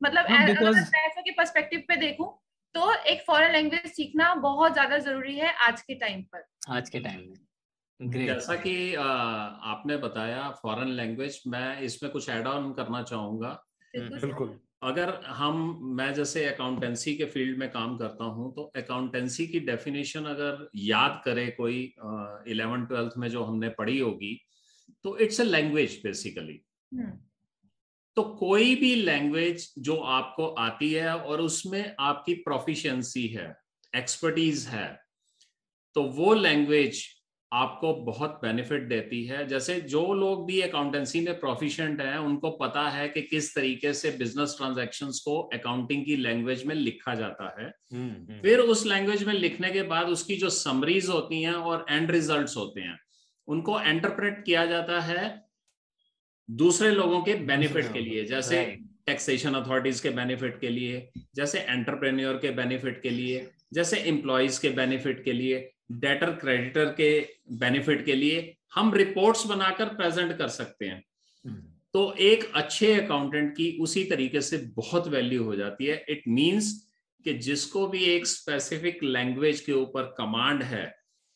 मतलब 0.02 0.26
हाँ, 0.30 0.38
ऐ- 0.38 0.56
अगर 0.56 0.72
पैसों 0.74 1.22
के 1.22 1.32
पर्सपेक्टिव 1.32 1.84
पे 1.88 1.96
देखूँ 1.96 2.30
तो 2.76 2.94
एक 3.04 3.22
फॉरेन 3.28 3.52
लैंग्वेज 3.52 3.92
सीखना 3.94 4.34
बहुत 4.36 4.74
ज़्यादा 4.74 4.98
ज़रूरी 4.98 5.38
है 5.38 5.54
आज 5.68 5.82
के 5.82 5.96
टाइम 5.96 6.22
पर। 6.24 6.46
आज 6.70 6.90
के 6.90 7.00
टाइम 7.00 7.20
में। 7.20 7.38
ग्रेट 8.00 8.28
जैसा 8.28 8.56
कि 8.56 8.94
आपने 8.96 9.98
बताया 9.98 10.50
फॉरेन 10.52 10.88
लैंग्वेज 10.88 11.42
मैं 11.48 11.82
इसमें 11.82 12.12
कुछ 12.12 12.30
एड 12.30 12.48
ऑन 12.48 12.74
करना 12.74 13.02
चाहूँगा। 13.04 13.50
बिल्कुल। 13.94 14.20
बिल्कुल। 14.20 14.60
अगर 14.84 15.10
हम 15.26 15.80
मैं 15.82 16.14
जैसे 16.14 16.46
अकाउंटेंसी 16.46 17.16
के 17.16 17.26
फ़ील्ड 17.26 17.58
में 17.58 17.70
काम 17.72 17.98
करता 17.98 18.24
हूँ 18.24 18.54
तो 18.56 18.64
अकाउंटेंसी 18.76 19.48
की 19.48 19.60
डेफिनेशन 19.60 20.26
अगर 20.26 20.70
याद 20.76 21.22
करे 21.26 21.48
कोई 21.48 21.82
इलेवन 22.52 22.86
ट्वेल्थ 22.86 23.18
में 23.18 23.30
जो 23.30 23.44
हमने 23.44 23.70
पढ़ी 23.70 24.00
होगी 24.00 24.40
तो 25.06 25.18
it's 25.18 25.42
a 25.42 25.44
language 25.44 26.00
basically 26.04 26.62
hmm, 26.92 27.12
तो 28.18 28.24
कोई 28.24 28.76
भी 28.76 28.96
लैंग्वेज 28.96 29.74
जो 29.80 29.96
आपको 29.96 30.48
आती 30.48 30.94
है 30.94 31.18
और 31.18 31.42
उसमें 31.42 31.96
आपकी 32.00 32.34
प्रोफिशिएंसी 32.34 33.28
है 33.28 33.56
एक्सपर्टीज 33.96 34.66
है 34.68 34.88
तो 35.96 36.04
वो 36.04 36.34
लैंग्वेज 36.34 37.04
आपको 37.52 37.94
बहुत 38.04 38.40
बेनिफिट 38.44 38.88
देती 38.90 39.24
है। 39.26 39.48
जैसे 39.48 39.80
जो 39.84 40.02
लोग 40.14 40.46
भी 40.48 40.60
अकाउंटेंसी 40.62 41.22
में 41.22 41.40
प्रोफिशिएंट 41.40 42.02
हैं 42.02 42.18
उनको 42.18 42.50
पता 42.52 42.88
है 42.90 43.08
कि 43.10 43.22
किस 43.22 43.54
तरीके 43.56 43.94
से 43.94 44.12
बिज़नेस 44.12 44.56
ट्रांजैक्शंस 44.58 45.20
को 45.20 45.38
अकाउंटिंग 45.54 46.06
की 46.06 46.16
लैंग्वेज 46.16 46.66
में 46.66 46.76
लिखा 46.76 47.16
जाता 47.16 47.54
है। 47.60 47.70
फिर 48.42 48.60
उस 48.60 48.86
लैंग्वेज 48.86 49.24
में 49.24 49.34
लिखने 49.34 49.72
के 49.72 49.84
बाद 49.86 50.10
उसकी 50.10 50.36
जो 50.36 50.50
समरीज 50.50 51.10
होती 51.10 51.42
हैं 51.42 51.54
और 51.54 51.86
एंड 51.90 52.12
रिजल्ट्स 52.12 52.58
होते 52.58 52.82
हैं 52.82 52.98
उनको 53.48 53.80
एंटरप्रेट 53.82 54.44
किया 54.46 54.66
जाता 54.66 55.00
है 55.02 55.24
दूसरे 56.50 56.92
लोगों 56.92 57.22
के 57.22 57.34
बेनिफिट 57.46 57.92
के 57.94 58.00
लिए। 58.00 58.26
जैसे 58.26 58.62
टैक्सेशन 59.10 59.54
अथॉरिटीज 59.56 60.00
के 60.00 60.10
बेनिफिट 60.10 60.60
के 60.62 60.70
लिए 60.70 61.10
जैसे 61.36 61.60
एंटरप्रेन्योर 61.60 62.38
के 62.38 62.52
बेनिफिट 62.52 63.02
के 63.02 63.10
लिए 63.10 63.50
जैसे 63.74 63.98
एम्प्लॉयज़ 64.10 64.62
के 64.62 64.70
बेनिफिट 64.70 65.24
के 65.24 65.34
लिए 65.34 65.70
डेटर 65.92 66.32
क्रेडिटर 66.36 66.86
के 66.94 67.10
बेनिफिट 67.60 68.06
के 68.06 68.16
लिए 68.16 68.56
हम 68.76 68.94
रिपोर्ट्स 68.94 69.46
बनाकर 69.48 69.86
प्रेजेंट 69.96 70.38
कर 70.38 70.48
सकते 70.48 70.86
हैं। 70.86 71.04
तो 71.94 72.14
एक 72.20 72.44
अच्छे 72.56 72.94
अकाउंटेंट 72.94 73.52
की 73.54 73.72
उसी 73.82 74.04
तरीके 74.04 74.42
से 74.42 74.58
बहुत 74.76 75.08
वैल्यू 75.08 75.44
हो 75.44 75.56
जाती 75.56 75.86
है। 75.86 76.06
इट 76.10 76.24
मींस 76.28 76.72
कि 77.26 77.34
जिसको 77.40 77.88
भी 77.88 78.04
एक 78.06 78.28
स्पेसिफिक 78.28 79.04
लैंग्वेज 79.04 79.62
के 79.62 79.72
ऊपर 79.72 80.04
कमांड 80.18 80.64
है 80.64 80.86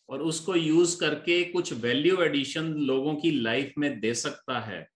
और 0.09 0.21
उसको 0.21 0.55
यूज़ 0.55 0.99
करके 0.99 1.43
कुछ 1.43 1.73
वैल्यू 1.81 2.21
एडिशन 2.23 2.73
लोगों 2.83 3.15
की 3.15 3.31
लाइफ 3.31 3.73
में 3.77 3.99
दे 3.99 4.13
सकता 4.13 4.59
है 4.59 4.87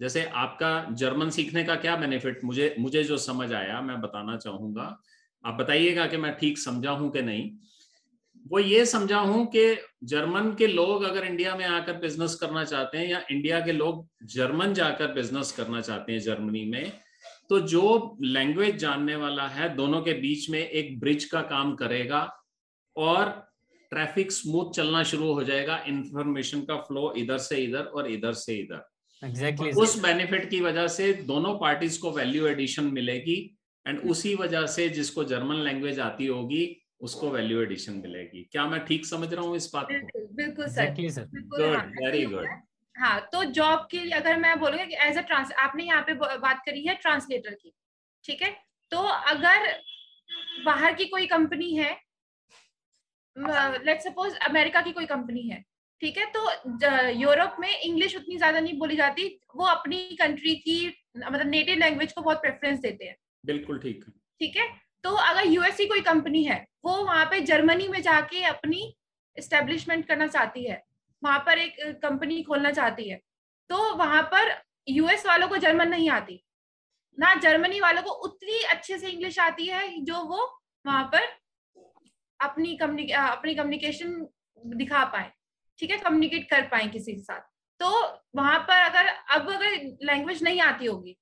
जैसे 0.00 0.24
आपका 0.24 0.86
जर्मन 0.92 1.30
सीखने 1.30 1.64
का 1.64 1.74
क्या 1.76 1.96
बेनिफिट 1.96 2.44
मुझे 2.44 2.74
मुझे 2.78 3.04
जो 3.04 3.16
समझ 3.18 3.52
आया, 3.52 3.80
मैं 3.80 4.00
बताना 4.00 4.36
चाहूँगा। 4.36 4.96
आप 5.44 5.54
बताइएगा 5.54 6.06
कि 6.06 6.16
मैं 6.16 6.34
ठीक 6.34 6.58
समझा 6.58 6.90
हूँ 6.90 7.10
कि 7.12 7.22
नहीं। 7.22 7.50
वो 8.46 8.58
ये 8.58 8.84
समझा 8.86 9.18
हूँ 9.18 9.44
कि 9.46 9.76
जर्मन 10.04 10.52
के 10.54 10.66
लोग 10.66 11.02
अगर 11.02 11.24
इंडिया 11.24 11.54
में 11.56 11.64
आकर 11.64 11.92
बिज़नेस 11.92 12.34
करना 12.34 12.64
चाहते 12.64 12.98
हैं 12.98 13.06
या 13.06 13.22
इंडिया 13.30 13.60
के 13.60 13.72
लोग 13.72 14.06
जर्मन 14.24 14.74
जाकर 14.74 15.12
बिज़नेस 15.12 15.52
करना 15.52 15.80
चाहते 15.80 16.12
हैं 16.12 16.20
जर्मनी 16.20 16.64
में 16.64 16.92
तो 17.50 17.58
जो 17.60 18.16
लैंग्वेज 18.22 18.76
जानने 18.76 19.16
वाला 19.16 19.46
है, 19.48 19.74
दोनों 19.76 20.00
के 20.02 20.12
बीच 20.12 20.48
में 20.50 20.58
एक 20.58 20.98
ब्रिज 21.00 21.24
का 21.24 21.40
काम 21.42 21.74
करेगा 21.74 22.28
और 22.96 23.30
ट्रैफ़िक 23.92 24.32
स्मूथ 24.32 24.72
चलना 24.72 25.02
शुरू 25.02 25.32
हो 25.32 25.42
जाएगा 25.44 25.82
इंफॉर्मेशन 25.88 26.60
का 26.60 26.76
फ्लो 26.78 27.12
इधर 27.16 27.38
से 27.38 27.56
इधर 27.56 27.84
और 27.84 28.10
इधर 28.10 28.32
से 28.32 28.54
इधर। 28.54 28.82
एग्जैक्टली 29.22 29.68
exactly, 29.68 29.82
उस 29.82 29.98
बेनिफिट 30.02 30.48
की 30.50 30.60
वजह 30.60 30.86
से 30.88 31.12
दोनों 31.24 31.54
पार्टीज़ 31.58 32.00
को 32.00 32.10
वैल्यू 32.12 32.46
एडिशन 32.46 32.84
मिलेगी 32.92 33.36
एंड 33.86 33.98
उसी 34.10 34.34
वजह 34.34 34.66
से 34.68 34.88
जिसको 34.90 35.24
जर्मन 35.24 35.62
लैंग्वेज 35.64 36.00
आती 36.00 36.26
होगी 36.26 36.64
उसको 37.00 37.30
वैल्यू 37.30 37.62
एडिशन 37.62 37.92
मिलेगी। 38.02 38.42
क्या 38.52 38.66
मैं 38.66 38.84
ठीक 38.84 39.06
समझ 39.06 39.32
रहा 39.32 39.44
हूँ 39.44 39.56
इस 39.56 39.70
बात 39.74 39.88
को? 39.92 40.26
बिल्कुल 40.34 40.68
sir. 40.68 41.10
Sir 41.10 41.26
good 41.48 41.96
very 42.02 42.24
good 42.26 42.46
हाँ 42.94 43.18
तो 43.32 43.42
जॉब 43.52 43.86
के 43.90 43.98
लिए 43.98 44.14
अगर 44.14 44.36
मैं 44.38 44.58
बोलूँगा 44.60 44.84
कि 44.84 44.96
एज 45.02 45.16
अ 45.18 45.20
ट्रांस 45.22 45.52
आपने 45.60 45.84
यहाँ 45.84 46.02
पे 46.02 46.14
बात 46.14 46.62
करी 46.66 46.86
है 46.86 46.94
ट्रांसलेटर 46.96 47.54
की 47.54 47.72
ठीक 48.24 48.42
है? 48.42 48.50
तो 48.92 48.98
अगर 49.30 49.72
बाहर 50.64 50.94
की 50.94 51.04
कोई 51.06 51.26
कंपनी 51.26 51.74
है 51.76 51.92
लेट 53.36 54.00
सपोज़ 54.02 54.36
अमेरिका 54.48 54.80
की 54.82 54.92
कोई 54.92 55.06
कंपनी 55.06 55.48
है 55.48 55.64
ठीक 56.04 56.18
है? 56.18 56.24
तो 56.26 57.10
यूरोप 57.10 57.56
में 57.60 57.68
इंग्लिश 57.70 58.16
उतनी 58.16 58.36
ज़्यादा 58.36 58.60
नहीं 58.60 58.78
बोली 58.78 58.96
जाती। 58.96 59.26
वो 59.56 59.64
अपनी 59.66 59.98
कंट्री 60.20 60.54
की 60.56 60.86
मतलब 61.18 61.46
नेटिव 61.46 61.78
लैंग्वेज 61.78 62.12
को 62.12 62.22
बहुत 62.22 62.40
प्रेफरेंस 62.40 62.78
देते 62.80 63.04
हैं। 63.04 63.16
बिल्कुल 63.44 63.78
ठीक 63.78 64.04
ठीक 64.40 64.56
है? 64.56 64.66
तो 65.04 65.10
अगर 65.10 65.46
यूएस 65.46 65.76
की 65.76 65.86
कोई 65.86 66.00
कंपनी 66.00 66.42
है 66.44 66.56
वो 66.84 66.96
वहाँ 67.04 67.24
पे 67.26 67.40
जर्मनी 67.42 67.86
में 67.88 68.00
जाके 68.02 68.42
अपनी 68.44 68.80
इस्टेब्लिशमेंट 69.36 70.06
करना 70.08 70.26
चाहती 70.26 70.64
है। 70.64 70.82
वहाँ 71.22 71.38
पर 71.46 71.58
एक 71.58 71.76
कंपनी 72.02 72.42
खोलना 72.42 72.70
चाहती 72.72 73.08
है। 73.08 73.16
तो 73.70 73.94
वहाँ 73.96 74.22
पर 74.34 74.52
यूएस 74.88 75.26
वालों 75.26 75.48
को 75.48 75.56
जर्मन 75.56 75.88
नहीं 75.88 76.10
आती। 76.10 76.40
ना 77.18 77.34
जर्मनी 77.34 77.80
वालों 77.80 78.02
को 78.02 78.10
उतनी 78.26 78.58
अच्छे 78.72 78.98
से 78.98 79.08
इंग्लिश 79.08 79.38
आती 79.38 79.66
है 79.66 79.88
जो 80.00 80.22
वो 80.24 80.42
वहाँ 80.84 81.04
पर 81.14 81.26
अपनी 82.40 82.76
कम्युनिक 82.76 83.12
अपनी 83.12 83.54
कम्युनिकेशन 83.54 84.26
दिखा 84.62 85.04
पाए। 85.06 85.30
ठीक 85.78 85.90
है 85.90 85.96
कम्युनिकेट 85.98 86.48
कर 86.50 86.62
पाए 86.68 86.86
किसी 86.88 87.12
के 87.12 87.22
साथ। 87.22 87.40
तो 87.80 87.90
वहाँ 88.36 88.58
पर 88.60 88.82
अगर 88.82 89.06
अब 89.34 89.50
अगर 89.52 89.70
लैंग्वेज 90.06 90.42
नहीं 90.42 90.60
आती 90.62 90.86
होगी 90.86 91.16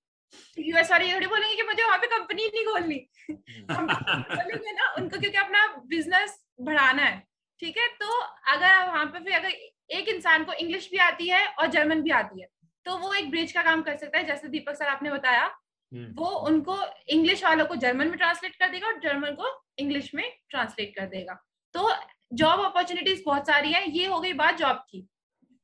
तो 0.57 0.63
यूएस 0.63 0.91
वाले 0.91 1.07
ये 1.07 1.27
बोलेंगे 1.27 1.57
कि 1.57 1.63
मुझे 1.63 1.83
वहाँ 1.85 1.99
पे 1.99 2.07
कंपनी 2.09 2.47
नहीं 2.47 2.65
खोलनी। 2.67 2.99
बोलेंगे 3.31 4.73
ना 4.73 4.93
उनको 4.95 5.19
क्योंकि 5.19 5.39
अपना 5.39 5.67
बिज़नेस 5.89 6.39
बढ़ाना 6.61 7.03
है। 7.03 7.19
ठीक 7.61 7.79
है 7.79 7.89
तो 7.97 8.21
अगर 8.53 8.87
वहाँ 8.87 9.05
पे 9.07 9.25
फिर 9.25 9.35
अगर 9.35 9.97
एक 9.97 10.09
इंसान 10.09 10.45
को 10.45 10.53
इंग्लिश 10.55 10.89
भी 10.91 10.99
आती 11.01 11.29
है 11.29 11.47
और 11.49 11.67
जर्मन 11.71 12.03
भी 12.03 12.11
आती 12.13 12.41
है 12.41 12.49
तो 12.87 12.97
वो 12.99 13.13
एक 13.15 13.31
ब्रिज 13.31 13.53
का 13.53 13.63
काम 13.63 13.83
कर 13.83 13.97
सकता 13.97 14.19
है 14.19 14.27
जैसे 14.27 14.49
दीपक 14.49 14.75
सर 14.75 14.87
आपने 14.89 15.11
बताया। 15.11 15.51
वो 15.93 16.29
उनको 16.47 16.77
इंग्लिश 17.09 17.45
वालों 17.45 17.65
को 17.67 17.75
जर्मन 17.77 18.09
में 18.09 18.17
ट्रांसलेट 18.19 18.55
कर 18.57 18.69
देगा 18.69 18.87
और 18.87 18.99
जर्मन 19.01 19.35
को 19.35 19.49
इंग्लिश 19.79 20.15
में 20.15 20.25
ट्रांसलेट 20.51 20.95
कर 20.97 21.07
देगा। 21.09 21.35
तो 21.75 21.91
जॉब 22.33 22.61
अपॉर्चुनिटीज़ 22.61 23.23
बहुत 23.27 23.47
सारी 23.47 23.73
है 23.73 23.91
ये 23.91 24.07
हो 24.07 24.21
गई 24.21 24.33
बात 24.33 24.59
जॉब 24.59 24.77
की। 24.91 25.07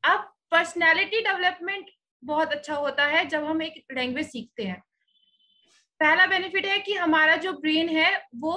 अब 0.04 0.32
पर्सनैलिटी 0.50 1.20
डेवलपमेंट 1.20 1.90
बहुत 2.22 2.52
अच्छा 2.52 2.74
होता 2.74 3.04
है 3.06 3.24
जब 3.28 3.44
हम 3.44 3.62
एक 3.62 3.84
लैंग्वेज 3.92 4.26
सीखते 4.26 4.64
हैं। 4.64 4.80
पहला 6.00 6.26
बेनिफिट 6.26 6.66
है 6.66 6.78
कि 6.78 6.94
हमारा 6.94 7.36
जो 7.36 7.52
ब्रेन 7.52 7.88
है 7.88 8.10
वो 8.34 8.56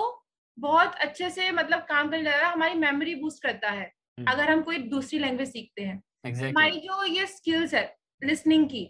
बहुत 0.58 0.96
अच्छे 0.96 1.30
से 1.30 1.52
मतलब 1.52 1.80
काम 1.80 2.10
करने 2.10 2.24
लगा 2.24 2.48
हमारी 2.48 2.74
मेमोरी 2.74 3.16
बूस्ट 3.16 3.44
करता 3.44 3.70
है 3.70 3.92
अगर 4.28 4.52
हम 4.52 4.62
कोई 4.62 4.78
दूसरी 4.78 5.20
लैंग्वेज 5.20 5.52
सीखते 5.52 5.82
हैं। 5.82 6.02
Exactly. 6.26 6.50
हमारी 6.50 6.80
जो 6.80 7.04
ये 7.06 7.26
स्किल्स 7.28 7.74
है 7.74 7.86
लिसनिंग 8.22 8.70
की 8.70 8.84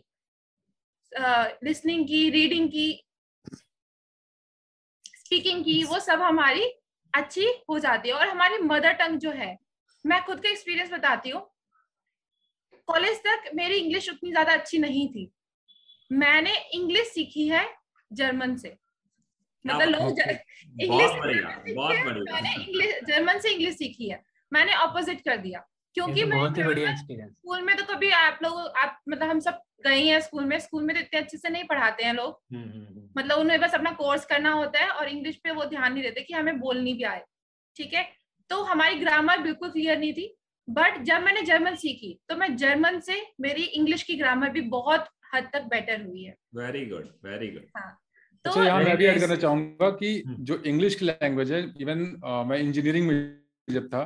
लिसनिंग 1.64 2.02
uh, 2.02 2.08
की 2.08 2.30
रीडिंग 2.30 2.70
की 2.70 3.04
स्पीकिंग 5.16 5.64
की 5.66 5.84
वो 5.84 6.00
सब 6.00 6.22
हमारी 6.22 6.66
अच्छी 7.13 7.45
हो 7.69 7.78
जाती 7.80 8.10
है 8.10 8.15
और 8.15 8.28
हमारी 8.28 8.58
मदर 8.63 8.93
टंग 8.93 9.19
जो 9.19 9.32
है 9.32 9.58
मैं 10.06 10.21
खुद 10.24 10.39
का 10.43 10.50
एक्सपीरियंस 10.50 10.91
बताती 10.91 11.30
हूँ। 11.30 11.41
कॉलेज 12.88 13.17
तक 13.19 13.50
मेरी 13.56 13.76
इंग्लिश 13.76 14.10
उतनी 14.10 14.32
ज़्यादा 14.32 14.54
अच्छी 14.54 14.78
नहीं 14.80 15.08
थी। 15.10 15.32
मैंने 16.12 16.56
इंग्लिश 16.74 17.08
सीखी 17.08 17.47
है 17.47 17.67
जर्मन 18.12 18.56
से। 18.56 18.76
मतलब 19.65 19.89
लोग 19.89 20.19
इंग्लिश 20.82 21.12
मैंने 22.30 22.54
इंग्लिश 22.56 23.00
जर्मन 23.08 23.39
से 23.39 23.50
इंग्लिश 23.50 23.76
सीखी 23.76 24.10
है। 24.10 24.24
मैंने 24.52 24.74
ऑपोजिट 24.76 25.21
कर 25.21 25.38
दिया। 25.38 25.65
क्योंकि 25.96 26.24
बहुत 26.24 26.58
ही 26.58 26.64
बढ़िया 26.64 26.92
एक्सपीरियंस 26.92 27.32
स्कूल 27.32 27.62
में 27.62 27.76
तो 27.78 27.84
कभी 27.94 28.10
आप 28.18 28.40
लोग 28.44 28.60
आप 28.78 29.00
मतलब 29.10 29.30
हम 29.30 29.40
सब 29.40 29.60
गए 29.86 30.00
हैं 30.00 30.20
स्कूल 30.22 30.46
में 30.46 30.58
स्कूल 30.60 30.84
में 30.84 30.96
तो 30.96 31.02
इतने 31.02 31.20
अच्छे 31.20 31.38
से 31.38 31.50
नहीं 31.50 31.64
पढ़ाते 31.64 32.04
हैं 32.04 32.14
लोग। 32.14 32.58
मतलब 33.18 33.40
उन्हें 33.40 33.60
बस 33.62 33.74
अपना 33.74 33.92
कोर्स 33.94 34.26
करना 34.26 34.52
होता 34.54 34.80
है 34.80 34.90
और 34.90 35.08
इंग्लिश 35.10 35.36
पे 35.44 35.52
वो 35.52 35.66
ध्यान 35.66 35.94
नहीं 35.94 36.04
देते 36.04 36.22
कि 36.22 36.34
हमें 36.34 36.60
बोलनी 36.60 36.94
भी 36.94 37.04
आए 37.04 37.24
ठीक 37.76 37.94
है? 37.94 38.08
तो 38.50 38.62
हमारी 38.64 38.96
ग्रामर 39.00 39.42
बिल्कुल 39.42 39.70
क्लियर 39.70 39.98
नहीं 40.00 40.14
थी 40.14 40.36
बट 40.68 41.02
जब 41.04 41.22
मैंने 41.22 41.42
जर्मन 41.42 41.76
सीखी 41.76 42.18
तो 42.30 42.36
मैं 42.36 42.56
जर्मन 42.58 43.00
से 43.00 43.22
मेरी 43.42 43.64
इंग्लिश 43.64 44.04
की 44.04 44.16
ग्रामर 44.16 44.50
भी 44.50 44.62
बहुत 44.70 45.08
हद 45.34 45.50
तक 45.54 45.64
बेटर 45.70 46.02
हुई 46.06 46.24
है। 46.24 46.36
वेरी 46.56 46.86
गुड 46.86 47.10
वेरी 47.26 47.48
गुड 47.48 47.68
हाँ 47.78 47.98
तो 48.46 48.50
अच्छा 48.50 48.64
यहाँ 48.64 48.84
मैं 48.84 48.96
भी 48.98 49.06
ऐड 49.06 49.20
करना 49.20 49.36
चाहूँगा 49.36 49.90
कि 49.92 50.24
जो 50.40 50.62
इंग्लिश 50.66 50.96
की 50.96 51.06
लैंग्वेज 51.06 51.52
है 51.52 51.62
इवन 51.80 52.00
मैं 52.48 52.58
इंजीनियरिंग 52.58 53.08
में 53.08 53.42
जब 53.68 53.88
था 53.88 54.02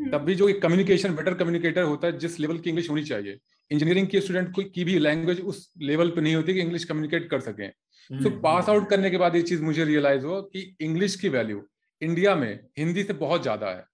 तब 0.00 0.24
भी 0.24 0.34
जो 0.34 0.48
एक 0.48 0.60
कम्युनिकेशन 0.62 1.14
बेटर 1.14 1.34
कम्युनिकेटर 1.34 1.82
होता 1.82 2.06
है 2.06 2.18
जिस 2.18 2.38
लेवल 2.40 2.58
की 2.58 2.70
इंग्लिश 2.70 2.90
होनी 2.90 3.02
चाहिए। 3.04 3.38
इंजीनियरिंग 3.70 4.06
के 4.06 4.20
स्टूडेंट 4.20 4.54
को 4.54 4.62
की 4.64 4.84
भी 4.84 4.98
लैंग्वेज 4.98 5.40
उस 5.42 5.72
लेवल 5.82 6.10
पे 6.10 6.20
नहीं 6.20 6.34
होती 6.34 6.54
कि 6.54 6.60
इंग्लिश 6.60 6.84
कम्युनिकेट 6.84 7.28
कर 7.30 7.40
सके। 7.40 7.68
तो 8.10 8.30
पास 8.40 8.68
आउट 8.68 8.88
करने 8.90 9.10
के 9.10 9.18
बाद 9.18 9.36
ये 9.36 9.42
चीज़ 9.42 9.62
मुझे 9.62 9.84
रियलाइज़ 9.84 10.24
हुआ 10.24 10.40
कि 10.42 10.76
इंग्लिश 10.80 11.16
की 11.16 11.28
वैल्यू 11.28 11.62
इंडिया 12.02 12.34
में 12.36 12.52
हिंदी 12.78 13.02
से 13.02 13.12
बहुत 13.14 13.42
ज़्यादा 13.42 13.66
है। 13.68 13.84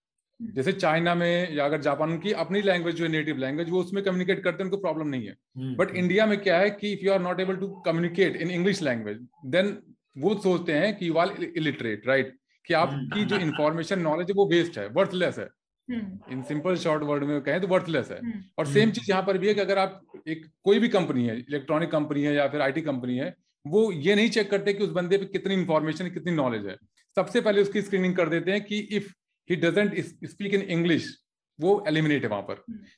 जैसे 0.41 0.73
चाइना 0.73 1.15
में 1.15 1.55
या 1.55 1.65
अगर 1.65 1.81
जापान 1.81 2.17
की 2.19 2.33
अपनी 2.35 2.61
लैंग्वेज 2.63 2.95
जो 2.95 3.05
है 3.05 3.11
नेटिव 3.11 3.39
लैंग्वेज 3.39 3.71
वो 3.71 3.81
उसमें 3.81 4.03
कम्युनिकेट 4.05 4.43
करते 4.45 4.63
हैं 4.63 4.65
उनको 4.65 4.81
प्रॉब्लम 4.81 5.09
नहीं 5.09 5.27
है। 5.27 5.75
बट 5.77 5.95
इंडिया 5.97 6.27
में 6.27 6.39
क्या 6.41 6.59
है 6.59 6.71
कि 6.71 6.93
if 6.93 7.05
you 7.05 7.13
are 7.13 7.21
not 7.21 7.41
able 7.41 7.57
to 7.57 7.69
communicate 7.87 8.37
in 8.37 8.51
English 8.51 8.83
language 8.83 9.19
then 9.47 9.77
वो 10.17 10.35
सोचते 10.41 10.73
हैं 10.73 10.97
कि 10.97 11.09
यू 11.09 11.15
आर 11.17 11.35
इलिटरेट 11.45 12.07
राइट 12.09 12.37
कि 12.67 12.75
आपकी 12.75 13.25
जो 13.25 13.37
इन्फॉर्मेशन 13.39 14.01
नॉलेज 14.01 14.31
है 14.31 14.35
वो 14.37 14.49
वेस्ट 14.51 14.79
है 14.79 14.87
वर्थलेस 14.91 15.39
है। 15.39 15.49
इन 15.89 16.43
सिंपल 16.43 16.77
शॉर्ट 16.77 17.03
वर्ड 17.03 17.25
में 17.25 17.41
कहें 17.41 17.61
तो 17.61 17.67
वर्थलेस 17.69 18.11
है। 18.11 18.21
और 18.59 18.67
सेम 18.67 18.91
चीज़ 18.91 19.11
यहाँ 19.11 19.23
पर 19.23 19.39
भी 19.39 19.49
है 19.49 19.55
कि 19.55 19.61
अगर 19.61 19.79
आप 19.79 20.23
एक 20.29 20.47
कोई 20.65 20.79
भी 20.79 20.89
कंपनी 20.91 21.27
है 21.27 21.39
इलेक्ट्रॉनिक 21.39 21.91
कंपनी 21.91 22.23
है 22.23 22.35
या 22.35 22.47
फिर 22.49 22.61
आईटी 22.63 22.81
कंपनी 22.83 23.17
है 23.19 23.35
वो 23.65 23.91
ये 23.93 24.15
नहीं 24.15 24.31
चेक 24.31 24.51
करते 24.51 24.73
कि 24.73 24.85
उस 24.85 24.91
बंदे 24.93 25.19
पे 25.19 25.25
कितनी 25.27 25.55
इंफॉर्मेशन 25.55 26.09
कितनी 26.11 26.33
नॉलेज 26.33 26.67
है। 26.67 26.77
सबसे 27.17 27.41
पहले 27.41 27.63
उसकी 27.63 27.83
स्क्रीनिंग 27.83 28.17
कर 28.17 28.29
देते 28.29 28.51
हैं 28.51 28.65
कि 28.65 28.79
if 28.79 29.13
he 29.51 29.57
doesn't 29.59 29.95
speak 30.25 30.55
in 30.55 30.61
English 30.63 31.15
वो 31.59 31.73
एलिमिनेट 31.89 32.23
है 32.23 32.29
वहाँ 32.29 32.43
पर। 32.43 32.55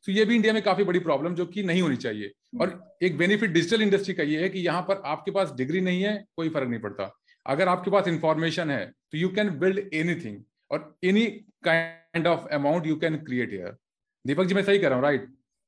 तो 0.07 0.13
ये 0.13 0.25
भी 0.25 0.35
इंडिया 0.37 0.53
में 0.53 0.63
काफ़ी 0.63 0.85
बड़ी 0.85 0.99
प्रॉब्लम 1.01 1.35
जो 1.35 1.47
कि 1.47 1.63
नहीं 1.63 1.83
होनी 1.83 1.97
चाहिए। 1.99 2.31
और 2.61 2.97
एक 3.03 3.17
बेनिफिट 3.19 3.51
डिजिटल 3.51 3.83
इंडस्ट्री 3.83 4.15
का 4.15 4.23
ये 4.25 4.43
है 4.43 4.49
कि 4.49 4.61
यहाँ 4.61 4.83
पर 4.83 5.03
आपके 5.07 5.31
पास 5.31 5.53
डिग्री 5.57 5.81
नहीं 5.81 6.03
है 6.03 6.17
कोई 6.37 6.49
फ़र्क 6.49 6.69
नहीं 6.69 6.81
पड़ता। 6.81 7.11
अगर 7.47 7.69
आपके 7.69 7.91
पास 7.91 8.09
इंफॉर्मेशन 8.09 8.71
है 8.71 8.85
तो 8.87 9.19
यू 9.19 9.29
कैन 9.31 9.51
बिल्ड 9.59 9.79
एनीथिंग 9.95 10.43
और 10.71 10.95
any 11.05 11.27
kind 11.65 12.08
of 12.27 12.47
amount 12.55 12.87
you 12.87 12.97
can 12.97 13.17
create 13.25 13.53
here 13.53 13.77
Deepak 14.25 14.45
ji 14.45 14.55
मैं 14.55 14.63
सही 14.63 14.79
कर 14.79 14.89
रहा 14.89 14.99
हूँ 14.99 15.05
राइट 15.05 15.27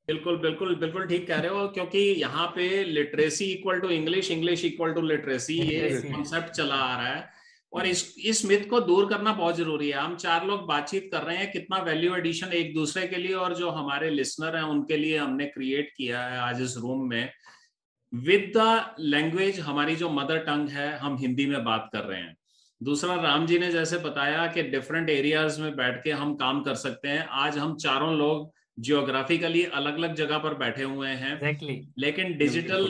बिल्कुल 0.09 0.37
बिल्कुल 0.39 0.75
बिल्कुल 0.77 1.07
ठीक 1.07 1.27
कह 1.29 1.41
रहे 1.41 1.51
हो 1.51 1.67
क्योंकि 1.69 1.99
यहाँ 2.21 2.47
पे 2.55 2.85
literacy 2.85 3.45
equal 3.53 3.81
to 3.81 3.89
English 3.91 4.31
English 4.31 4.65
equal 4.65 4.93
to 4.95 5.01
literacy 5.03 5.59
ये 5.61 5.91
कॉन्सेप्ट 6.03 6.51
चला 6.51 6.75
आ 6.75 6.97
रहा 6.97 7.15
है। 7.15 7.29
और 7.73 7.87
इस 7.87 8.03
इस 8.27 8.45
मिथ 8.47 8.69
को 8.69 8.81
दूर 8.81 9.09
करना 9.09 9.33
बहुत 9.33 9.57
ज़रूरी 9.57 9.89
है। 9.91 9.99
हम 9.99 10.17
चार 10.17 10.47
लोग 10.47 10.67
बातचीत 10.69 11.09
कर 11.13 11.23
रहे 11.23 11.37
हैं 11.37 11.51
कितना 11.53 11.79
वैल्यू 11.83 12.15
एडिशन 12.15 12.53
एक 12.53 12.73
दूसरे 12.75 13.07
के 13.07 13.17
लिए 13.17 13.35
और 13.35 13.55
जो 13.55 13.71
हमारे 13.71 14.11
लिसनर 14.11 14.57
हैं 14.57 14.63
उनके 14.65 14.97
लिए 14.97 15.19
हमने 15.19 15.47
क्रिएट 15.47 15.93
किया 15.97 16.23
है 16.23 16.39
आज 16.39 16.63
इस 16.63 16.77
रूम 16.77 17.09
में। 17.11 17.31
विद 18.13 18.53
द 18.57 18.97
लैंग्वेज 19.01 19.61
हमारी 19.61 19.97
जो 19.97 20.09
मदर 20.11 20.39
टंग 20.45 20.69
है 20.69 20.91
हम 20.99 21.17
हिंदी 21.19 21.47
में 21.47 21.63
बात 21.65 21.89
कर 21.93 22.05
रहे 22.05 22.21
हैं। 22.21 22.37
दूसरा 22.81 23.15
राम 23.15 23.47
जी 23.47 23.59
ने 23.59 23.71
जैसे 23.73 23.99
बताया 23.99 24.47
कि 24.47 24.63
डिफरेंट 24.63 25.11
एरियाज़ 25.11 25.61
में 25.61 25.75
बैठ 25.77 26.03
के 26.05 26.11
हम 26.13 26.35
काम 26.35 26.61
कर 26.63 26.75
सकते 26.75 27.09
हैं। 27.09 27.27
आज 27.39 27.59
हम 27.59 27.77
चारों 27.77 28.15
लोग 28.17 28.51
जियोग्राफिकली 28.79 29.65
अलग 29.65 29.95
अलग 29.95 30.15
जगह 30.15 30.39
पर 30.39 30.55
बैठे 30.55 30.83
हुए 30.83 31.09
हैं। 31.09 31.41
Exactly. 31.41 31.77
लेकिन 31.99 32.37
डिजिटल 32.39 32.87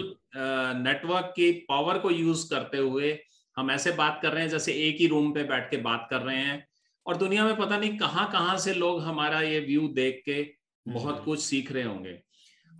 नेटवर्क 0.78 1.32
की 1.36 1.50
पावर 1.68 1.98
को 1.98 2.10
यूज़ 2.10 2.48
करते 2.50 2.78
हुए 2.78 3.18
हम 3.56 3.70
ऐसे 3.70 3.92
बात 3.92 4.18
कर 4.22 4.32
रहे 4.32 4.42
हैं 4.42 4.50
जैसे 4.50 4.72
एक 4.88 4.96
ही 5.00 5.06
रूम 5.06 5.32
पे 5.32 5.42
बैठ 5.44 5.70
के 5.70 5.76
बात 5.78 6.06
कर 6.10 6.20
रहे 6.20 6.36
हैं। 6.36 6.66
और 7.06 7.16
दुनिया 7.16 7.44
में 7.44 7.56
पता 7.56 7.78
नहीं 7.78 7.96
कहाँ 7.98 8.30
कहाँ 8.32 8.56
से 8.58 8.74
लोग 8.74 9.02
हमारा 9.02 9.40
ये 9.40 9.60
व्यू 9.60 9.88
देख 9.88 10.22
के 10.26 10.42
बहुत 10.86 11.22
कुछ 11.24 11.40
सीख 11.40 11.72
रहे 11.72 11.82
होंगे। 11.82 12.18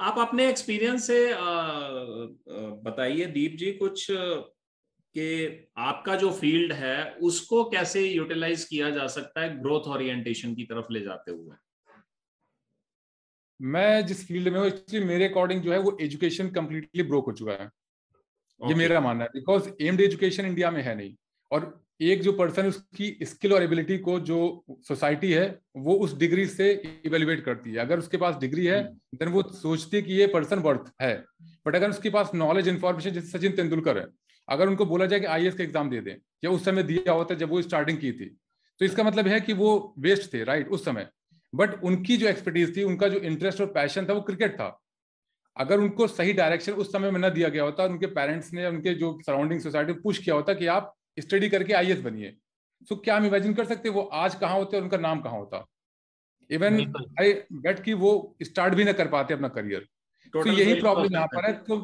आप 0.01 0.19
अपने 0.19 0.49
एक्सपीरियंस 0.49 1.07
से 1.07 1.27
बताइए 2.85 3.27
दीप 3.29 3.57
जी 3.57 3.73
कुछ 3.73 4.07
कि 5.15 5.69
आपका 5.77 6.15
जो 6.17 6.31
फ़ील्ड 6.33 6.73
है 6.73 7.11
उसको 7.23 7.65
कैसे 7.65 8.07
यूटिलाइज 8.09 8.65
किया 8.65 8.91
जा 8.91 9.07
सकता 9.07 9.41
है 9.41 9.61
ग्रोथ 9.61 9.89
ओरिएंटेशन 9.89 10.55
की 10.55 10.65
तरफ़ 10.65 10.93
ले 10.93 11.01
जाते 11.01 11.31
हुए? 11.31 11.57
मैं 13.61 14.07
जिस 14.07 14.27
फ़ील्ड 14.29 14.49
में 14.49 14.59
हूँ 14.59 14.67
एक्चुअली 14.67 15.07
मेरे 15.07 15.29
अकॉर्डिंग 15.29 15.63
जो 15.63 15.73
है 15.73 15.79
वो 15.79 15.97
एजुकेशन 16.01 16.51
कंप्लीटली 16.51 17.03
ब्रोक 17.03 17.27
हो 17.27 17.33
चुका 17.33 17.53
है। 17.53 17.59
okay. 17.59 18.69
ये 18.69 18.75
मेरा 18.75 19.01
मानना 19.01 19.25
है 19.25 19.31
बिकॉज़ 19.35 19.69
एम्ड 19.81 20.01
एजुकेशन 20.01 20.47
इंडिया 20.47 20.71
में 20.71 20.83
है 20.83 20.95
नहीं। 20.95 21.15
और 21.51 21.85
एक 22.01 22.23
जो 22.23 22.33
पर्सन 22.33 22.67
उसकी 22.67 23.19
स्किल 23.23 23.53
और 23.53 23.63
एबिलिटी 23.63 23.99
को 23.99 24.19
जो 24.21 24.65
सोसाइटी 24.89 25.33
है 25.33 25.47
वो 25.77 25.95
उस 25.95 26.17
डिग्री 26.19 26.47
से 26.47 26.71
इवेल्युएट 27.07 27.45
करती 27.45 27.71
है। 27.71 27.77
अगर 27.77 27.99
उसके 27.99 28.17
पास 28.17 28.37
डिग्री 28.37 28.67
है 28.67 28.83
देन 28.85 29.29
हम्म। 29.29 29.37
वो 29.37 29.43
सोचती 29.43 29.97
है 29.97 30.03
कि 30.03 30.13
ये 30.13 30.27
पर्सन 30.27 30.59
वर्थ 30.59 30.93
है। 31.03 31.15
बट 31.67 31.77
अगर 31.77 31.91
उसके 31.91 32.11
पास 32.11 32.31
नॉलेज 32.35 32.69
इन्फॉर्मेशन 32.69 33.11
जैसे 33.11 33.39
सचिन 33.39 33.53
तेंदुलकर 33.53 33.99
है 33.99 34.07
अगर 34.51 34.69
उनको 34.69 34.85
बोला 34.87 35.07
जाए 35.07 35.21
कि 35.21 35.27
आईएएस 35.29 35.55
का 35.55 35.65
एग्ज़ाम 35.65 35.91
दे 35.91 36.01
दें 36.01 36.15
या 36.45 36.51
उस 36.51 36.65
समय 36.65 36.83
दिया 36.83 37.13
होता 37.13 37.35
जब 37.37 37.51
वो 37.51 37.63
स्टार्टिंग 37.63 37.99
की 37.99 38.13
थी 38.13 38.37
तो 38.81 38.85
इसका 38.85 39.03
मतलब 39.05 39.27
है 39.29 39.41
कि 39.41 39.53
वो 39.55 39.95
वेस्ट 39.99 40.33
थे 40.35 40.43
राइट 40.45 40.69
उस 40.69 40.85
समय। 40.85 41.09
बट 41.53 41.83
उनकी 41.85 42.17
जो 42.17 42.27
एक्सपर्टीज 42.29 42.77
थी 42.77 42.83
उनका 42.85 43.09
जो 43.09 43.19
इंटरेस्ट 43.21 43.61
और 43.61 43.67
पैशन 43.73 44.07
था 44.07 44.13
वो 44.13 44.21
क्रिकेट 44.23 44.55
था। 44.55 44.77
अगर 45.57 45.81
उनको 45.81 46.07
सही 46.09 46.33
डायरेक्शन 46.33 46.73
उस 46.75 46.93
समय 46.93 47.11
में 47.11 47.21
न 47.21 47.31
दिया 47.31 47.49
गया 47.49 47.63
होता 47.63 47.85
उनके 47.87 48.07
पेरेंट्स 48.09 48.53
ने 48.53 48.67
उनके 48.67 48.95
जो 48.95 49.19
सराउंडिंग 49.27 49.61
सोसाइटी 49.61 49.93
पुश 50.01 50.19
किया 50.19 50.35
होता 50.35 50.55
कि 50.55 50.67
आप 50.69 50.95
स्टडी 51.19 51.49
करके 51.49 51.73
आई 51.75 51.95
बनिए। 52.03 52.37
तो 52.89 52.97
क्या 52.97 53.17
हम 53.17 53.25
इमेजिन 53.27 53.55
कर 53.55 53.65
सकते 53.67 53.89
वो 53.91 54.03
आज 54.03 54.35
कहाँ 54.37 54.57
होते 54.57 54.77
और 54.77 54.83
उनका 54.83 54.97
नाम 54.99 55.21
कहाँ 55.21 55.39
होता? 55.39 55.67
इवन 56.51 56.81
आई 57.21 57.33
बेट 57.55 57.83
कि 57.85 57.93
वो 57.95 58.13
स्टार्ट 58.43 58.75
भी 58.75 58.85
ना 58.85 58.93
कर 58.93 59.09
पाते 59.09 59.35
अपना 59.35 59.49
करियर 59.51 59.87
तो 60.35 60.47
यही 60.49 60.81
प्रॉब्लम 60.81 61.13
यहाँ 61.13 61.27
पर 61.27 61.47
है 61.47 61.53
तो 61.65 61.77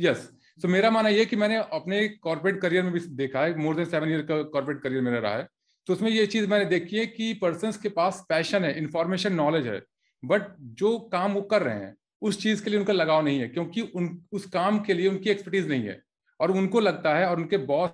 यस 0.00 0.30
तो 0.58 0.68
मेरा 0.68 0.90
मानना 0.90 1.08
यह 1.08 1.24
कि 1.24 1.36
मैंने 1.36 1.56
अपने 1.56 2.06
कॉर्पोरेट 2.22 2.60
करियर 2.60 2.82
में 2.82 2.92
भी 2.92 3.00
देखा 3.16 3.44
है 3.44 3.56
मोर 3.58 3.76
देन 3.76 3.84
सेवन 3.84 4.10
ईयर 4.10 4.22
का 4.22 4.42
कॉर्पोरेट 4.44 4.82
करियर 4.82 5.02
मेरा 5.02 5.18
रहा 5.18 5.36
है। 5.36 5.48
तो 5.86 5.92
उसमें 5.92 6.10
ये 6.10 6.26
चीज़ 6.26 6.46
मैंने 6.48 6.64
देखी 6.64 6.96
है 6.96 7.06
कि 7.06 7.32
पर्सन 7.34 7.72
के 7.82 7.88
पास 7.88 8.24
पैशन 8.28 8.64
है 8.64 8.76
इंफॉर्मेशन 8.78 9.32
नॉलेज 9.34 9.66
है 9.66 9.80
बट 10.22 10.42
जो 10.60 10.98
काम 11.12 11.32
वो 11.32 11.40
कर 11.42 11.62
रहे 11.62 11.74
हैं, 11.74 11.94
उस 12.22 12.40
चीज़ 12.42 12.62
के 12.64 12.70
लिए 12.70 12.78
उनका 12.78 12.92
लगाव 12.92 13.24
नहीं 13.24 13.40
है, 13.40 13.48
क्योंकि 13.48 13.80
उन, 13.80 14.22
उस 14.32 14.46
काम 14.46 14.78
के 14.80 14.94
लिए 14.94 15.08
उनकी 15.08 15.30
एक्सपर्टीज 15.30 15.68
नहीं 15.68 15.84
है। 15.84 16.00
और 16.40 16.50
उनको 16.50 16.80
लगता 16.80 17.14
है 17.14 17.26
और 17.26 17.36
उनके 17.36 17.56
बॉस 17.56 17.90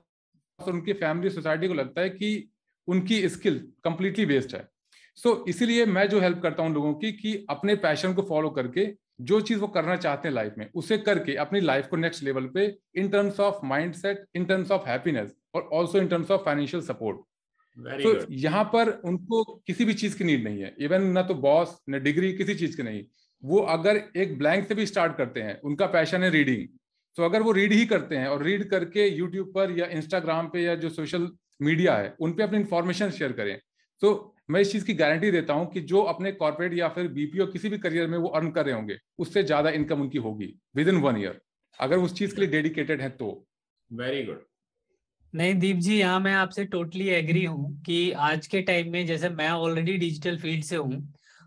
और 0.58 0.72
उनकी 0.72 0.92
फैमिली 0.92 1.30
सोसाइटी 1.30 1.68
को 1.68 1.74
लगता 1.74 2.00
है 2.00 2.10
कि 2.10 2.50
उनकी 2.88 3.28
स्किल 3.28 3.58
कंप्लीटली 3.84 4.24
वेस्ट 4.24 4.54
है। 4.54 4.66
सो 5.18 5.30
so, 5.30 5.48
इसीलिए 5.48 5.84
मैं 5.86 6.08
जो 6.08 6.20
हेल्प 6.20 6.40
करता 6.42 6.62
हूँ 6.62 6.72
लोगों 6.74 6.92
की 6.94 7.12
कि 7.12 7.46
अपने 7.50 7.74
पैशन 7.76 8.12
को 8.14 8.22
फॉलो 8.22 8.50
करके 8.50 8.86
जो 9.20 9.40
चीज़ 9.40 9.58
वो 9.58 9.68
करना 9.68 9.96
चाहते 9.96 10.28
हैं 10.28 10.34
लाइफ 10.34 10.54
में 10.58 10.68
उसे 10.74 10.98
करके 10.98 11.34
अपनी 11.36 11.60
लाइफ 11.60 11.86
को 11.86 11.96
नेक्स्ट 11.96 12.22
लेवल 12.24 12.46
पे 12.46 12.66
in 12.96 13.08
terms 13.08 13.40
of 13.40 13.64
mind 13.66 13.94
set 13.94 14.24
in 14.36 14.44
terms 14.44 14.70
of 14.70 14.88
happiness 14.88 15.34
और 15.54 15.68
also 15.72 15.98
in 15.98 16.08
terms 16.08 16.30
of 16.30 16.44
financial 16.44 16.82
support 16.82 17.16
तो 18.02 18.32
यहाँ 18.34 18.64
पर 18.64 18.90
उनको 19.04 19.42
किसी 19.66 19.84
भी 19.84 19.94
चीज़ 19.94 20.16
की 20.18 20.24
नीड 20.24 20.44
नहीं 20.44 20.62
है। 20.62 20.74
इवन 20.80 21.02
ना 21.08 21.22
तो 21.22 21.34
बॉस 21.34 21.76
न 21.90 22.02
डिग्री 22.02 22.32
किसी 22.32 22.54
चीज़ 22.54 22.76
की 22.76 22.82
नहीं। 22.82 23.02
वो 23.42 23.58
अगर 23.74 24.02
एक 24.16 24.38
ब्लैंक 24.38 24.68
से 24.68 24.74
भी 24.74 24.86
स्टार्ट 24.86 25.16
करते 25.16 25.42
हैं 25.42 25.60
उनका 25.60 25.86
पैशन 25.86 26.22
है 26.22 26.30
रीडिंग 26.30 26.66
तो 27.16 27.24
अगर 27.24 27.42
वो 27.42 27.52
रीड 27.52 27.72
ही 27.72 27.84
करते 27.86 28.16
हैं 28.16 28.26
और 28.28 28.42
रीड 28.42 28.68
करके 28.70 29.08
यूट्यूब 29.08 29.52
पर 29.54 29.78
या 29.78 29.86
इंस्टाग्राम 29.92 30.48
पे 30.48 30.62
या 30.62 30.74
जो 30.74 30.88
सोशल 30.90 31.28
मीडिया 31.62 31.96
है 31.96 32.14
उन 32.20 32.32
पे 32.32 32.42
अपनी 32.42 32.58
इन्फॉर्मेशन 32.58 33.10
शेयर 33.10 33.32
करें। 33.32 33.58
तो 34.02 34.34
मैं 34.48 34.60
इस 34.60 34.70
चीज़ 34.72 34.84
की 34.84 34.94
गारंटी 34.94 35.30
देता 35.30 35.54
हूँ 35.54 35.66
कि 35.70 35.80
जो 35.82 36.00
अपने 36.04 36.32
कॉर्पोरेट 36.32 36.74
या 36.74 36.88
फिर 36.88 37.08
बीपीओ 37.08 37.46
किसी 37.46 37.68
भी 37.68 37.78
करियर 37.78 38.06
में 38.08 38.16
वो 38.18 38.28
अर्न 38.30 38.50
कर 38.50 38.64
रहे 38.64 38.74
होंगे 38.74 38.98
उससे 39.18 39.42
ज़्यादा 39.42 39.70
इनकम 39.70 40.00
उनकी 40.00 40.18
होगी 40.18 40.54
विद 40.76 40.88
इन 40.88 40.96
वन 41.00 41.16
ईयर 41.16 41.40
अगर 41.78 41.96
उस 41.98 42.14
चीज़ 42.14 42.34
के 42.34 42.40
लिए 42.40 42.50
डेडिकेटेड 42.50 43.00
है 43.00 43.08
तो। 43.10 43.30
वेरी 43.90 44.22
गुड 44.24 44.44
नहीं 45.34 45.54
दीप 45.54 45.76
जी 45.76 45.98
यहाँ 45.98 46.20
मैं 46.20 46.32
आपसे 46.34 46.64
टोटली 46.66 47.08
एग्री 47.10 47.44
हूँ 47.44 47.82
कि 47.86 48.10
आज 48.28 48.46
के 48.46 48.60
टाइम 48.62 48.92
में 48.92 49.04
जैसे 49.06 49.28
मैं 49.30 49.48
ऑलरेडी 49.50 49.96
डिजिटल 49.96 50.38
फ़ील्ड 50.38 50.64
से 50.64 50.76
हूँ 50.76 51.02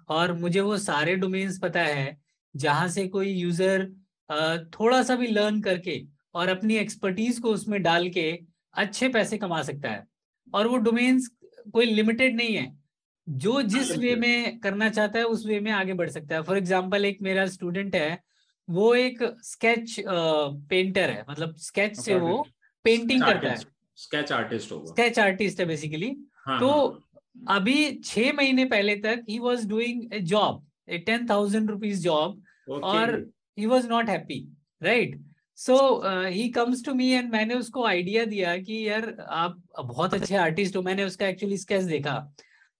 और 0.10 0.34
मुझे 0.34 0.60
वो 0.62 0.78
सारे 0.78 1.16
डोमेन्स 1.16 1.60
पता 1.60 1.82
है 1.82 2.18
जहाँ 2.56 2.88
से 2.90 3.08
कोई 3.08 3.30
यूज़र 3.30 3.86
थोड़ा 4.74 5.02
सा 5.04 5.16
भी 5.16 5.28
लर्न 5.28 5.62
करके 5.62 6.02
और 6.36 6.50
अपनी 6.50 6.76
एक्सपर्टीज 6.78 7.40
को 7.40 7.52
उसमें 7.52 7.82
डाल 7.84 8.10
के 8.10 8.32
अच्छे 8.76 9.08
पैसे 9.10 9.38
कमा 9.38 9.62
सकता 9.64 9.90
है। 9.90 10.06
और 10.48 10.68
वो 10.68 10.78
डोमेन्स 10.80 11.28
कोई 11.74 11.86
लिमिटेड 11.86 12.36
नहीं 12.36 12.56
है। 12.56 12.81
जो 13.34 13.62
जिस 13.64 13.92
वे 13.98 14.16
में 14.16 14.60
करना 14.60 14.90
चाहता 14.90 15.20
है 15.20 15.26
उस 15.26 15.46
वे 15.48 15.60
में 15.60 15.72
आगे 15.72 15.94
बढ़ 15.94 16.10
सकता 16.10 16.36
है। 16.36 16.42
फॉर 16.44 16.58
एग्ज़ाम्पल 16.58 17.06
एक 17.06 17.22
मेरा 17.22 17.46
स्टूडेंट 17.48 17.96
है 17.96 18.20
वो 18.68 18.94
एक 18.96 19.24
स्केच 19.44 19.96
पेंटर 20.70 21.10
है। 21.10 21.24
मतलब 21.30 21.56
स्केच 21.60 21.98
से 22.00 22.16
वो 22.18 22.46
पेंटिंग 22.86 23.24
करता 23.24 23.50
है। 23.50 23.56
स्केच 23.98 24.32
आर्टिस्ट 24.32 24.72
होगा। 24.72 24.86
स्केच 24.86 25.20
आर्टिस्ट 25.20 25.60
है 25.60 25.66
बेसिकली 25.66 26.16
हाँ, 26.46 26.60
तो 26.60 26.68
हाँ. 26.68 27.58
अभी 27.58 27.92
छह 28.06 28.32
महीने 28.34 28.66
पहले 28.68 28.96
तक 28.98 29.24
ही 29.30 29.40
was 29.40 29.68
doing 29.70 30.14
a 30.14 30.20
job 30.28 30.64
a 30.90 30.98
ten 31.00 31.28
thousand 31.30 31.70
rupees 31.70 32.04
job 32.04 32.44
और 32.84 33.16
he 33.58 33.66
was 33.66 33.88
not 33.90 34.10
happy 34.10 34.48
right 34.82 35.20
so 35.58 35.76
he 36.26 36.48
comes 36.50 36.84
to 36.86 36.94
me 36.94 37.10
and 37.12 37.32
मैंने 37.32 37.56
उसको 37.56 37.84
आइडिया 37.86 38.26
दिया 38.26 38.56
कि 38.60 38.88
यार 38.88 39.16
आप 39.22 39.62
बहुत 39.78 40.14
अच्छे 40.14 40.36
आर्टिस्ट 40.38 40.76
हो। 40.76 40.82
मैंने 40.82 41.04
उसका 41.04 41.28
एक्चुअली 41.28 41.58
स्केच 41.58 41.84
देखा। 41.84 42.16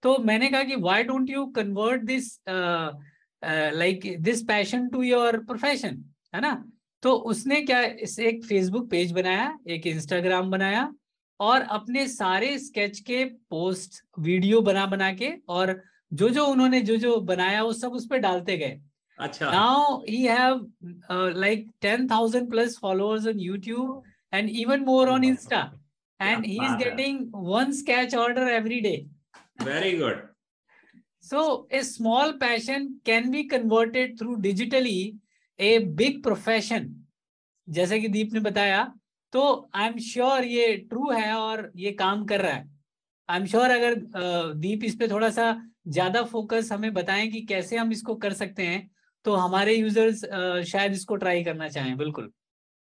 तो 0.04 0.18
मैंने 0.18 0.50
कहा 0.50 0.64
कि 0.64 0.76
why 0.76 1.04
don't 1.04 1.30
you 1.30 1.46
convert 1.46 2.02
this 2.02 2.40
like 2.50 4.16
this 4.20 4.42
passion 4.44 4.88
to 4.90 5.02
your 5.04 5.38
profession 5.46 6.04
है 6.36 6.42
ना? 6.42 6.72
तो 7.04 7.14
उसने 7.14 7.62
क्या 7.62 7.82
इस 7.82 8.20
एक 8.20 8.44
फेसबुक 8.46 8.90
पेज 8.90 9.12
बनाया 9.12 9.58
एक 9.68 9.88
इंस्टाग्राम 9.88 10.50
बनाया 10.52 10.94
और 11.40 11.62
अपने 11.62 12.08
सारे 12.08 12.58
स्केच 12.60 13.00
के 13.00 13.24
पोस्ट 13.50 14.02
वीडियो 14.20 14.62
बना 14.62 14.86
बना 14.86 15.12
के 15.14 15.32
और 15.50 15.82
जो 16.14 16.30
जो 16.30 16.46
उन्होंने 16.46 16.82
जो 16.82 16.96
जो 16.96 17.16
बनाया 17.22 17.64
वो 17.64 17.74
सब 17.74 17.92
उस 17.92 18.08
पर 18.08 18.18
डालते 18.18 18.58
गए। 18.58 18.80
अच्छा। 19.20 19.52
Now 19.52 20.02
he 20.08 20.26
have 20.26 20.62
uh, 21.10 21.32
like 21.36 21.66
10000 21.82 22.50
plus 22.52 22.78
followers 22.78 23.28
on 23.28 23.40
youtube 23.40 24.02
and 24.32 24.50
even 24.50 24.86
more 24.86 25.10
on 25.10 25.22
insta. 25.22 25.72
And 26.20 26.46
he 26.46 26.58
is 26.58 26.76
getting 26.80 27.32
one 27.32 27.74
sketch 27.74 28.14
order 28.14 28.48
every 28.50 28.82
day 28.82 29.08
very 29.64 29.98
good. 29.98 30.22
So, 31.24 31.68
a 31.72 31.84
small 31.84 32.34
passion 32.38 33.00
can 33.06 33.30
be 33.32 33.48
converted 33.48 34.18
through 34.20 34.38
digitally 34.38 35.16
a 35.60 35.78
big 36.02 36.24
profession. 36.24 36.90
जैसे 37.68 38.00
कि 38.02 38.08
दीप 38.08 38.34
ने 38.34 38.40
बताया 38.40 38.84
तो 39.34 39.42
I 39.76 39.88
am 39.88 39.98
sure 40.06 40.46
ये 40.46 40.76
true 40.90 41.10
है 41.12 41.34
और 41.34 41.72
ये 41.76 41.92
काम 42.00 42.26
कर 42.26 42.42
रहा 42.42 42.54
है। 42.54 42.70
आई 43.30 43.40
एम 43.40 43.46
श्योर 43.46 43.70
अगर 43.70 43.96
दीप 44.56 44.84
इस 44.84 44.96
पे 44.96 45.08
थोड़ा 45.08 45.30
सा 45.30 45.46
ज़्यादा 45.88 46.24
फोकस 46.32 46.70
हमें 46.72 46.94
बताएँ 46.94 47.28
कि 47.32 47.42
कैसे 47.50 47.78
हम 47.78 47.92
इसको 47.92 48.16
कर 48.26 48.34
सकते 48.34 48.64
हैं 48.66 48.90
तो 49.26 49.36
हमारे 49.36 49.76
यूज़र्स 49.76 50.26
शायद 50.72 50.94
इसको 50.94 51.16
ट्राई 51.16 51.44
करना 51.44 51.68
चाहें, 51.70 51.96
बिल्कुल। 51.98 52.32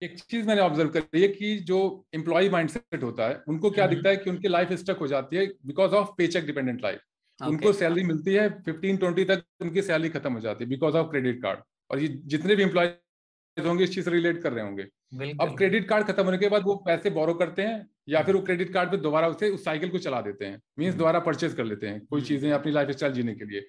एक 0.01 0.19
चीज़ 0.21 0.47
मैंने 0.47 0.61
ऑब्ज़र्व 0.61 0.89
करी 0.89 1.21
है 1.21 1.27
कि 1.27 1.55
जो 1.67 1.77
एम्प्लॉय 2.15 2.49
माइंडसेट 2.49 3.03
होता 3.03 3.27
है 3.27 3.41
उनको 3.47 3.69
क्या 3.71 3.85
हम्म। 3.85 3.95
दिखता 3.95 4.09
है 4.09 4.17
कि 4.17 4.29
उनकी 4.29 4.47
लाइफ 4.47 4.71
स्टक 4.73 4.97
हो 4.99 5.07
जाती 5.07 5.35
है 5.35 5.45
because 5.65 5.93
of 5.93 6.09
paycheck 6.17 6.45
dependent 6.45 6.81
life 6.83 6.99
उनको 7.39 7.73
सैलरी 7.73 8.03
मिलती 8.03 8.33
है 8.33 8.47
फिफ्टीन 8.63 8.97
ट्वेंटी 8.97 9.23
तक 9.25 9.43
उनकी 9.61 9.81
सैलरी 9.81 10.09
खत्म 10.09 10.33
हो 10.33 10.39
जाती 10.39 10.63
है 10.63 10.69
बिकॉज़ 10.69 10.95
ऑफ़ 10.97 11.09
क्रेडिट 11.11 11.41
कार्ड 11.43 11.59
और 11.91 11.99
ये 11.99 12.07
जितने 12.25 12.55
भी 12.55 12.63
एम्प्लॉय 12.63 12.93
होंगे 13.57 13.83
इस 13.83 13.93
चीज़ 13.93 14.05
से 14.05 14.11
रिलेट 14.11 14.41
कर 14.41 14.53
रहे 14.53 14.63
होंगे। 14.63 14.83
अब 15.41 15.55
क्रेडिट 15.57 15.87
कार्ड 15.87 16.05
खत्म 16.07 16.23
होने 16.23 16.37
के 16.37 16.49
बाद 16.49 16.63
वो 16.65 16.75
पैसे 16.85 17.09
बोरो 17.09 17.33
करते 17.33 17.61
हैं 17.61 17.85
या 18.09 18.21
फिर 18.23 18.35
वो 18.35 18.41
क्रेडिट 18.41 18.73
कार्ड 18.73 18.91
पे 18.91 18.97
दोबारा 18.97 19.27
उसे 19.27 19.49
उस 19.49 19.63
साइकिल 19.65 19.89
को 19.89 19.97
चला 19.97 20.21
देते 20.21 20.45
हैं। 20.45 20.61
Means 20.79 20.91
hmm. 20.91 20.99
दोबारा 20.99 21.19
परचेज 21.19 21.53
कर 21.53 21.65
लेते 21.65 21.87
हैं 21.87 21.99
कोई 21.99 22.19
हम्म। 22.19 22.27
चीज़ें 22.27 22.51
अपनी 22.51 22.71
लाइफ 22.71 22.89
स्टाइल 22.89 23.13
जीने 23.13 23.33
के 23.35 23.45
लिए। 23.45 23.59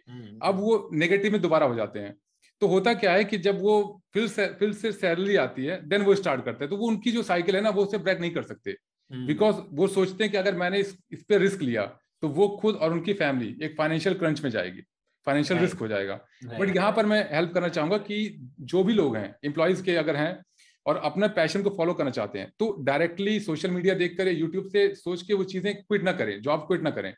अब 0.42 0.60
वो 0.60 0.88
नेगेटिव 0.92 1.32
में 1.32 1.40
दोबारा 1.40 1.66
हो 1.66 1.74
जाते 1.74 1.98
हैं। 1.98 2.14
तो 2.62 2.66
होता 2.66 2.92
क्या 2.94 3.12
है 3.12 3.24
कि 3.24 3.38
जब 3.38 3.60
वो 3.60 4.02
फिर 4.14 4.26
से 4.28 4.46
फिर 4.58 4.72
से 4.72 4.92
सैलरी 4.92 5.36
आती 5.36 5.64
है 5.64 5.80
देन 5.88 6.02
वो 6.02 6.14
स्टार्ट 6.14 6.44
करते 6.44 6.64
हैं। 6.64 6.70
तो 6.70 6.76
वो 6.76 6.86
उनकी 6.86 7.12
जो 7.12 7.22
साइकिल 7.22 7.56
है 7.56 7.60
ना 7.62 7.70
वो 7.70 7.84
उसे 7.84 7.98
ब्रेक 7.98 8.20
नहीं 8.20 8.30
कर 8.30 8.42
सकते। 8.42 8.76
Because 9.10 9.56
hmm. 9.56 9.76
वो 9.76 9.86
सोचते 9.88 10.24
हैं 10.24 10.30
कि 10.32 10.38
अगर 10.38 10.54
मैंने 10.56 10.78
इस, 10.78 10.96
इस 11.12 11.22
पे 11.22 11.38
रिस्क 11.38 11.62
लिया 11.62 11.84
तो 12.22 12.28
वो 12.28 12.48
खुद 12.60 12.74
और 12.76 12.92
उनकी 12.92 13.12
फैमिली 13.14 13.56
एक 13.62 13.76
फाइनेंशियल 13.76 14.14
क्रंच 14.14 14.42
में 14.44 14.50
जाएगी। 14.50 14.82
फाइनेंशियल 15.26 15.60
रिस्क 15.60 15.78
हो 15.78 15.88
जाएगा। 15.88 16.14
बट 16.58 16.74
यहाँ 16.76 16.92
पर 16.92 17.06
मैं 17.06 17.22
हेल्प 17.32 17.52
करना 17.54 17.68
चाहूँगा 17.68 17.98
कि 17.98 18.50
जो 18.62 18.82
भी 18.84 18.94
लोग 18.94 19.16
हैं 19.16 19.34
एम्प्लॉयज़ 19.44 19.82
के 19.82 19.96
अगर 19.96 20.16
हैं 20.16 20.42
और 20.86 20.96
अपना 21.04 21.26
पैशन 21.30 21.62
को 21.62 21.70
फॉलो 21.70 21.94
करना 21.94 22.10
चाहते 22.10 22.38
हैं 22.38 22.52
तो 22.58 22.70
डायरेक्टली 22.82 23.38
सोशल 23.40 23.70
मीडिया 23.70 23.94
देख 23.94 24.16
कर 24.18 24.28
यूट्यूब 24.28 24.66
से 24.66 24.88
सोच 24.94 25.22
के 25.22 25.34
वो 25.34 25.44
चीज़ें 25.44 25.74
क्विट 25.74 26.02
ना 26.02 26.12
करें 26.12 26.40
जॉब 26.42 26.60
क्विट 26.60 26.82
ना 26.82 26.90
करें। 26.90 27.12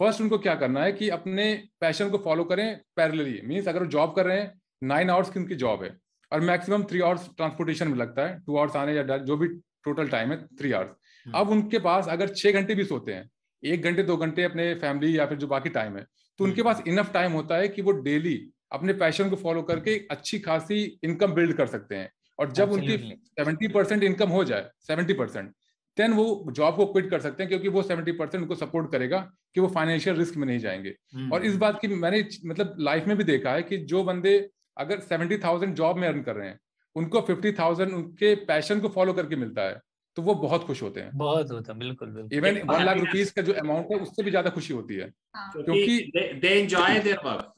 फ़र्स्ट 0.00 0.20
उनको 0.20 0.38
क्या 0.38 0.54
करना 0.54 0.84
है 0.84 0.92
कि 0.92 1.08
अपने 1.08 1.52
पैशन 1.80 2.08
को 2.10 2.18
फॉलो 2.18 2.44
करें 2.44 2.66
पैरेलली 2.96 3.40
मीन्स 3.44 3.68
अगर 3.68 3.80
वो 3.80 3.86
जॉब 3.88 4.14
कर 4.16 4.26
रहे 4.26 4.38
हैं 4.38 4.52
नाइन 4.82 5.10
आवर्स 5.10 5.30
की 5.30 5.40
उनकी 5.40 5.54
जॉब 5.56 5.82
है 5.82 5.96
और 6.32 6.40
मैक्सिमम 6.40 6.84
थ्री 6.84 7.00
आवर्स 7.00 7.28
ट्रांसपोर्टेशन 7.36 7.88
में 7.88 7.96
लगता 7.96 8.26
है 8.26 8.38
टू 8.46 8.56
आवर्स 8.56 8.76
आने 8.76 8.94
या 8.94 9.16
जो 9.18 9.36
भी 9.36 9.48
टोटल 9.84 10.08
टाइम 10.08 10.30
है 10.30 10.44
थ्री 10.58 10.72
आवर्स 10.72 10.90
हम्म। 11.26 11.38
अब 11.38 11.50
उनके 11.50 11.78
पास 11.78 12.08
अगर 12.08 12.28
छह 12.36 12.52
घंटे 12.52 12.74
भी 12.74 12.84
सोते 12.84 13.12
हैं 13.12 13.30
एक 13.62 13.82
घंटे 13.82 14.02
दो 14.02 14.16
घंटे 14.16 14.44
अपने 14.44 14.72
फैमिली 14.74 15.18
या 15.18 15.26
फिर 15.26 15.38
जो 15.38 15.46
बाकी 15.46 15.68
टाइम 15.68 15.96
है 15.96 16.06
तो 16.38 16.44
उनके 16.44 16.62
हम्म। 16.62 16.72
पास 16.72 16.82
इनफ 16.86 17.12
टाइम 17.12 17.32
होता 17.32 17.56
है 17.56 17.68
कि 17.68 17.82
वो 17.82 17.92
डेली 18.02 18.36
अपने 18.72 18.92
पैशन 18.92 19.30
को 19.30 19.36
फॉलो 19.36 19.62
करके 19.62 19.96
अच्छी 20.10 20.38
खासी 20.38 20.82
इनकम 21.04 21.32
बिल्ड 21.32 21.56
कर 21.56 21.66
सकते 21.66 21.96
हैं 21.96 22.10
और 22.38 22.52
जब 22.52 22.72
उनकी 22.72 22.96
सेवेंटी 23.38 23.68
परसेंट 23.68 24.02
इनकम 24.02 24.28
हो 24.28 24.42
जाए 24.44 24.70
सेवेंटी 24.80 25.14
परसेंट 25.14 25.52
देन 25.96 26.12
वो 26.12 26.24
जॉब 26.50 26.76
को 26.76 26.86
क्विट 26.86 27.10
कर 27.10 27.20
सकते 27.20 27.42
हैं 27.42 27.48
क्योंकि 27.48 27.68
वो 27.68 27.82
सेवेंटी 27.82 28.12
परसेंट 28.12 28.42
उनको 28.42 28.54
सपोर्ट 28.54 28.90
करेगा 28.92 29.18
कि 29.54 29.60
वो 29.60 29.68
फाइनेंशियल 29.68 30.16
रिस्क 30.16 30.36
में 30.36 30.46
नहीं 30.46 30.58
जाएँगे 30.58 30.94
हम्म। 31.14 31.32
और 31.32 31.44
इस 31.44 31.56
बात 31.56 31.80
की 31.80 31.88
मैंने 31.88 32.24
मतलब 32.46 32.76
लाइफ 32.80 33.06
में 33.06 33.16
भी 33.16 33.24
देखा 33.24 33.52
है 33.52 33.62
कि 33.62 33.76
जो 33.84 34.02
बंदे 34.04 34.38
अगर 34.76 35.00
सेवेंटी 35.00 35.36
थाउज़ेंड 35.38 35.74
जॉब 35.74 35.96
में 35.96 36.08
अर्न 36.08 36.22
कर 36.22 36.36
रहे 36.36 36.48
हैं 36.48 36.58
उनको 36.96 37.20
फिफ्टी 37.20 37.52
थाउज़ेंड 37.52 37.92
उनके 37.94 38.34
पैशन 38.44 38.80
को 38.80 38.88
फॉलो 38.88 39.12
करके 39.12 39.36
मिलता 39.36 39.62
है 39.62 39.80
तो 40.16 40.22
वो 40.22 40.34
बहुत 40.36 40.64
खुश 40.64 40.82
होते 40.82 41.00
हैं। 41.00 41.12
बहुत 41.14 41.50
होता 41.50 41.72
बिल्कुल 41.72 42.10
बिल्कुल। 42.10 42.38
इवन 42.38 42.60
वन 42.68 42.84
लाख 42.84 42.96
रुपीज़ 42.98 43.32
का 43.34 43.42
जो 43.42 43.52
अमाउंट 43.54 43.90
है 43.92 43.98
उससे 43.98 44.22
भी 44.22 44.30
ज़्यादा 44.30 44.50
खुशी 44.50 44.74
होती 44.74 44.94
है। 44.94 45.08
हाँ, 45.36 45.52
क्योंकि 45.54 45.98
they 46.40 46.48
enjoy 46.50 46.98
their 47.00 47.18
work 47.24 47.52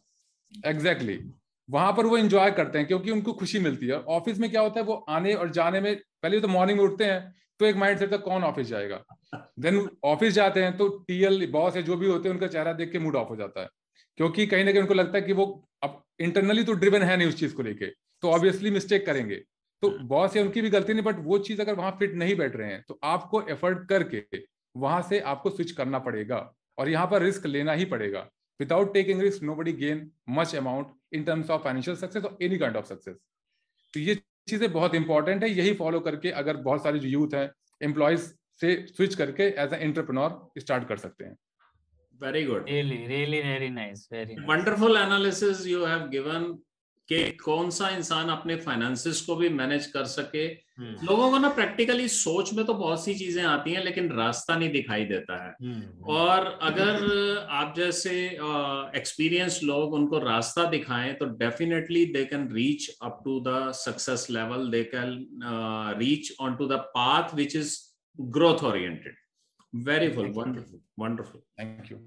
exactly 0.52 1.18
वहाँ 1.68 1.92
पर 1.92 2.06
वो 2.06 2.16
एंजॉय 2.18 2.50
करते 2.50 2.78
हैं 2.78 2.86
क्योंकि 2.86 3.10
उनको 3.10 3.32
खुशी 3.32 3.58
मिलती 3.58 3.86
है। 3.86 3.98
ऑफ़िस 4.10 4.38
में 4.38 4.50
क्या 4.50 4.60
होता 4.60 4.80
है 4.80 4.86
वो 4.86 4.94
आने 5.10 5.34
और 5.34 5.50
जाने 5.50 5.80
में 5.80 5.94
पहले 6.22 6.40
तो 6.40 6.48
मॉर्निंग 6.48 6.78
में 6.78 6.84
उठते 6.84 7.04
हैं 7.04 7.34
तो 7.60 7.66
एक 7.66 7.76
माइंड 7.76 7.98
सेट 7.98 8.12
था 8.12 8.16
कौन 8.18 8.44
ऑफ़िस 8.44 8.66
जाएगा? 8.66 9.02
देन 9.60 9.88
ऑफ़िस 10.04 10.34
जाते 10.34 10.62
हैं 10.64 10.76
तो 10.76 10.88
टीएल 11.08 11.50
बॉस 11.52 11.76
है 11.76 11.82
जो 11.82 11.96
भी 11.96 12.06
होते 12.06 12.28
हैं 12.28 12.34
उनका 12.34 12.46
चेहरा 12.48 12.72
देख 12.74 12.92
के 12.92 12.98
मूड 12.98 13.16
ऑफ़ 13.16 13.28
हो 13.28 13.36
जाता 13.36 13.60
है। 13.60 13.68
क्योंकि 14.18 14.46
कहीं 14.46 14.64
ना 14.64 14.72
कहीं 14.72 14.80
उनको 14.82 14.94
लगता 14.94 15.18
है 15.18 15.24
कि 15.24 15.32
वो 15.32 15.44
अब 15.82 16.02
इंटरनली 16.20 16.64
तो 16.64 16.72
ड्रिवन 16.74 17.02
है 17.02 17.16
नहीं 17.16 17.28
उस 17.28 17.38
चीज़ 17.38 17.54
को 17.54 17.62
लेके 17.62 17.86
तो 18.22 18.30
ऑब्वियसली 18.30 18.70
मिस्टेक 18.70 19.06
करेंगे। 19.06 19.36
तो 19.82 19.88
बॉस 20.04 20.36
या 20.36 20.42
उनकी 20.42 20.60
भी 20.62 20.70
गलती 20.70 20.92
नहीं 20.92 21.04
बट 21.04 21.16
वो 21.24 21.38
चीज़ 21.40 21.60
अगर 21.62 21.74
वहाँ 21.74 21.90
फिट 21.98 22.14
नहीं 22.14 22.36
बैठ 22.36 22.56
रहे 22.56 22.70
हैं 22.70 22.82
तो 22.88 22.98
आपको 23.04 23.42
एफर्ट 23.50 23.88
करके 23.88 24.22
वहाँ 24.74 25.02
से 25.02 25.20
आपको 25.22 25.50
स्विच 25.50 25.70
करना 25.72 25.98
पड़ेगा 26.00 26.38
और 26.78 26.88
यहाँ 26.88 27.06
पर 27.06 27.22
रिस्क 27.22 27.46
लेना 27.46 27.72
ही 27.72 27.84
पड़ेगा। 27.86 28.20
Without 28.60 28.92
taking 28.94 29.20
risk 29.22 29.42
nobody 29.54 29.72
gain 29.74 30.10
much 30.30 30.54
amount 30.56 30.92
in 31.12 31.24
terms 31.24 31.50
of 31.50 31.62
financial 31.64 31.96
success 31.96 32.24
और 32.24 32.38
एनी 32.42 32.58
काइंड 32.58 32.76
ऑफ़ 32.76 32.86
सक्सेस 32.86 33.16
तो 33.94 34.00
ये 34.00 34.14
चीज़ें 34.48 34.72
बहुत 34.72 34.94
इंपॉर्टेंट 34.94 35.42
है 35.44 35.50
यही 35.50 35.74
फॉलो 35.74 36.00
करके 36.00 36.30
अगर 36.40 36.56
बहुत 36.58 36.82
सारे 36.82 36.98
जो 36.98 37.08
यूथ 37.08 37.34
है 37.34 37.50
एम्प्लॉयज़ 37.80 38.30
से 38.60 38.74
स्विच 38.88 39.14
करके 39.14 39.42
एज 39.42 39.72
ए 39.72 39.78
एंटरप्रेन्योर 39.78 40.60
स्टार्ट 40.60 40.88
कर 40.88 40.96
सकते 40.96 41.24
हैं। 41.24 41.36
Very 42.20 42.44
good. 42.44 42.68
Really 42.68 43.06
really 43.06 43.42
very 43.42 43.70
nice 43.70 44.06
very 44.10 44.36
nice. 44.36 44.46
wonderful 44.48 44.96
analysis 44.96 45.66
you 45.66 45.84
have 45.84 46.10
given 46.10 46.54
कि 47.08 47.18
कौन 47.42 47.68
सा 47.70 47.88
इंसान 47.88 48.28
अपने 48.28 48.54
फाइनेंसिस 48.60 49.20
को 49.20 49.34
भी 49.36 49.48
मैनेज 49.48 49.86
कर 49.86 50.04
सके। 50.04 50.44
हम्म, 50.78 51.06
लोगों 51.06 51.30
को 51.30 51.38
ना 51.38 51.48
प्रैक्टिकली 51.48 52.06
सोच 52.08 52.52
में 52.54 52.64
तो 52.66 52.74
बहुत 52.74 53.04
सी 53.04 53.14
चीज़ें 53.14 53.42
आती 53.44 53.72
हैं 53.72 53.84
लेकिन 53.84 54.10
रास्ता 54.12 54.56
नहीं 54.56 54.70
दिखाई 54.72 55.04
देता 55.04 55.36
है। 55.44 55.54
हम्म, 55.62 56.04
और 56.14 56.46
अगर 56.62 57.46
आप 57.50 57.74
जैसे 57.76 58.14
एक्सपीरियंस 58.98 59.60
लोग 59.64 59.94
उनको 59.94 60.18
रास्ता 60.18 60.64
दिखाएँ 60.70 61.12
तो 61.14 61.26
definitely 61.44 62.04
they 62.16 62.24
can 62.24 62.48
reach 62.52 62.88
up 63.02 63.20
to 63.24 63.38
the 63.46 63.70
success 63.74 64.26
level 64.30 64.68
they 64.70 64.82
can 64.94 65.14
reach 65.98 66.32
on 66.40 66.56
to 66.56 66.66
the 66.66 66.80
path 66.96 67.34
which 67.34 67.56
is 67.56 67.76
growth 68.18 68.64
oriented 68.64 69.14
very 69.85 70.07
Thank 70.09 70.27
you. 70.27 70.37
Wonderful 70.37 70.81
wonderful 70.99 71.41
thank 71.61 71.91
you 71.93 71.99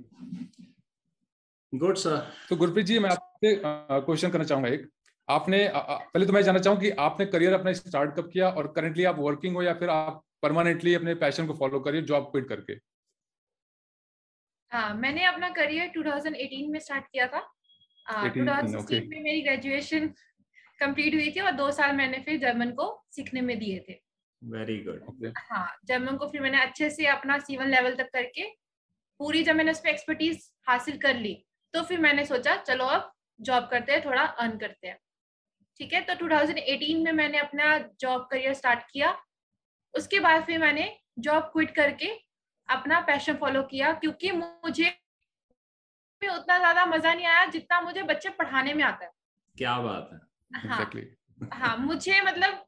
good 1.74 1.98
sir 1.98 2.18
तो 2.50 2.56
गुरप्रीत 2.56 2.86
जी 2.86 3.00
मैं 3.00 3.10
आपसे 3.10 3.56
क्वेश्चन 3.64 4.30
करना 4.30 4.46
चाहूँगा 4.46 4.70
एक। 4.70 4.90
आपने 5.28 5.58
पहले 5.76 6.26
तो 6.26 6.34
मैं 6.34 6.42
जानना 6.42 6.60
चाहूँ 6.60 6.80
कि 6.80 6.90
आपने 7.00 7.26
करियर 7.26 7.54
अपना 7.54 7.74
स्टार्ट 7.74 8.16
कब 8.16 8.30
किया 8.34 8.50
और 8.50 8.72
करंटली 8.76 9.04
आप 9.04 9.20
वर्किंग 9.20 9.56
हो 9.56 9.62
या 9.64 9.74
फिर 9.74 9.90
आप 9.90 10.24
परमानेंटली 10.42 10.94
अपने 10.96 11.14
पैशन 11.16 11.48
को 11.48 11.54
फॉलो 11.54 11.80
करिए 11.80 12.02
जॉब 12.02 12.24
क्विट 12.24 12.48
करके? 12.50 12.74
हाँ 14.72 14.94
मैंने 14.96 15.26
अपना 15.26 15.50
करियर 15.50 15.92
2018 15.98 16.72
में 16.72 16.80
स्टार्ट 16.80 17.06
किया 17.06 17.28
था। 17.28 17.40
आ, 18.08 18.24
18 18.24 18.46
2016 18.46 18.80
okay. 18.80 19.02
में 19.10 19.22
मेरी 19.24 19.42
ग्रेजुएशन 19.42 20.08
कंप्लीट 20.80 21.16
हुई 21.16 21.32
थी 21.32 21.40
और 21.40 21.52
दो 21.52 21.72
साल 21.72 21.96
मैंने 21.96 22.20
फिर 22.20 22.40
जर्मन 22.40 22.72
को 22.72 22.86
सीखने 23.12 23.42
में 23.42 23.58
दिए 23.60 23.80
थे। 23.90 23.94
वेरी 24.42 24.78
गुड 24.84 25.34
हाँ 25.38 25.78
जर्मन 25.86 26.18
को 26.18 26.28
फिर 26.28 26.42
मैंने 26.42 26.62
अच्छे 26.62 26.90
से 26.90 27.06
अपना 27.08 27.38
सीवन 27.40 27.68
लेवल 27.68 27.96
तक 27.96 28.10
करके 28.14 28.50
पूरी 29.20 29.44
जब 29.44 29.56
मैंने 29.56 29.72
उस 29.72 29.80
पर 29.80 29.90
एक्सपर्टीज 29.90 30.52
हासिल 30.68 30.98
कर 30.98 31.16
ली 31.16 31.46
तो 31.74 31.84
फिर 31.84 32.00
मैंने 32.00 32.26
सोचा 32.26 32.56
चलो 32.56 32.86
अब 32.86 33.12
जॉब 33.40 33.68
करते 33.72 33.92
हैं 33.92 34.06
थोड़ा 34.06 34.22
अर्न 34.22 34.58
करते 34.58 34.88
हैं। 34.88 34.98
ठीक 35.78 35.94
है? 35.94 36.02
तो 36.02 36.16
2018 36.16 37.04
में 37.04 37.12
मैंने 37.12 37.38
अपना 37.38 37.78
जॉब 38.00 38.28
करियर 38.32 38.54
स्टार्ट 38.54 38.80
किया। 38.92 39.18
उसके 39.94 40.20
बाद 40.20 40.44
फिर 40.44 40.60
मैंने 40.60 41.00
जॉब 41.20 41.44
क्विट 41.44 41.76
करके 41.76 42.08
अपना 42.70 43.00
पैशन 43.00 43.36
फॉलो 43.36 43.64
किया 43.64 43.94
क्योंकि 43.94 44.32
मुझे 44.32 44.90
में 46.22 46.30
उतना 46.30 46.58
ज़्यादा 46.58 46.86
मज़ा 46.86 47.14
नहीं 47.14 47.26
आया 47.26 47.46
जितना 47.46 47.82
मुझे 47.82 48.04
बच्चे 48.04 48.30
पढ़ाने 48.30 48.74
में 48.74 48.84
आता 48.84 49.06
है। 49.06 49.12
क्या 49.56 49.78
बात 49.80 50.10
है। 50.14 50.20
हाँ 50.60 50.80
एग्जैक्टली 50.80 51.50
हाँ 51.54 51.78
मुझे 51.78 52.22
मतलब 52.22 52.66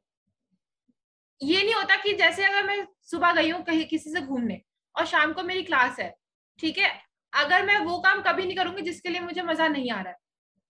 ये 1.42 1.62
नहीं 1.62 1.74
होता 1.74 1.96
कि 1.96 2.12
जैसे 2.14 2.44
अगर 2.44 2.66
मैं 2.66 2.86
सुबह 3.02 3.32
गई 3.34 3.50
हूँ 3.50 3.62
कहीं 3.64 3.84
किसी 3.86 4.10
से 4.10 4.20
घूमने 4.20 4.60
और 4.94 5.06
शाम 5.06 5.32
को 5.32 5.42
मेरी 5.42 5.62
क्लास 5.62 5.98
है 6.00 6.14
ठीक 6.58 6.78
है? 6.78 6.90
अगर 7.32 7.64
मैं 7.66 7.78
वो 7.80 7.98
काम 8.00 8.20
कभी 8.22 8.44
नहीं 8.44 8.56
करूँगी 8.56 8.82
जिसके 8.82 9.08
लिए 9.08 9.20
मुझे 9.20 9.42
मज़ा 9.42 9.68
नहीं 9.68 9.90
आ 9.90 10.00
रहा 10.00 10.10
है। 10.10 10.16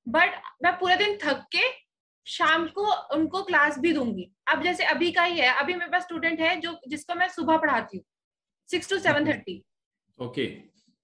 बट 0.06 0.40
मैं 0.64 0.72
पूरे 0.78 0.96
दिन 0.96 1.16
थक 1.22 1.44
के 1.52 1.60
शाम 2.26 2.66
को 2.68 2.84
उनको 3.14 3.42
क्लास 3.42 3.78
भी 3.78 3.92
दूँगी। 3.92 4.30
अब 4.48 4.62
जैसे 4.62 4.84
अभी 4.86 5.10
का 5.12 5.22
ही 5.22 5.38
है 5.38 5.48
अभी 5.54 5.74
मेरे 5.74 5.90
पास 5.90 6.02
स्टूडेंट 6.02 6.40
है 6.40 6.54
जो 6.60 6.76
जिसको 6.88 7.14
मैं 7.14 7.28
सुबह 7.28 7.56
पढ़ाती 7.56 7.96
हूँ 7.96 8.04
six 8.68 8.90
to 8.90 8.98
seven 8.98 9.26
thirty 9.26 9.62
okay 10.18 10.44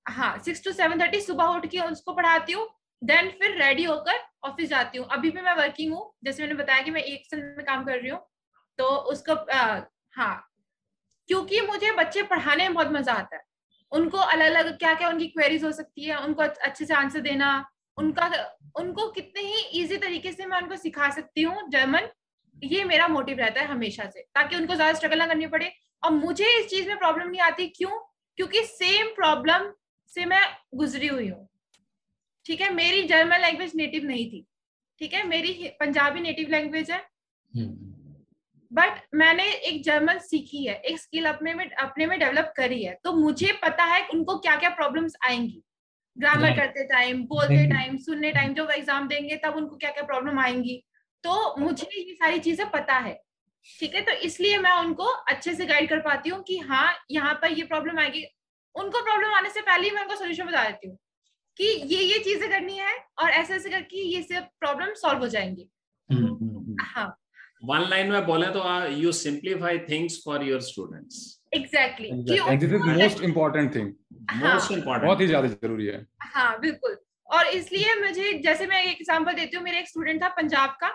हाँ 0.06 0.38
सिक्स 0.44 0.64
टू 0.64 0.72
सेवन 0.72 1.00
थर्टी 1.00 1.20
सुबह 1.20 1.56
उठ 1.56 1.66
के 1.66 1.80
उसको 1.80 2.12
पढ़ाती 2.14 2.52
हूँ 2.52 2.66
देन 3.02 3.28
फिर 3.40 3.58
रेडी 3.58 3.84
होकर 3.84 4.24
ऑफ़िस 4.44 4.68
जाती 4.68 4.98
हूँ। 4.98 5.06
अभी 5.12 5.30
भी 5.30 5.40
मैं 5.40 5.54
वर्किंग 5.56 5.92
हूँ 5.94 6.12
जैसे 6.24 6.42
मैंने 6.42 6.54
बताया 6.54 6.82
कि 6.82 6.90
मैं 6.90 7.02
एक 7.02 7.26
साल 7.26 7.40
में 7.40 7.64
काम 7.66 7.84
कर 7.84 8.00
रही 8.00 8.10
हूँ। 8.10 8.20
तो 8.79 8.85
उसको 9.12 9.33
आ, 9.33 9.81
हाँ 10.12 10.45
क्योंकि 11.29 11.61
मुझे 11.62 11.91
बच्चे 11.93 12.22
पढ़ाने 12.24 12.64
में 12.64 12.74
बहुत 12.74 12.93
मज़ा 12.93 13.12
आता 13.12 13.37
है। 13.37 13.43
उनको 13.93 14.18
अलग 14.18 14.47
अलग 14.47 14.79
क्या 14.79 14.93
क्या 14.95 15.09
उनकी 15.09 15.26
क्वेरीज 15.29 15.64
हो 15.64 15.72
सकती 15.72 16.05
है 16.05 16.16
उनको 16.18 16.43
अच्छे 16.43 16.85
से 16.85 16.95
आंसर 16.95 17.20
देना 17.20 17.49
उनका 17.99 18.31
उनको 18.79 19.09
कितने 19.11 19.43
ही 19.43 19.61
इजी 19.81 19.97
तरीके 19.99 20.33
से 20.33 20.47
मैं 20.47 20.61
उनको 20.61 20.76
सिखा 20.76 21.11
सकती 21.11 21.43
हूँ 21.43 21.68
जर्मन 21.70 22.09
ये 22.57 22.85
मेरा 22.85 23.09
मोटिव 23.09 23.39
रहता 23.39 23.61
है 23.61 23.66
हमेशा 23.66 24.05
से 24.11 24.20
ताकि 24.35 24.57
उनको 24.57 24.74
ज़्यादा 24.74 24.93
स्ट्रगल 24.95 25.18
ना 25.18 25.26
करनी 25.26 25.47
पड़े। 25.47 25.72
और 26.03 26.11
मुझे 26.12 26.47
इस 26.59 26.68
चीज़ 26.70 26.89
में 26.89 26.99
प्रॉब्लम 26.99 27.29
नहीं 27.29 27.41
आती 27.41 27.66
क्यों? 27.68 27.91
क्योंकि 28.39 28.62
सेम 28.64 29.07
प्रॉब्लम 29.14 29.70
से 30.12 30.24
मैं 30.26 30.43
गुजरी 30.74 31.07
हुई 31.07 31.29
हूँ। 31.29 31.49
ठीक 32.47 32.61
है 32.61 32.72
मेरी 32.74 33.03
जर्मन 33.05 33.41
लैंग्वेज 33.41 33.72
नेटिव 33.76 34.05
नहीं 34.05 34.31
थी। 34.31 34.45
ठीक 35.01 35.14
है 35.14 35.26
मेरी 35.26 35.53
पंजाबी 35.81 36.20
नेटिव 36.20 36.49
लैंग्वेज 36.51 36.91
है। 36.91 36.99
बट 38.70 39.00
मैंने 39.14 39.44
एक 39.50 39.82
जर्मन 39.84 40.18
सीखी 40.18 40.64
है 40.66 40.74
एक 40.76 40.98
स्किल 41.00 41.26
अपने 41.26 41.54
में 41.54 41.70
अपने 41.70 42.06
में 42.06 42.18
डेवलप 42.18 42.52
करी 42.56 42.82
है। 42.82 42.98
तो 43.04 43.12
मुझे 43.12 43.52
पता 43.62 43.84
है 43.84 44.06
उनको 44.08 44.38
क्या 44.38 44.56
क्या 44.56 44.70
प्रॉब्लम्स 44.70 45.16
आएँगी 45.24 45.62
ग्रामर 46.16 46.56
करते 46.56 46.84
टाइम 46.88 47.22
बोलते 47.26 47.66
टाइम 47.70 47.96
सुनने 47.96 48.30
टाइम 48.32 48.54
जब 48.54 48.70
एग्ज़ाम 48.70 49.08
देंगे 49.08 49.36
तब 49.44 49.56
उनको 49.56 49.76
क्या 49.76 49.90
क्या 49.90 50.04
प्रॉब्लम 50.04 50.38
आएँगी। 50.38 50.82
तो 51.24 51.54
मुझे 51.58 51.86
ये 51.98 52.14
सारी 52.14 52.38
चीज़ें 52.38 52.68
पता 52.70 52.94
है 52.96 53.14
ठीक 53.80 53.94
है? 53.94 54.00
तो 54.00 54.12
इसलिए 54.20 54.58
मैं 54.58 54.72
उनको 54.72 55.04
अच्छे 55.04 55.54
से 55.54 55.66
गाइड 55.66 55.88
कर 55.88 56.00
पाती 56.00 56.30
हूँ 56.30 56.42
कि 56.42 56.58
हाँ 56.60 56.92
यहाँ 57.10 57.34
पर 57.42 57.52
ये 57.52 57.62
प्रॉब्लम 57.64 57.98
आएगी। 57.98 58.24
उनको 58.74 59.02
प्रॉब्लम 59.04 59.34
आने 59.34 59.50
से 59.50 59.60
पहले 59.60 59.88
ही 59.88 59.94
मैं 59.94 60.02
उनको 60.02 60.16
सोल्यूशन 60.16 60.46
बता 60.46 60.64
देती 60.64 60.88
हूँ 60.88 60.98
कि 61.56 61.64
ये 61.86 62.02
ये 62.02 62.18
चीज़ें 62.18 62.48
करनी 62.50 62.76
है 62.78 62.96
और 63.18 63.30
ऐसे 63.30 63.54
ऐसे 63.54 63.70
करके 63.70 64.02
ये 64.06 64.22
सब 64.24 64.48
प्रॉब्लम 64.60 64.92
सॉल्व 64.94 65.20
हो 65.20 65.28
जाएँगे। 65.28 65.68
हाँ। 66.84 67.16
वन 67.62 67.88
लाइन 67.90 68.11
में 68.12 68.24
बोले 68.26 68.46
तो 68.46 68.62
you 68.92 69.12
simplify 69.12 69.78
things 69.78 70.20
for 70.24 70.44
your 70.44 70.61
students 70.61 71.16
exactly 71.54 72.11
most 72.11 73.22
important 73.24 73.74
thing. 73.74 73.92
Most 74.36 74.72
बहुत 74.84 75.20
ही 75.20 75.26
ज़्यादा 75.26 75.48
ज़रूरी 75.48 75.86
है। 75.86 76.06
हाँ 76.20 76.59
बिल्कुल। 76.61 76.96
और 77.30 77.46
इसलिए 77.46 77.94
मुझे 78.00 78.32
जैसे 78.44 78.66
मैं 78.66 78.82
एक 78.82 78.96
एग्जांपल 78.96 79.32
देती 79.32 79.56
हूँ 79.56 79.64
मेरा 79.64 79.78
एक 79.78 79.88
स्टूडेंट 79.88 80.22
था 80.22 80.28
पंजाब 80.28 80.76
का। 80.80 80.88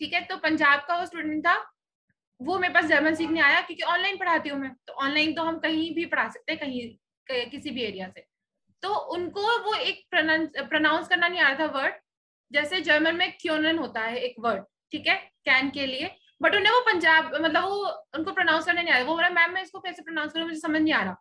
ठीक 0.00 0.12
है? 0.14 0.20
तो 0.20 0.36
पंजाब 0.36 0.84
का 0.88 0.98
वो 0.98 1.06
स्टूडेंट 1.06 1.46
था 1.46 1.56
वो 2.40 2.58
मेरे 2.58 2.74
पास 2.74 2.84
जर्मन 2.84 3.14
सीखने 3.14 3.40
आया 3.40 3.60
क्योंकि 3.60 3.82
ऑनलाइन 3.82 4.16
पढ़ाती 4.16 4.48
हूँ 4.48 4.58
मैं। 4.60 4.70
तो 4.86 4.92
ऑनलाइन 5.04 5.32
तो 5.34 5.42
हम 5.42 5.58
कहीं 5.58 5.94
भी 5.94 6.04
पढ़ा 6.06 6.28
सकते 6.28 6.52
हैं 6.52 6.60
कहीं 6.60 6.88
कहीं- 7.26 7.50
किसी 7.50 7.70
भी 7.70 7.82
एरिया 7.82 8.08
से। 8.08 8.24
तो 8.82 8.94
उनको 9.14 9.42
वो 9.64 9.74
एक 9.74 10.04
प्रोनाउंस 10.10 11.08
करना 11.08 11.28
नहीं 11.28 11.40
आ 11.40 11.48
रहा 11.48 11.58
था 11.58 11.72
वर्ड 11.72 11.94
जैसे 12.52 12.80
जर्मन 12.80 13.16
में 13.16 13.32
क्योनन 13.40 13.78
होता 13.78 14.00
है 14.00 14.18
एक 14.18 14.34
वर्ड 14.40 14.62
ठीक 14.92 15.06
है? 15.06 15.16
कैन 15.48 15.70
के 15.70 15.86
लिए 15.86 16.10
बट 16.40 16.54
उन्हें 16.54 16.72
वो 16.72 16.80
पंजाब 16.86 17.32
मतलब 17.34 17.64
वो 17.64 17.86
उनको 18.16 18.32
प्रोनाउंस 18.32 18.64
करने 18.66 18.82
नहीं 18.82 18.92
आ 18.92 18.96
रहा 18.96 19.06
वो 19.06 19.14
बोला 19.14 19.28
मैम 19.30 19.54
मैं 19.54 19.62
इसको 19.62 19.80
कैसे 19.80 20.02
प्रोनाउंस 20.02 20.32
करूँ? 20.32 20.46
मुझे 20.46 20.60
समझ 20.60 20.80
नहीं 20.80 20.92
आ 20.94 21.02
रहा। 21.02 21.16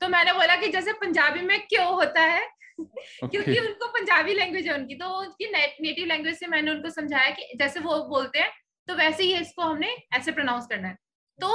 तो 0.00 0.08
मैंने 0.08 0.32
बोला 0.32 0.56
कि 0.56 0.68
जैसे 0.70 0.92
पंजाबी 1.00 1.40
में 1.42 1.58
क्यों 1.66 1.86
होता 1.86 2.22
है? 2.22 2.42
क्योंकि 2.78 3.58
उनको 3.58 3.86
पंजाबी 3.92 4.34
लैंग्वेज 4.34 4.66
है 4.68 4.74
उनकी। 4.74 4.94
तो 4.94 5.08
उनकी 5.18 5.50
नेटिव 5.50 6.06
लैंग्वेज 6.06 6.38
से 6.38 6.46
मैंने 6.46 6.70
उनको 6.70 6.90
समझाया 6.90 7.30
कि 7.30 7.56
जैसे 7.58 7.80
वो 7.80 7.98
बोलते 8.08 8.38
हैं 8.38 8.50
तो 8.88 8.94
वैसे 8.96 9.22
ही 9.22 9.34
इसको 9.36 9.62
हमने 9.62 9.94
ऐसे 10.14 10.32
प्रोनाउंस 10.32 10.66
करना 10.70 10.88
है। 10.88 10.96
तो 11.38 11.50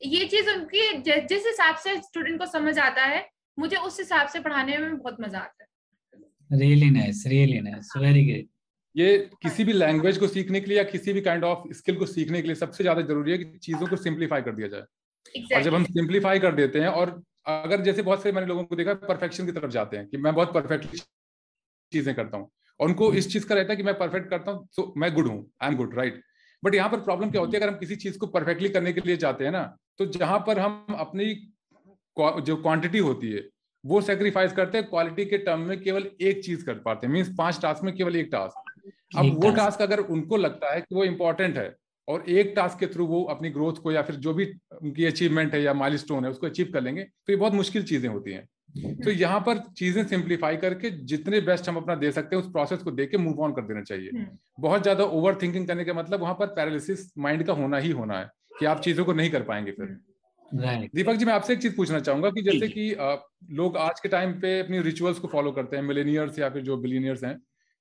ये 0.00 0.24
चीज़ 0.26 0.50
उनकी 0.50 0.86
जिस 1.02 1.46
हिसाब 1.46 1.76
से 1.84 1.96
स्टूडेंट 2.02 2.38
को 2.38 2.46
समझ 2.46 2.78
आता 2.78 3.04
है 3.04 3.26
मुझे 3.58 3.76
उस 3.88 3.98
हिसाब 3.98 4.28
से 4.28 4.40
पढ़ाने 4.40 4.78
में 4.78 4.96
बहुत 4.96 5.16
मज़ा 5.20 5.38
आता 5.40 5.64
है। 5.64 5.70
Really 6.50 6.90
nice 6.94 7.26
really 7.32 7.60
nice. 7.66 7.90
Very 7.98 8.24
great 8.24 8.48
ये 8.94 9.16
किसी 9.42 9.64
भी 9.64 9.72
लैंग्वेज 9.72 10.18
को 10.18 10.26
सीखने 10.26 10.60
के 10.60 10.66
लिए 10.66 10.78
या 10.78 10.84
किसी 10.84 11.12
भी 11.12 11.20
काइंड 11.20 11.44
ऑफ़ 11.44 11.72
स्किल 11.72 11.96
को 11.96 12.06
सीखने 12.06 12.40
के 12.42 12.48
लिए 12.48 12.54
सबसे 12.54 12.84
ज़्यादा 12.84 13.02
ज़रूरी 13.02 13.32
है 13.32 13.38
कि 13.38 13.58
चीज़ों 13.58 13.86
को 13.86 13.96
सिंप्लीफाई 13.96 14.42
कर 14.42 14.52
दिया 14.52 14.68
जाए। 14.68 14.80
exactly. 14.80 15.56
और 15.56 15.62
जब 15.62 15.74
हम 15.74 15.84
सिंप्लीफाई 15.84 16.38
कर 16.38 16.54
देते 16.54 16.80
हैं 16.80 16.88
और 16.88 17.22
अगर 17.46 17.80
जैसे 17.82 18.02
बहुत 18.02 18.22
से 18.22 18.32
मैंने 18.32 18.46
लोगों 18.46 18.64
को 18.64 18.76
देखा 18.76 18.94
परफेक्शन 19.06 19.46
की 19.46 19.52
तरफ़ 19.52 19.70
जाते 19.70 19.96
हैं 19.96 20.06
कि 20.08 20.16
मैं 20.16 20.34
बहुत 20.34 20.52
परफेक्टली 20.54 21.00
चीज़ें 21.92 22.14
करता 22.14 22.36
हूँ 22.36 22.50
और 22.80 22.88
उनको 22.88 23.12
इस 23.14 23.32
चीज़ 23.32 23.46
का 23.46 23.54
रहता 23.54 23.72
है 23.72 23.76
कि 23.76 23.82
मैं 23.82 23.98
परफेक्ट 23.98 24.28
करता 24.30 24.52
हूँ 24.52 24.68
तो 24.76 24.92
मैं 24.96 25.12
गुड 25.14 25.26
हूँ 25.26 25.38
I 25.62 25.70
am 25.70 25.76
good 25.76 25.94
right 25.94 26.22
but 26.62 26.74
यहाँ 26.74 26.88
पर 26.90 27.00
प्रॉब्लम 27.00 27.30
क्या 27.30 27.40
होती 27.40 27.56
है? 27.56 27.62
अगर 27.62 27.72
हम 27.72 27.78
किसी 27.78 27.96
चीज़ 27.96 28.18
को 28.18 28.26
परफेक्टली 28.26 28.68
करने 28.68 28.92
के 28.92 29.00
लिए 29.00 29.16
जाते 29.16 29.44
हैं 29.44 29.52
ना 29.52 29.62
तो 29.98 30.06
जहाँ 30.06 30.38
पर 30.46 30.58
हम 30.58 30.96
अपनी 30.98 31.34
जो 32.16 32.56
क्वांटिटी 32.56 32.98
होती 32.98 33.32
है 33.32 33.48
वो 33.84 34.00
सेक्रीफाइस 34.00 34.52
करते 34.52 34.78
हैं 34.78 34.88
क्वालिटी 34.88 35.24
के 35.24 35.38
टर्म 35.38 35.60
में 35.60 35.80
केवल 35.82 36.10
एक 36.20 36.44
चीज़ 36.44 36.64
कर 36.66 36.74
पाते 36.78 37.06
हैं 37.06 37.14
मीन्स 37.14 37.34
पाँच 37.38 37.60
टास्क 37.62 37.84
में 37.84 37.94
केवल 37.96 38.16
एक 38.16 38.28
टास्क 38.32 38.71
अब 39.18 39.44
वो 39.44 39.50
टास्क 39.50 39.82
अगर 39.82 40.00
उनको 40.00 40.36
लगता 40.36 40.72
है 40.74 40.80
कि 40.80 40.94
वो 40.94 41.04
इंपॉर्टेंट 41.04 41.58
है 41.58 41.74
और 42.08 42.24
एक 42.30 42.52
टास्क 42.56 42.78
के 42.78 42.86
थ्रू 42.86 43.06
वो 43.06 43.22
अपनी 43.30 43.50
ग्रोथ 43.50 43.74
को 43.74 43.92
या 43.92 44.02
फिर 44.02 44.16
जो 44.16 44.34
भी 44.34 44.46
उनकी 44.74 45.04
अचीवमेंट 45.04 45.54
है 45.54 45.62
या 45.62 45.74
माइलस्टोन 45.74 46.24
है 46.24 46.30
उसको 46.30 46.46
अचीव 46.46 46.70
कर 46.72 46.82
लेंगे 46.82 47.02
तो 47.02 47.32
ये 47.32 47.36
बहुत 47.36 47.52
मुश्किल 47.54 47.82
चीज़ें 47.82 48.08
होती 48.08 48.32
हैं। 48.32 48.48
तो 48.96 49.10
यहाँ 49.10 49.40
पर 49.40 49.58
चीज़ें 49.78 50.04
सिंप्लीफाई 50.04 50.56
करके 50.56 50.90
जितने 51.06 51.40
बेस्ट 51.40 51.68
हम 51.68 51.76
अपना 51.76 51.94
दे 51.94 52.10
सकते 52.12 52.36
हैं 52.36 52.42
उस 52.42 52.50
प्रोसेस 52.52 52.82
को 52.82 52.90
देख 52.90 53.10
के 53.10 53.16
मूव 53.18 53.40
ऑन 53.40 53.52
कर 53.52 53.62
देना 53.62 53.82
चाहिए। 53.82 54.10
हम्म। 54.10 54.26
बहुत 54.60 54.82
ज़्यादा 54.82 55.04
ओवर 55.04 55.34
थिंकिंग 55.42 55.66
करने 55.66 55.84
का 55.84 55.94
मतलब 55.94 56.20
वहाँ 56.20 56.34
पर 56.34 56.46
पैरालिसिस 56.54 57.06
माइंड 57.18 57.44
का 57.46 57.52
होना 57.52 57.78
ही 57.78 57.90
होना 57.90 58.18
है 58.18 58.30
कि 58.58 58.66
आप 58.66 58.80
चीज़ों 58.80 59.04
को 59.04 59.12
नहीं 59.12 59.30
कर 59.30 59.42
पाएँगे 59.42 59.72
फिर। 59.72 59.86
दीपक 60.94 61.14
जी 61.14 61.24
मैं 61.24 61.32
आपसे 61.32 61.52
एक 61.52 61.62
चीज़ 61.62 61.76
पूछना 61.76 62.00
चाहूँगा 62.00 62.30
कि 62.30 62.42
जैसे 62.42 62.68
कि 62.68 62.90
लोग 63.54 63.76
आज 63.76 64.00
के 64.00 64.08
टाइम 64.08 64.32
पे 64.40 64.58
अपनी 64.60 64.80
रिचुअल्स 64.80 65.18
को 65.18 65.28
फॉलो 65.28 65.52
करते 65.52 65.76
हैं 65.76 65.82
मिलेनियर्स 65.82 66.38
या 66.38 66.50
फिर 66.50 66.62
जो 66.62 66.76
बिलीनियर्स 66.76 67.24
हैं 67.24 67.36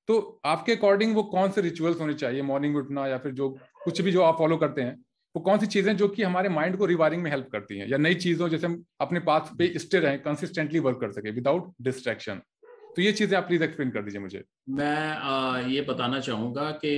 तो 0.10 0.41
आपके 0.45 0.72
अकॉर्डिंग 0.72 1.16
वो 1.16 1.24
कौन 1.26 1.52
से 1.52 1.62
रिचुअल्स 1.62 1.99
होने 2.02 2.14
चाहिए? 2.16 2.41
मॉर्निंग 2.43 2.76
उठना 2.78 3.08
या 3.08 3.18
फिर 3.18 3.32
जो 3.34 3.49
कुछ 3.84 4.02
भी 4.02 4.12
जो 4.12 4.22
आप 4.24 4.38
फॉलो 4.38 4.58
करते 4.58 4.82
हैं 4.82 4.95
वो 5.36 5.41
कौन 5.41 5.60
सी 5.60 5.68
चीज़ें 5.68 5.95
जो 5.97 6.08
कि 6.08 6.24
हमारे 6.24 6.49
माइंड 6.49 6.78
को 6.78 6.86
रिवायरिंग 6.86 7.22
में 7.24 7.30
हेल्प 7.32 7.47
करती 7.52 7.78
हैं? 7.78 7.88
या 7.89 7.97
नई 7.97 8.16
चीज़ों 8.16 8.47
जैसे 8.49 8.68
हम 8.68 8.84
अपने 9.02 9.20
पास 9.22 9.52
पे 9.58 9.68
स्टे 9.80 9.99
रहे 9.99 10.18
कंसिस्टेंटली 10.20 10.80
वर्क 10.80 10.97
कर 11.02 11.12
सके 11.12 11.32
विदाउट 11.32 11.72
डिस्ट्रैक्शन 11.82 12.41
तो 12.95 13.02
ये 13.02 13.12
चीज़ें 13.12 13.38
आप 13.38 13.47
प्लीज़ 13.47 13.64
एक्सप्लेन 13.64 13.89
कर 13.89 14.02
दीजिए 14.02 14.22
मुझे। 14.22 14.43
मैं 14.70 15.12
आ, 15.12 15.60
ये 15.60 15.82
बताना 15.82 16.20
चाहूँगा 16.20 16.70
कि 16.84 16.91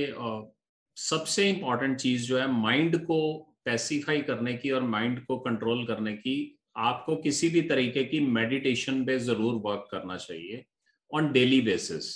सबसे 0.96 1.48
इंपॉर्टेंट 1.50 1.96
चीज़ 1.98 2.26
जो 2.26 2.38
है 2.38 2.46
माइंड 2.52 2.96
को 3.04 3.20
पैसिफाई 3.64 4.20
करने 4.22 4.54
की 4.54 4.70
और 4.70 4.82
माइंड 4.88 5.24
को 5.26 5.38
कंट्रोल 5.40 5.86
करने 5.86 6.12
की 6.12 6.36
आपको 6.76 7.16
किसी 7.16 7.48
भी 7.48 7.62
तरीके 7.62 8.04
की 8.04 8.20
मेडिटेशन 8.32 9.04
पे 9.04 9.18
ज़रूर 9.20 9.60
वर्क 9.64 9.88
करना 9.90 10.16
चाहिए 10.18 10.64
ऑन 11.10 11.32
डेली 11.32 11.60
बेसिस 11.60 12.12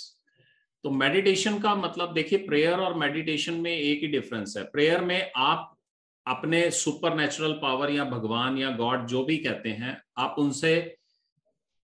तो 0.83 0.89
मेडिटेशन 0.91 1.59
का 1.59 1.73
मतलब 1.75 2.13
देखिए 2.13 2.39
प्रेयर 2.39 2.79
और 2.79 2.93
मेडिटेशन 2.97 3.53
में 3.53 3.71
एक 3.71 4.01
ही 4.01 4.07
डिफरेंस 4.07 4.53
है। 4.57 4.63
प्रेयर 4.63 5.01
में 5.01 5.31
आप 5.37 5.75
अपने 6.25 6.69
सुपर 6.71 7.15
नेचुरल 7.15 7.53
पावर 7.53 7.91
या 7.91 8.03
भगवान 8.05 8.57
या 8.57 8.69
गॉड 8.71 9.05
जो 9.07 9.23
भी 9.25 9.37
कहते 9.37 9.69
हैं 9.71 10.01
आप 10.17 10.35
उनसे 10.39 10.77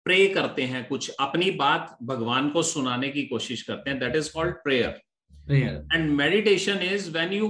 प्रे 0.05 0.27
करते 0.27 0.63
हैं 0.63 0.87
कुछ 0.87 1.09
अपनी 1.19 1.51
बात 1.51 1.97
भगवान 2.03 2.49
को 2.49 2.63
सुनाने 2.63 3.09
की 3.09 3.25
कोशिश 3.25 3.61
करते 3.61 3.89
हैं। 3.89 3.99
That 3.99 4.15
is 4.15 4.31
called 4.33 4.55
prayer 4.63 5.01
and 5.93 6.09
meditation 6.11 6.81
is 6.83 7.09
when 7.11 7.33
you 7.33 7.47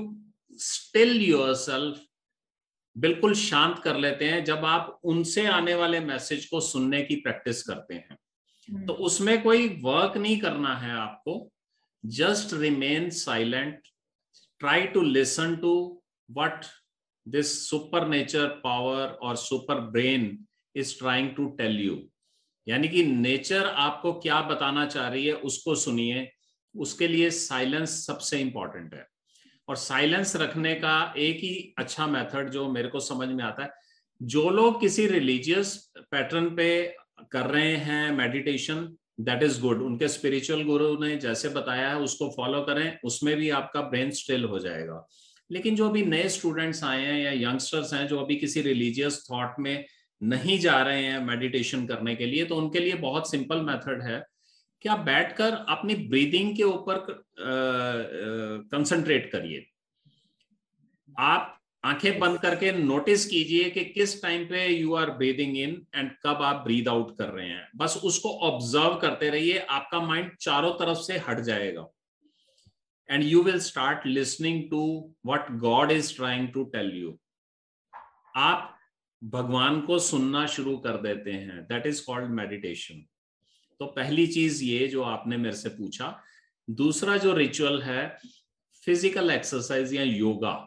still 0.59 1.21
yourself 1.55 2.01
बिल्कुल 2.95 3.33
शांत 3.33 3.79
कर 3.79 3.97
लेते 3.97 4.25
हैं 4.25 4.43
जब 4.45 4.65
आप 4.65 4.99
उनसे 5.03 5.45
आने 5.47 5.73
वाले 5.75 5.99
मैसेज 5.99 6.45
को 6.45 6.59
सुनने 6.61 7.01
की 7.01 7.15
प्रैक्टिस 7.15 7.61
करते 7.63 7.93
हैं। 7.93 8.17
तो 8.69 8.93
हम्म। 8.93 9.03
उसमें 9.05 9.41
कोई 9.43 9.67
वर्क 9.83 10.17
नहीं 10.17 10.39
करना 10.39 10.75
है 10.75 10.91
आपको 10.91 11.51
just 12.05 12.53
remain 12.53 13.09
silent 13.09 13.87
try 14.59 14.85
to 14.87 15.01
listen 15.01 15.55
to 15.55 15.73
what 16.29 16.65
this 17.27 17.69
super 17.69 18.07
nature 18.07 18.47
power 18.63 19.07
और 19.21 19.35
super 19.35 19.79
brain 19.91 20.45
is 20.75 20.97
trying 20.99 21.29
to 21.35 21.45
tell 21.49 21.79
you 21.81 21.97
यानी 22.67 22.87
कि 22.87 23.03
नेचर 23.03 23.65
आपको 23.65 24.13
क्या 24.13 24.41
बताना 24.41 24.85
चाह 24.85 25.07
रही 25.07 25.25
है 25.25 25.33
उसको 25.33 25.75
सुनिए, 25.75 26.29
उसके 26.75 27.07
लिए 27.07 27.29
साइलेंस 27.29 28.05
सबसे 28.05 28.39
इंपॉर्टेंट 28.39 28.93
है 28.93 29.07
और 29.67 29.75
साइलेंस 29.75 30.35
रखने 30.35 30.73
का 30.75 31.13
एक 31.17 31.37
ही 31.37 31.73
अच्छा 31.77 32.07
मेथड 32.07 32.49
जो 32.49 32.67
मेरे 32.71 32.87
को 32.87 32.99
समझ 32.99 33.27
में 33.27 33.43
आता 33.43 33.63
है, 33.63 33.69
जो 34.21 34.49
लोग 34.49 34.79
किसी 34.81 35.07
रिलीजियस 35.07 35.75
पैटर्न 36.11 36.55
पे 36.55 36.95
कर 37.31 37.45
रहे 37.45 37.75
हैं 37.77 38.11
मेडिटेशन 38.11 38.87
दैट 39.21 39.43
इज़ 39.43 39.59
गुड 39.61 39.81
उनके 39.81 40.07
स्पिरिचुअल 40.07 40.63
गुरु 40.63 40.97
ने 40.99 41.15
जैसे 41.17 41.49
बताया 41.49 41.89
है, 41.89 41.97
उसको 41.97 42.29
फॉलो 42.37 42.61
करें, 42.61 42.97
उसमें 43.03 43.35
भी 43.37 43.49
आपका 43.49 43.81
ब्रेन 43.81 44.11
स्टिल 44.11 44.43
हो 44.43 44.59
जाएगा। 44.59 45.07
लेकिन 45.49 45.75
जो 45.75 45.89
अभी 45.89 46.03
नए 46.05 46.27
स्टूडेंट्स 46.29 46.83
आए 46.83 47.05
हैं 47.05 47.19
या 47.23 47.31
यंगस्टर्स 47.49 47.93
हैं, 47.93 48.07
जो 48.07 48.19
अभी 48.19 48.35
किसी 48.35 48.61
रिलीजियस 48.61 49.25
थॉट 49.31 49.59
में 49.59 49.85
नहीं 50.21 50.57
जा 50.59 50.81
रहे 50.81 51.03
हैं 51.03 51.19
मेडिटेशन 51.25 51.85
करने 51.87 52.15
के 52.15 52.25
लिए 52.25 52.45
तो 52.45 52.55
उनके 52.55 52.79
लिए 52.79 52.93
बहुत 52.99 53.29
सिंपल 53.31 53.61
मेथड 53.61 54.01
है 54.03 54.23
कि 54.81 54.89
आप 54.89 54.99
बैठकर 54.99 55.53
अपनी 55.69 55.95
ब्रीदिंग 56.07 56.55
के 56.57 56.63
ऊपर 56.63 57.05
कंसंट्रेट 58.71 59.31
करिए। 59.31 59.65
आप 61.19 61.59
आँखें 61.85 62.17
बंद 62.19 62.37
करके 62.39 62.71
नोटिस 62.73 63.25
कीजिए 63.25 63.69
कि 63.69 63.83
किस 63.85 64.21
टाइम 64.21 64.45
पे 64.45 64.65
you 64.67 64.93
are 64.95 65.09
breathing 65.17 65.57
in 65.57 65.75
and 65.95 66.09
कब 66.25 66.41
आप 66.43 66.63
ब्रीद 66.63 66.87
आउट 66.87 67.17
कर 67.17 67.29
रहे 67.29 67.47
हैं। 67.47 67.67
बस 67.77 67.97
उसको 68.05 68.29
ऑब्ज़र्व 68.47 68.95
करते 69.01 69.29
रहिए 69.29 69.59
आपका 69.71 69.99
माइंड 70.01 70.31
चारों 70.41 70.71
तरफ़ 70.79 70.97
से 70.99 71.17
हट 71.27 71.39
जाएगा। 71.41 71.87
And 73.09 73.23
you 73.23 73.43
will 73.43 73.59
start 73.59 74.07
listening 74.07 74.63
to 74.71 74.81
what 75.25 75.51
God 75.59 75.91
is 75.91 76.15
trying 76.15 76.47
to 76.53 76.63
tell 76.73 76.91
you 76.95 77.17
आप 78.35 78.77
भगवान 79.21 79.81
को 79.81 79.99
सुनना 80.01 80.45
शुरू 80.47 80.77
कर 80.77 81.01
देते 81.01 81.31
हैं। 81.31 81.61
दैट 81.63 81.85
इज़ 81.87 82.05
कॉल्ड 82.05 82.31
मेडिटेशन 82.33 83.05
तो 83.79 83.85
पहली 83.87 84.27
चीज़ 84.27 84.63
ये 84.63 84.87
जो 84.87 85.03
आपने 85.05 85.37
मेरे 85.37 85.55
से 85.55 85.69
पूछा। 85.71 86.15
दूसरा 86.67 87.17
जो 87.17 87.33
रिचुअल 87.35 87.81
है 87.81 88.07
फ़िज़िकल 88.83 89.31
एक्सरसाइज 89.31 89.93
या 89.93 90.03
योगा 90.03 90.61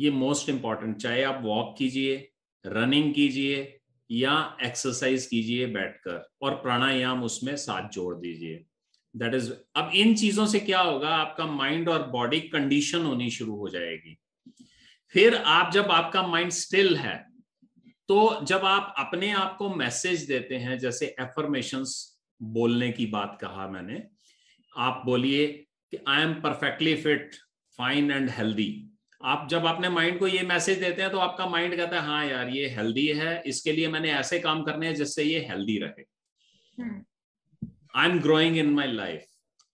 ये 0.00 0.10
मोस्ट 0.12 0.48
इंपॉर्टेंट 0.48 0.96
चाहे 0.96 1.22
आप 1.22 1.40
वॉक 1.44 1.74
कीजिए 1.78 2.16
रनिंग 2.64 3.12
कीजिए, 3.14 3.78
या 4.10 4.56
एक्सरसाइज 4.62 5.26
कीजिए 5.26 5.66
बैठकर, 5.66 6.28
और 6.42 6.54
प्राणायाम 6.54 7.22
उसमें 7.22 7.54
साथ 7.56 7.88
जोड़ 7.90 8.14
दीजिए। 8.16 8.64
दैट 9.14 9.34
इज़ 9.34 9.50
अब 9.76 9.90
इन 9.94 10.14
चीज़ों 10.14 10.46
से 10.46 10.60
क्या 10.60 10.80
होगा, 10.80 11.08
आपका 11.08 11.46
माइंड 11.46 11.88
और 11.88 12.06
बॉडी 12.10 12.40
कंडीशन 12.40 13.02
होनी 13.02 13.30
शुरू 13.30 13.56
हो 13.56 13.68
जाएगी। 13.68 14.16
फिर 15.14 15.34
आप, 15.34 15.72
जब 15.72 15.90
आपका 15.90 16.26
माइंड 16.26 16.50
स्टिल 16.52 16.96
है 16.96 17.26
तो 18.08 18.44
जब 18.44 18.60
आप 18.64 18.94
अपने 18.98 19.30
आप 19.32 19.56
को 19.56 19.68
मैसेज 19.70 20.22
देते 20.26 20.56
हैं, 20.56 20.78
जैसे 20.78 21.06
एफर्मेशंस 21.20 22.20
बोलने 22.40 22.90
की 22.92 23.06
बात 23.06 23.38
कहा 23.40 23.66
मैंने, 23.68 24.02
आप 24.72 25.02
बोलिए 25.06 25.46
कि 25.92 25.98
I 26.08 26.22
am 26.22 26.32
perfectly 26.42 26.94
fit 26.96 27.34
fine 27.78 28.10
and 28.10 28.30
healthy 28.30 28.87
आप 29.20 29.48
जब 29.50 29.66
अपने 29.66 29.88
माइंड 29.88 30.18
को 30.18 30.26
ये 30.26 30.42
मैसेज 30.42 30.78
देते 30.78 31.02
हैं 31.02 31.10
तो 31.10 31.18
आपका 31.18 31.46
माइंड 31.46 31.76
कहता 31.76 32.00
है 32.00 32.06
हाँ 32.06 32.26
यार 32.26 32.48
ये 32.48 32.68
हेल्दी 32.68 33.06
है 33.06 33.42
इसके 33.46 33.72
लिए 33.72 33.88
मैंने 33.88 34.12
ऐसे 34.12 34.40
काम 34.40 34.62
करने 34.62 34.86
हैं 34.86 34.94
जिससे 34.94 35.22
ये 35.24 35.40
हेल्दी 35.40 35.78
रहे. 35.78 36.04
I 37.96 38.08
am 38.08 38.20
growing 38.20 38.56
in 38.56 38.70
my 38.70 38.92
life 38.92 39.26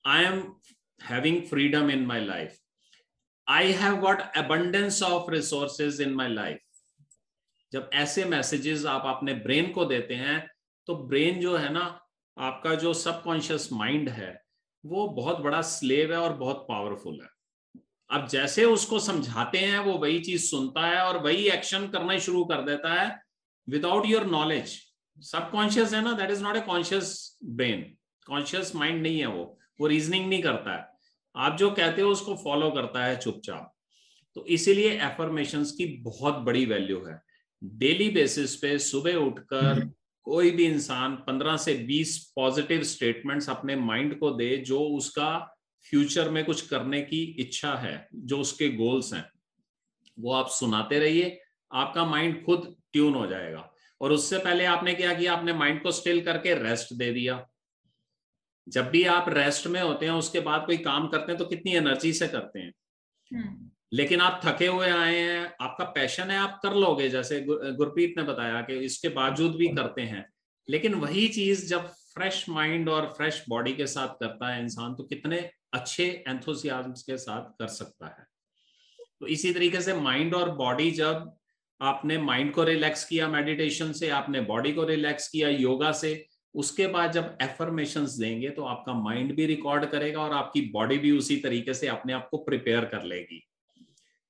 I 0.06 0.24
am 0.24 0.54
having 1.02 1.42
freedom 1.42 1.90
in 1.90 2.06
my 2.06 2.24
life 2.24 2.58
I 3.48 3.72
have 3.72 3.96
got 3.96 4.20
abundance 4.36 5.02
of 5.02 5.30
resources 5.30 6.00
in 6.00 6.14
my 6.14 6.28
life 6.28 6.58
जब 7.72 7.90
ऐसे 7.92 8.24
मैसेजेस 8.24 8.84
आप 8.86 9.02
अपने 9.06 9.34
ब्रेन 9.34 9.72
को 9.72 9.84
देते 9.84 10.14
हैं 10.14 10.50
तो 10.86 10.94
ब्रेन 10.96 11.40
जो 11.40 11.56
है 11.56 11.72
ना 11.72 12.00
आपका 12.38 12.74
जो 12.74 12.94
सबकॉन्शियस 12.94 13.68
माइंड 13.72 14.08
है 14.08 14.42
वो 14.84 15.08
बहुत 15.08 15.38
बड़ा 15.38 15.60
स्लेव 15.62 16.12
है 16.12 16.18
और 16.18 16.32
बहुत 16.32 16.66
पावरफुल 16.68 17.20
है। 17.22 17.33
अब 18.10 18.28
जैसे 18.28 18.64
उसको 18.64 18.98
समझाते 18.98 19.58
हैं 19.58 19.78
वो 19.78 19.92
वही 19.92 20.20
चीज़ 20.20 20.44
सुनता 20.44 20.86
है 20.86 21.02
और 21.02 21.18
वही 21.18 21.48
एक्शन 21.48 21.86
करना 21.88 22.18
शुरू 22.18 22.44
कर 22.44 22.62
देता 22.62 23.02
है 23.02 23.22
विदाउट 23.68 24.06
योर 24.06 24.26
नॉलेज 24.26 24.82
सबकॉन्शियस 25.18 25.94
है 25.94 26.04
ना 26.04 26.12
that 26.12 26.30
is 26.30 26.42
not 26.42 26.56
a 26.56 26.60
conscious 26.60 27.38
brain 27.44 27.96
conscious 28.26 28.76
mind 28.76 29.02
नहीं 29.02 29.18
है 29.18 29.26
वो 29.26 29.58
वो 29.80 29.86
रीजनिंग 29.86 30.28
नहीं 30.28 30.42
करता 30.42 30.76
है। 30.76 30.88
आप 31.36 31.56
जो 31.56 31.70
कहते 31.70 32.02
हो 32.02 32.10
उसको 32.10 32.34
फॉलो 32.34 32.70
करता 32.70 33.04
है 33.04 33.16
चुपचाप। 33.16 33.74
तो 34.34 34.46
इसीलिए 34.46 34.90
एफर्मेशन 34.90 35.64
की 35.64 36.02
बहुत 36.02 36.34
बड़ी 36.34 36.66
वैल्यू 36.66 37.04
है। 37.04 37.22
डेली 37.64 38.10
बेसिस 38.10 38.56
पे 38.56 38.78
सुबह 38.78 39.14
उठकर 39.14 39.64
हम्म। 39.64 39.92
कोई 40.22 40.50
भी 40.50 40.64
इंसान 40.64 41.16
15 41.16 41.56
से 41.56 41.74
20 41.74 42.18
पॉजिटिव 42.36 42.82
स्टेटमेंट्स 42.82 43.50
अपने 43.50 43.76
माइंड 43.76 44.18
को 44.18 44.30
दे 44.30 44.56
जो 44.56 44.80
उसका 44.80 45.53
फ्यूचर 45.90 46.28
में 46.30 46.44
कुछ 46.44 46.68
करने 46.68 47.02
की 47.02 47.22
इच्छा 47.38 47.74
है 47.74 48.08
जो 48.14 48.38
उसके 48.38 48.68
गोल्स 48.68 49.12
हैं 49.14 49.24
वो 50.18 50.32
आप 50.32 50.48
सुनाते 50.48 50.98
रहिए 50.98 51.40
आपका 51.72 52.04
माइंड 52.06 52.44
खुद 52.44 52.76
ट्यून 52.92 53.14
हो 53.14 53.26
जाएगा। 53.26 53.70
और 54.00 54.12
उससे 54.12 54.38
पहले 54.38 54.64
आपने 54.64 54.94
क्या 54.94 55.14
किया 55.14 55.34
आपने 55.34 55.52
माइंड 55.52 55.82
को 55.82 55.90
स्टिल 55.90 56.20
करके 56.20 56.54
रेस्ट 56.54 56.92
दे 56.92 57.12
दिया। 57.12 57.46
जब 58.68 58.90
भी 58.90 59.04
आप 59.04 59.28
रेस्ट 59.28 59.66
में 59.66 59.80
होते 59.80 60.06
हैं 60.06 60.12
उसके 60.12 60.40
बाद 60.40 60.66
कोई 60.66 60.76
काम 60.76 61.08
करते 61.08 61.32
हैं 61.32 61.38
तो 61.38 61.44
कितनी 61.44 61.72
एनर्जी 61.72 62.12
से 62.12 62.28
करते 62.28 62.58
हैं। 62.58 62.72
हम्म। 63.30 63.70
लेकिन 63.92 64.20
आप 64.20 64.40
थके 64.44 64.66
हुए 64.66 64.90
आए 64.90 65.18
हैं 65.18 65.54
आपका 65.60 65.84
पैशन 65.84 66.30
है 66.30 66.38
आप 66.38 66.60
कर 66.62 66.74
लोगे 66.74 67.08
जैसे 67.08 67.40
गुरप्रीत 67.48 68.14
ने 68.16 68.22
बताया 68.22 68.60
कि 68.60 68.78
इसके 68.78 69.08
बावजूद 69.08 69.56
भी 69.56 69.68
करते 69.68 70.02
हैं। 70.02 70.26
लेकिन 70.68 70.94
वही 70.94 71.28
चीज़ 71.28 71.66
जब 71.66 71.88
फ्रेश 71.88 72.48
माइंड 72.48 72.88
और 72.88 73.06
फ्रेश 73.16 73.44
बॉडी 73.48 73.72
के 73.72 73.86
साथ 73.86 74.08
करता 74.08 74.54
है 74.54 74.62
इंसान 74.62 74.94
तो 74.94 75.04
कितने 75.04 75.50
अच्छे 75.74 76.04
एंथोसियाज्म 76.28 76.92
के 76.92 77.16
साथ 77.18 77.50
कर 77.58 77.68
सकता 77.70 78.06
है। 78.08 78.26
तो 79.20 79.26
इसी 79.28 79.52
तरीके 79.52 79.80
से 79.80 79.94
माइंड 79.94 80.34
और 80.34 80.50
बॉडी 80.56 80.90
जब 80.92 81.32
आपने 81.80 82.18
माइंड 82.20 82.52
को 82.52 82.64
रिलैक्स 82.64 83.04
किया 83.04 83.28
मेडिटेशन 83.28 83.92
से 83.92 84.08
आपने 84.10 84.40
बॉडी 84.42 84.72
को 84.72 84.84
रिलैक्स 84.84 85.28
किया 85.28 85.48
योगा 85.48 85.92
से 85.92 86.26
उसके 86.54 86.86
बाद 86.86 87.12
जब 87.12 87.36
एफर्मेशन 87.42 88.04
देंगे 88.18 88.50
तो 88.50 88.64
आपका 88.64 88.92
माइंड 88.94 89.34
भी 89.36 89.46
रिकॉर्ड 89.46 89.84
करेगा 89.90 90.20
और 90.20 90.32
आपकी 90.32 90.60
बॉडी 90.70 90.98
भी 90.98 91.10
उसी 91.10 91.36
तरीके 91.36 91.74
से 91.74 91.88
अपने 91.88 92.12
आप 92.12 92.28
को 92.30 92.38
प्रिपेयर 92.44 92.84
कर 92.84 93.02
लेगी। 93.04 93.42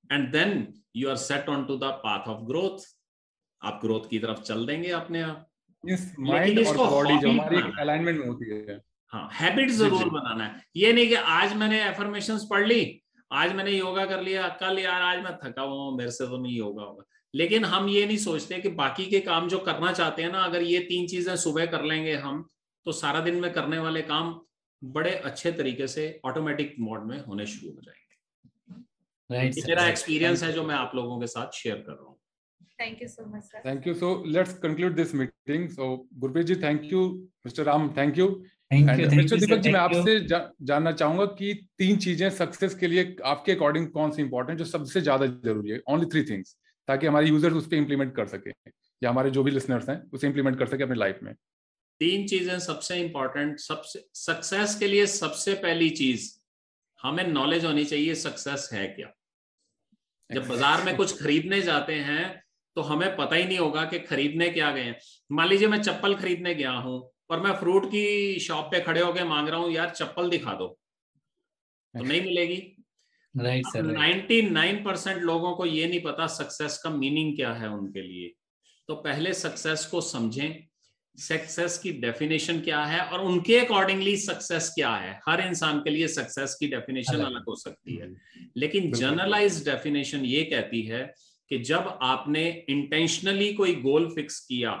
And 0.09 0.31
then 0.31 0.67
you 0.95 1.09
are 1.09 1.15
set 1.17 1.49
on 1.49 1.65
to 1.65 1.77
the 1.77 1.91
path 2.03 2.27
of 2.29 2.41
growth 2.47 2.85
आप 3.61 3.79
ग्रोथ 3.83 4.09
की 4.09 4.19
तरफ़ 4.19 4.41
चल 4.41 4.65
देंगे 4.65 4.89
अपने 4.91 5.21
आप। 5.21 5.47
माइंड 6.19 6.67
और 6.67 6.77
बॉडी 6.77 7.17
जो 7.17 7.31
हमारी 7.31 7.61
अलाइनमेंट 7.81 8.19
में 8.19 8.27
होती 8.27 8.49
है। 8.51 8.79
हाँ 9.15 9.27
हैबिट 9.33 9.69
ज़रूर 9.71 10.09
बनाना 10.09 10.43
है 10.43 10.63
ये 10.75 10.91
नहीं 10.93 11.07
कि 11.07 11.15
आज 11.33 11.53
मैंने 11.57 11.81
एफर्मेशन 11.83 12.39
पढ़ 12.49 12.65
ली 12.67 12.79
आज 13.31 13.53
मैंने 13.55 13.71
योगा 13.71 14.05
कर 14.05 14.21
लिया 14.21 14.47
कल 14.61 14.79
यार 14.79 15.01
आज 15.01 15.23
मैं 15.23 15.31
थका 15.43 15.61
हुआ 15.61 15.95
मेरे 15.97 16.11
से 16.11 16.25
तो 16.27 16.37
नहीं 16.37 16.57
योगा 16.57 16.83
होगा 16.83 17.03
लेकिन 17.33 17.65
हम 17.65 17.87
ये 17.89 18.05
नहीं 18.05 18.17
सोचते 18.17 18.59
कि 18.61 18.69
बाकी 18.81 19.05
के 19.05 19.19
काम 19.19 19.47
जो 19.49 19.59
करना 19.59 19.91
चाहते 19.91 20.23
हैं 20.23 20.31
ना 20.31 20.39
अगर 20.39 20.61
ये 20.61 20.79
तीन 20.89 21.07
चीज़ें 21.07 21.35
सुबह 21.35 21.65
कर 21.65 21.83
लेंगे 21.83 22.15
हम 22.25 22.43
तो 22.85 22.91
सारा 22.91 23.19
दिन 23.19 23.39
में 23.41 23.51
करने 23.53 23.77
वाले 23.77 24.01
काम 24.01 24.39
बड़े 24.81 25.11
अच्छे 25.29 25.51
तरीके 25.51 25.87
से 25.87 26.09
ऑटोमेटिक 26.25 26.75
मोड 26.79 27.07
में 27.09 27.17
होने 27.25 27.45
शुरू 27.45 27.71
हो 27.73 27.81
जाएँगे 27.81 28.03
right, 29.29 29.67
मेरा 29.67 29.87
एक्सपीरियंस 29.87 30.43
है 30.43 30.51
जो 30.53 30.63
मैं 30.63 30.75
आप 30.75 30.91
लोगों 30.95 31.19
के 31.19 31.27
साथ 31.27 31.61
शेयर 31.61 31.75
कर 31.77 31.91
रहा 31.91 32.07
हूँ 32.07 32.15
Thank 32.79 32.99
you 32.99 33.07
so 33.07 33.25
much, 33.25 33.43
sir. 33.43 33.59
Thank 33.63 33.85
you. 33.85 33.93
So 33.95 34.07
let's 34.27 34.53
conclude 34.53 34.95
this 34.97 35.13
meeting. 35.13 35.69
So 35.69 36.07
Gurpreet 36.19 36.47
ji, 36.47 36.55
thank 36.55 36.83
you. 36.85 37.03
Mr. 37.47 37.65
Ram, 37.65 37.93
thank 37.93 38.17
you. 38.17 38.45
जी 38.75 39.71
मैं 39.71 39.79
आपसे 39.79 40.19
जा, 40.21 40.51
जानना 40.63 40.91
चाहूँगा 40.91 41.25
कि 41.25 41.53
तीन 41.77 41.97
चीज़ें 41.97 42.29
सक्सेस 42.31 42.75
के 42.75 42.87
लिए 42.87 43.15
आपके 43.25 43.51
अकॉर्डिंग 43.51 43.87
कौन 43.87 44.11
सी 44.11 44.21
इंपॉर्टेंट 44.21 44.59
जो 44.59 44.65
सबसे 44.65 45.01
ज़्यादा 45.01 45.25
ज़रूरी 45.25 45.71
है? 45.71 45.79
ओनली 45.89 46.05
थ्री 46.05 46.23
थिंग्स 46.23 46.55
ताकि 46.87 47.07
हमारे 47.07 47.27
यूज़र्स 47.27 47.55
उस 47.55 47.67
पर 47.67 47.75
इम्प्लीमेंट 47.75 48.15
कर 48.15 48.25
सके 48.27 48.49
या 49.01 49.09
हमारे 49.09 49.31
जो 49.31 49.43
भी 49.43 49.51
लिसनर्स 49.51 49.89
हैं 49.89 50.01
उसे 50.13 50.27
इम्प्लीमेंट 50.27 50.59
कर 50.59 50.65
सके 50.65 50.83
अपनी 50.83 50.95
लाइफ 50.95 51.19
में। 51.23 51.33
तीन 52.01 52.27
चीज़ें 52.27 52.59
सबसे 52.59 52.95
इंपॉर्टेंट 52.97 53.59
सबसे 53.59 54.05
सक्सेस 54.13 54.75
के 54.75 54.87
लिए 54.87 55.05
सबसे 55.07 55.53
पहली 55.53 55.89
चीज़ 55.89 56.31
हमें 56.99 57.27
नॉलेज 57.27 57.65
होनी 57.65 57.85
चाहिए 57.85 58.15
सक्सेस 58.15 58.69
है 58.73 58.87
क्या। 58.87 59.11
जब 60.29 60.47
बाज़ार 60.47 60.83
में 60.83 60.95
कुछ 60.97 61.21
खरीदने 61.21 61.61
जाते 61.61 61.93
हैं 61.93 62.41
तो 62.75 62.81
हमें 62.81 63.15
पता 63.15 63.35
ही 63.35 63.43
नहीं 63.45 63.57
होगा 63.57 63.83
कि 63.85 63.99
खरीदने 63.99 64.49
क्या 64.49 64.71
गए 64.71 64.83
हैं। 64.83 64.97
मान 65.31 65.47
लीजिए 65.47 65.67
मैं 65.67 65.81
चप्पल 65.81 66.15
खरीदने 66.15 66.53
गया 66.55 66.71
हूँ 66.71 66.99
और 67.29 67.39
मैं 67.39 67.53
फ्रूट 67.53 67.85
की 67.85 68.39
शॉप 68.39 68.65
पे 68.65 68.79
खड़े 68.79 69.01
होकर 69.01 69.25
मांग 69.25 69.49
रहा 69.49 69.59
हूँ 69.59 69.71
यार 69.71 69.89
चप्पल 69.89 70.29
दिखा 70.29 70.53
दो। 70.53 70.67
तो 70.67 72.03
नहीं 72.03 72.21
मिलेगी। 72.21 72.77
Right 73.37 73.65
sir 73.65 73.81
ninety 73.81 74.41
nine 74.41 74.83
percent 74.83 75.21
लोगों 75.21 75.55
को 75.55 75.65
ये 75.65 75.87
नहीं 75.87 76.01
पता 76.01 76.27
सक्सेस 76.27 76.77
का 76.77 76.89
मीनिंग 76.89 77.35
क्या 77.35 77.53
है 77.53 77.69
उनके 77.69 78.01
लिए। 78.01 78.33
तो 78.87 78.95
पहले 78.95 79.33
सक्सेस 79.33 79.85
को 79.85 80.01
समझें 80.01 80.63
सक्सेस 81.17 81.77
की 81.77 81.91
डेफिनेशन 81.91 82.59
क्या 82.61 82.83
है 82.85 82.99
और 83.01 83.21
उनके 83.21 83.57
अकॉर्डिंगली 83.59 84.15
सक्सेस 84.17 84.71
क्या 84.75 84.89
है। 84.95 85.19
हर 85.29 85.41
इंसान 85.41 85.79
के 85.79 85.89
लिए 85.89 86.07
सक्सेस 86.07 86.55
की 86.59 86.67
डेफिनेशन 86.67 87.21
अलग 87.21 87.45
हो 87.47 87.55
सकती 87.55 87.95
है। 87.95 88.13
लेकिन 88.57 88.91
जनरलाइज 88.91 89.63
डेफिनेशन 89.69 90.25
ये 90.25 90.43
कहती 90.43 90.81
है 90.81 91.13
कि 91.51 91.57
जब 91.59 91.99
आपने 92.01 92.65
इंटेंशनली 92.69 93.53
कोई 93.53 93.75
गोल 93.75 94.09
फिक्स 94.15 94.39
किया 94.39 94.71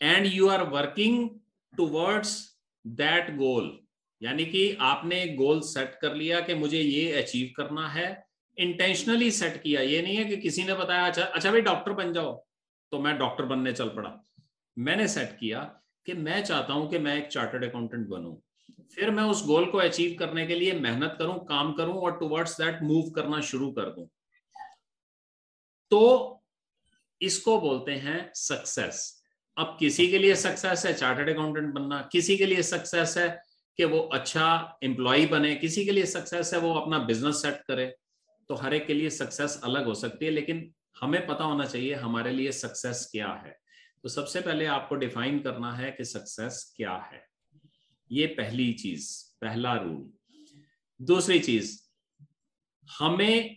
and 0.00 0.26
you 0.26 0.48
are 0.48 0.62
working 0.62 1.28
towards 1.76 2.58
that 2.84 3.36
goal 3.36 3.78
यानी 4.22 4.44
कि 4.44 4.76
आपने 4.80 5.26
गोल 5.26 5.60
सेट 5.60 5.98
कर 6.02 6.14
लिया 6.14 6.40
कि 6.40 6.54
मुझे 6.54 6.78
ये 6.78 7.12
अचीव 7.22 7.52
करना 7.56 7.88
है। 7.88 8.08
इंटेंशनली 8.58 9.30
सेट 9.30 9.62
किया। 9.62 9.80
ये 9.80 10.02
नहीं 10.02 10.16
है 10.16 10.24
कि 10.24 10.36
किसी 10.36 10.64
ने 10.64 10.74
बताया 10.74 11.06
अच्छा 11.06 11.22
अच्छा 11.22 11.50
भाई 11.50 11.60
डॉक्टर 11.60 11.92
बन 11.92 12.12
जाओ। 12.12 12.34
तो 12.92 12.98
मैं 12.98 13.16
डॉक्टर 13.18 13.44
बनने 13.44 13.72
चल 13.72 13.88
पड़ा। 13.88 14.10
मैंने 14.76 15.08
सेट 15.08 15.36
किया 15.40 15.60
कि 16.06 16.14
मैं 16.14 16.42
चाहता 16.44 16.72
हूँ 16.72 16.90
कि 16.90 16.98
मैं 16.98 17.16
एक 17.16 17.28
चार्टर्ड 17.28 17.64
अकाउंटेंट 17.64 18.06
बनूं। 18.08 18.34
फिर 18.94 19.10
मैं 19.10 19.22
उस 19.22 19.44
गोल 19.46 19.66
को 19.66 19.78
अचीव 19.78 20.16
करने 20.18 20.46
के 20.46 20.54
लिए 20.54 20.72
मेहनत 20.72 21.16
करूँ, 21.18 21.38
काम 21.46 21.72
करूँ 21.72 21.94
और 21.94 22.18
टुवर्ड्स 22.18 22.60
दैट 22.60 22.82
मूव 22.82 23.10
करना 23.10 23.40
शुरू 23.40 23.70
कर 23.70 23.90
दूँ। 23.90 24.08
तो 25.90 26.42
इसको 27.20 27.60
बोलते 27.60 27.92
हैं 27.92 28.30
सक्सेस 28.34 29.19
अब 29.60 29.76
किसी 29.80 30.06
के 30.08 30.18
लिए 30.18 30.34
सक्सेस 30.36 30.84
है 30.86 30.92
चार्टर्ड 30.94 31.30
अकाउंटेंट 31.30 31.72
बनना, 31.74 32.00
किसी 32.12 32.36
के 32.36 32.46
लिए 32.46 32.62
सक्सेस 32.64 33.14
है 33.18 33.28
कि 33.78 33.84
वो 33.84 33.98
अच्छा 33.98 34.78
एम्प्लॉय 34.82 35.26
बने, 35.26 35.54
किसी 35.56 35.84
के 35.84 35.92
लिए 35.92 36.06
सक्सेस 36.06 36.52
है 36.54 36.60
वो 36.60 36.72
अपना 36.74 36.98
बिज़नेस 36.98 37.42
सेट 37.42 37.62
करे 37.68 37.86
तो 38.50 38.54
हर 38.54 38.74
एक 38.74 38.86
के 38.86 38.94
लिए 38.94 39.10
सक्सेस 39.10 39.60
अलग 39.64 39.86
हो 39.86 39.94
सकती 39.94 40.24
है, 40.24 40.30
लेकिन 40.30 40.72
हमें 41.00 41.26
पता 41.26 41.44
होना 41.44 41.64
चाहिए 41.64 41.94
हमारे 41.96 42.32
लिए 42.32 42.52
सक्सेस 42.52 43.08
क्या 43.12 43.28
है। 43.44 43.56
तो 44.02 44.08
सबसे 44.08 44.40
पहले 44.40 44.66
आपको 44.68 44.94
डिफाइन 44.94 45.38
करना 45.38 45.72
है 45.72 45.90
कि 45.90 46.04
सक्सेस 46.04 46.72
क्या 46.76 46.94
है। 47.12 47.22
ये 48.10 48.26
पहली 48.38 48.72
चीज़, 48.72 49.12
पहला 49.40 49.74
रूल 49.74 50.02
दूसरी 51.00 51.38
चीज़, 51.40 51.78
हमें 52.88 53.56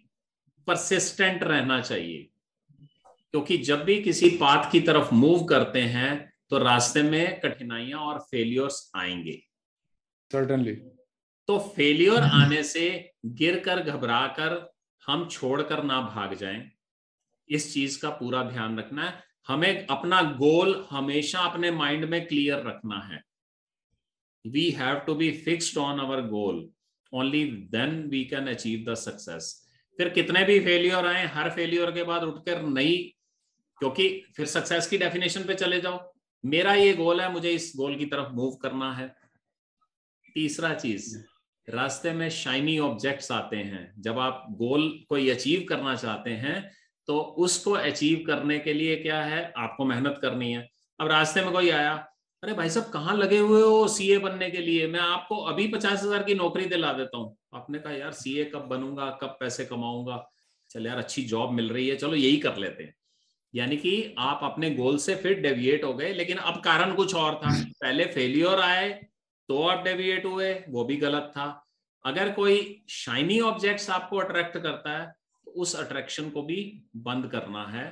परसिस्टेंट 0.68 1.44
रहना 1.44 1.82
चाहिए। 1.82 2.30
क्योंकि 3.34 3.58
जब 3.58 3.84
भी 3.84 4.02
किसी 4.02 4.30
पाथ 4.38 4.72
की 4.72 4.80
तरफ़ 4.80 5.14
मूव 5.14 5.44
करते 5.44 5.82
हैं 5.82 6.34
तो 6.50 6.58
रास्ते 6.58 7.02
में 7.04 7.40
कठिनाइयाँ 7.40 8.00
और 8.00 8.20
फेलियर्स 8.22 8.92
आएँगे। 8.96 9.32
सर्टनली 10.32 10.74
तो 11.50 11.58
फेलियर 11.76 12.24
आने 12.24 12.62
से 12.64 12.84
गिर 13.40 13.60
कर 13.60 13.82
घबरा 13.82 14.26
कर 14.28 14.54
हम 15.04 15.28
छोड़कर 15.28 15.84
ना 15.84 16.00
भाग 16.02 16.34
जाएँ। 16.34 16.62
इस 17.50 17.74
चीज़ 17.74 18.00
का 18.02 18.10
पूरा 18.10 18.44
ध्यान 18.44 18.78
रखना 18.80 19.04
है। 19.04 19.24
हमें 19.48 19.88
अपना 19.88 20.22
गोल 20.38 20.86
हमेशा 20.90 21.40
अपने 21.40 21.72
माइंड 21.72 22.06
में 22.06 22.26
क्लियर 22.28 22.64
रखना 22.68 23.00
है। 23.00 23.22
We 24.46 24.70
have 24.72 25.00
to 25.00 25.16
be 25.16 25.32
fixed 25.38 25.78
on 25.78 26.00
our 26.00 26.22
goal 26.28 26.68
only 27.14 27.44
then 27.72 28.02
we 28.10 28.24
can 28.26 28.48
achieve 28.48 28.86
the 28.92 28.96
success 28.96 29.52
फिर 30.00 30.10
कितने 30.10 30.44
भी 30.44 30.60
फेलियर 30.60 31.08
आए 31.08 31.26
हर 31.26 31.50
फेलियर 31.50 31.92
के 31.92 32.04
बाद 32.04 32.24
उठकर 32.24 32.62
नई 32.62 33.14
क्योंकि 33.84 34.08
फिर 34.36 34.46
सक्सेस 34.48 34.86
की 34.88 34.98
डेफिनेशन 34.98 35.44
पे 35.44 35.54
चले 35.56 35.80
जाओ। 35.82 35.98
मेरा 36.44 36.74
ये 36.74 36.94
गोल 36.94 37.22
है, 37.22 37.32
मुझे 37.32 37.52
इस 37.52 37.72
गोल 37.78 37.96
की 37.96 38.06
तरफ़ 38.06 38.30
मूव 38.34 38.56
करना 38.62 38.92
है। 38.94 39.08
तीसरा 40.36 40.74
चीज़, 40.76 41.18
रास्ते 41.68 42.12
में 42.14 42.30
शाइनी 42.30 42.78
ऑब्जेक्ट्स 42.80 43.32
आते 43.32 43.58
हैं। 43.58 43.84
जब 44.02 44.20
आप 44.20 44.46
गोल 44.54 44.88
कोई 45.10 45.30
अचीव 45.30 45.66
करना 45.70 45.96
चाहते 45.96 46.30
हैं 46.38 46.72
तो 47.08 47.20
उसको 47.20 47.72
अचीव 47.74 48.24
करने 48.28 48.60
के 48.60 48.74
लिए 48.74 48.96
क्या 48.96 49.22
है? 49.24 49.52
आपको 49.58 49.86
मेहनत 49.86 50.20
करनी 50.22 50.52
है। 50.52 50.68
अब 51.00 51.08
रास्ते 51.08 51.42
में 51.42 51.52
कोई 51.52 51.70
आया, 51.72 51.94
अरे 52.44 52.54
भाई 52.54 52.70
साहब, 52.70 52.90
कहाँ 52.92 53.18
लगे 53.18 53.38
हुए 53.40 53.62
हो 53.62 53.88
सीए 53.90 54.18
बनने 54.20 54.50
के 54.52 54.58
लिए? 54.60 54.88
मैं 54.88 55.00
आपको 55.02 55.42
अभी 55.46 55.68
पचास 55.68 56.04
हज़ार 56.04 56.24
की 56.24 56.36
नौकरी 56.36 56.66
दिला 56.68 56.94
देता 56.94 57.18
हूँ। 57.18 57.36
आपने 57.54 57.80
कहा, 57.80 57.94
यार 57.94 58.12
सीए 58.14 58.46
कब 58.46 58.68
बनूँगा? 58.68 59.10
कब 59.22 59.38
पैसे 59.40 59.66
कमाऊँगा? 59.66 60.26
चल 60.70 60.88
यार, 60.88 60.98
अच्छी 60.98 61.24
जॉब 61.26 61.52
मिल 61.52 61.70
रही 61.70 61.88
है, 61.88 61.96
चलो 61.96 62.16
यही 62.16 62.38
कर 62.38 62.58
लेते 62.58 62.84
हैं। 62.84 62.96
यानी 63.54 63.78
कि 63.78 64.14
आप 64.20 64.40
अपने 64.44 64.70
गोल 64.72 64.98
से 64.98 65.16
फिर 65.16 65.40
डेविएट 65.42 65.84
हो 65.84 65.94
गए, 65.94 66.14
लेकिन 66.14 66.38
अब 66.38 66.62
कारण 66.62 66.94
कुछ 66.96 67.16
और 67.16 67.36
था। 67.36 67.52
पहले 67.74 68.06
फेलियर 68.08 68.60
आए 68.62 68.90
तो 69.50 69.62
आप 69.64 69.84
डेविएट 69.84 70.26
हुए, 70.26 70.54
वो 70.70 70.84
भी 70.86 70.96
गलत 70.98 71.32
था। 71.32 71.46
अगर 72.06 72.32
कोई 72.34 72.84
शाइनी 72.92 73.40
ऑब्जेक्ट्स 73.42 73.90
आपको 73.92 74.18
अट्रैक्ट 74.20 74.58
करता 74.58 74.98
है 74.98 75.06
तो 75.48 75.52
उस 75.54 75.76
अट्रैक्शन 75.78 76.30
को 76.30 76.42
भी 76.44 76.58
बंद 76.98 77.30
करना 77.32 77.66
है। 77.70 77.92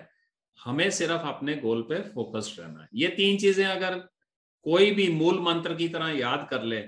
हमें 0.59 0.89
सिर्फ़ 0.91 1.27
अपने 1.27 1.55
गोल 1.57 1.81
पे 1.83 1.99
फोकस्ड 2.09 2.59
रहना 2.59 2.81
है। 2.81 2.87
ये 2.93 3.07
तीन 3.09 3.37
चीज़ें 3.37 3.65
अगर 3.65 3.97
कोई 4.65 4.91
भी 4.91 5.07
मूल 5.11 5.39
मंत्र 5.41 5.75
की 5.75 5.87
तरह 5.89 6.09
याद 6.09 6.47
कर 6.49 6.63
ले 6.63 6.79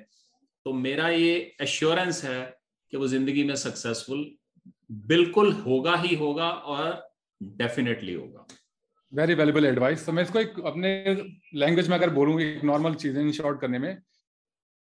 तो 0.66 0.74
मेरा 0.74 1.08
ये 1.10 1.36
एश्योरेंस 1.62 2.24
है 2.24 2.42
कि 2.94 2.98
वो 2.98 3.08
ज़िंदगी 3.08 3.44
में 3.44 3.56
सक्सेसफुल 3.58 4.26
बिल्कुल 5.08 5.52
होगा 5.62 5.96
ही 5.96 6.16
होगा 6.16 6.50
और 6.50 7.10
डेफिनेटली 7.42 8.14
होगा। 8.14 8.46
वेरी 9.14 9.34
वैल्यूबल 9.34 9.66
एडवाइस 9.66 10.06
तो 10.06 10.12
मैं 10.12 10.24
इसको 10.24 10.40
एक 10.40 10.54
अपने 10.66 10.90
लैंग्वेज 11.56 11.90
में 11.90 11.96
अगर 11.98 12.10
बोलूँ 12.10 12.40
एक 12.42 12.64
नॉर्मल 12.64 12.94
चीज़ 12.96 13.20
इन 13.20 13.32
शॉर्ट 13.32 13.60
करने 13.62 13.80
में 13.80 13.98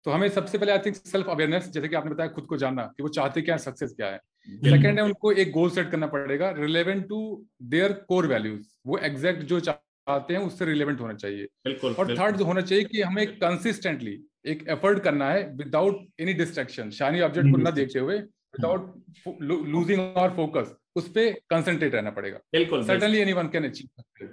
तो 0.05 0.11
हमें 0.11 0.27
सबसे 0.29 0.57
पहले 0.57 0.71
आई 0.71 0.79
थिंक 0.85 0.95
सेल्फ 0.95 1.27
अवेयरनेस 1.29 1.69
जैसे 1.71 1.87
कि 1.87 1.95
आपने 1.95 2.11
बताया 2.11 2.29
खुद 2.29 2.45
को 2.45 2.57
जानना 2.57 2.83
कि 2.97 3.03
वो 3.03 3.09
चाहते 3.09 3.41
क्या 3.41 3.55
है 3.55 3.59
सक्सेस 3.59 3.93
क्या 3.97 4.07
है। 4.07 4.17
सेकंड 4.65 4.99
है 4.99 5.03
उनको 5.05 5.31
एक 5.33 5.51
गोल 5.51 5.69
सेट 5.69 5.91
करना 5.91 6.07
पड़ेगा 6.07 6.49
relevant 6.57 7.07
to 7.09 7.19
their 7.63 7.93
core 8.07 8.27
values 8.27 8.67
वो 8.87 8.97
एग्जैक्ट 9.03 9.43
जो 9.43 9.59
चाहते 9.59 10.33
हैं 10.33 10.41
उससे 10.41 10.65
रिलेवेंट 10.65 10.99
होना 11.01 11.13
चाहिए। 11.13 11.45
बिल्कुल 11.65 11.93
और 11.93 12.17
थर्ड 12.17 12.41
होना 12.41 12.61
चाहिए 12.61 12.83
कि 12.85 13.01
हमें 13.01 13.25
कंसिस्टेंटली 13.37 14.19
एक 14.47 14.67
एफर्ट 14.69 15.03
करना 15.03 15.29
है 15.31 15.43
विदाउट 15.57 16.05
एनी 16.21 16.33
डिस्ट्रैक्शन 16.33 16.89
शानी 16.99 17.21
ऑब्जेक्ट 17.21 17.51
को 17.51 17.57
न 17.59 17.71
देखते 17.75 17.99
हुए 17.99 18.17
विदाउट 18.17 19.41
लूजिंग 19.67 20.17
और 20.17 20.35
फोकस 20.35 20.75
उस 20.95 21.07
पर 21.09 21.31
कंसेंट्रेट 21.49 21.93
रहना 21.93 22.11
पड़ेगा 22.11 22.39
बिल्कुल 22.53 22.85
certainly 22.87 23.21
anyone 23.25 23.51
can 23.55 23.69
achieve 23.71 24.31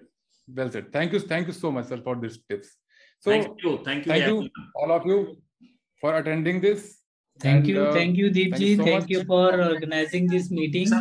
well 0.49 0.71
said 0.71 0.95
thank 0.95 1.15
you 1.15 1.21
thank 1.31 1.47
you 1.49 1.53
so 1.55 1.71
much 1.71 1.85
sir 1.89 2.01
for 2.05 2.17
this 2.27 2.39
tips 2.49 2.77
So 3.25 3.31
thank 3.31 3.63
you, 3.63 3.71
thank 3.87 4.07
you, 4.07 4.13
thank 4.13 4.27
you 4.27 4.37
all 4.75 4.93
of 4.93 5.07
you 5.07 5.17
for 6.03 6.13
attending 6.19 6.61
this. 6.61 6.85
Thank 7.41 7.59
And, 7.59 7.69
you, 7.69 7.83
uh, 7.83 7.93
thank 7.93 8.17
you, 8.17 8.31
deepji 8.31 8.53
thank 8.53 8.61
you 8.61 8.77
so 8.77 8.85
Thank 8.85 9.11
you 9.11 9.25
for 9.25 9.63
organizing 9.65 10.27
this 10.27 10.51
meeting. 10.51 10.95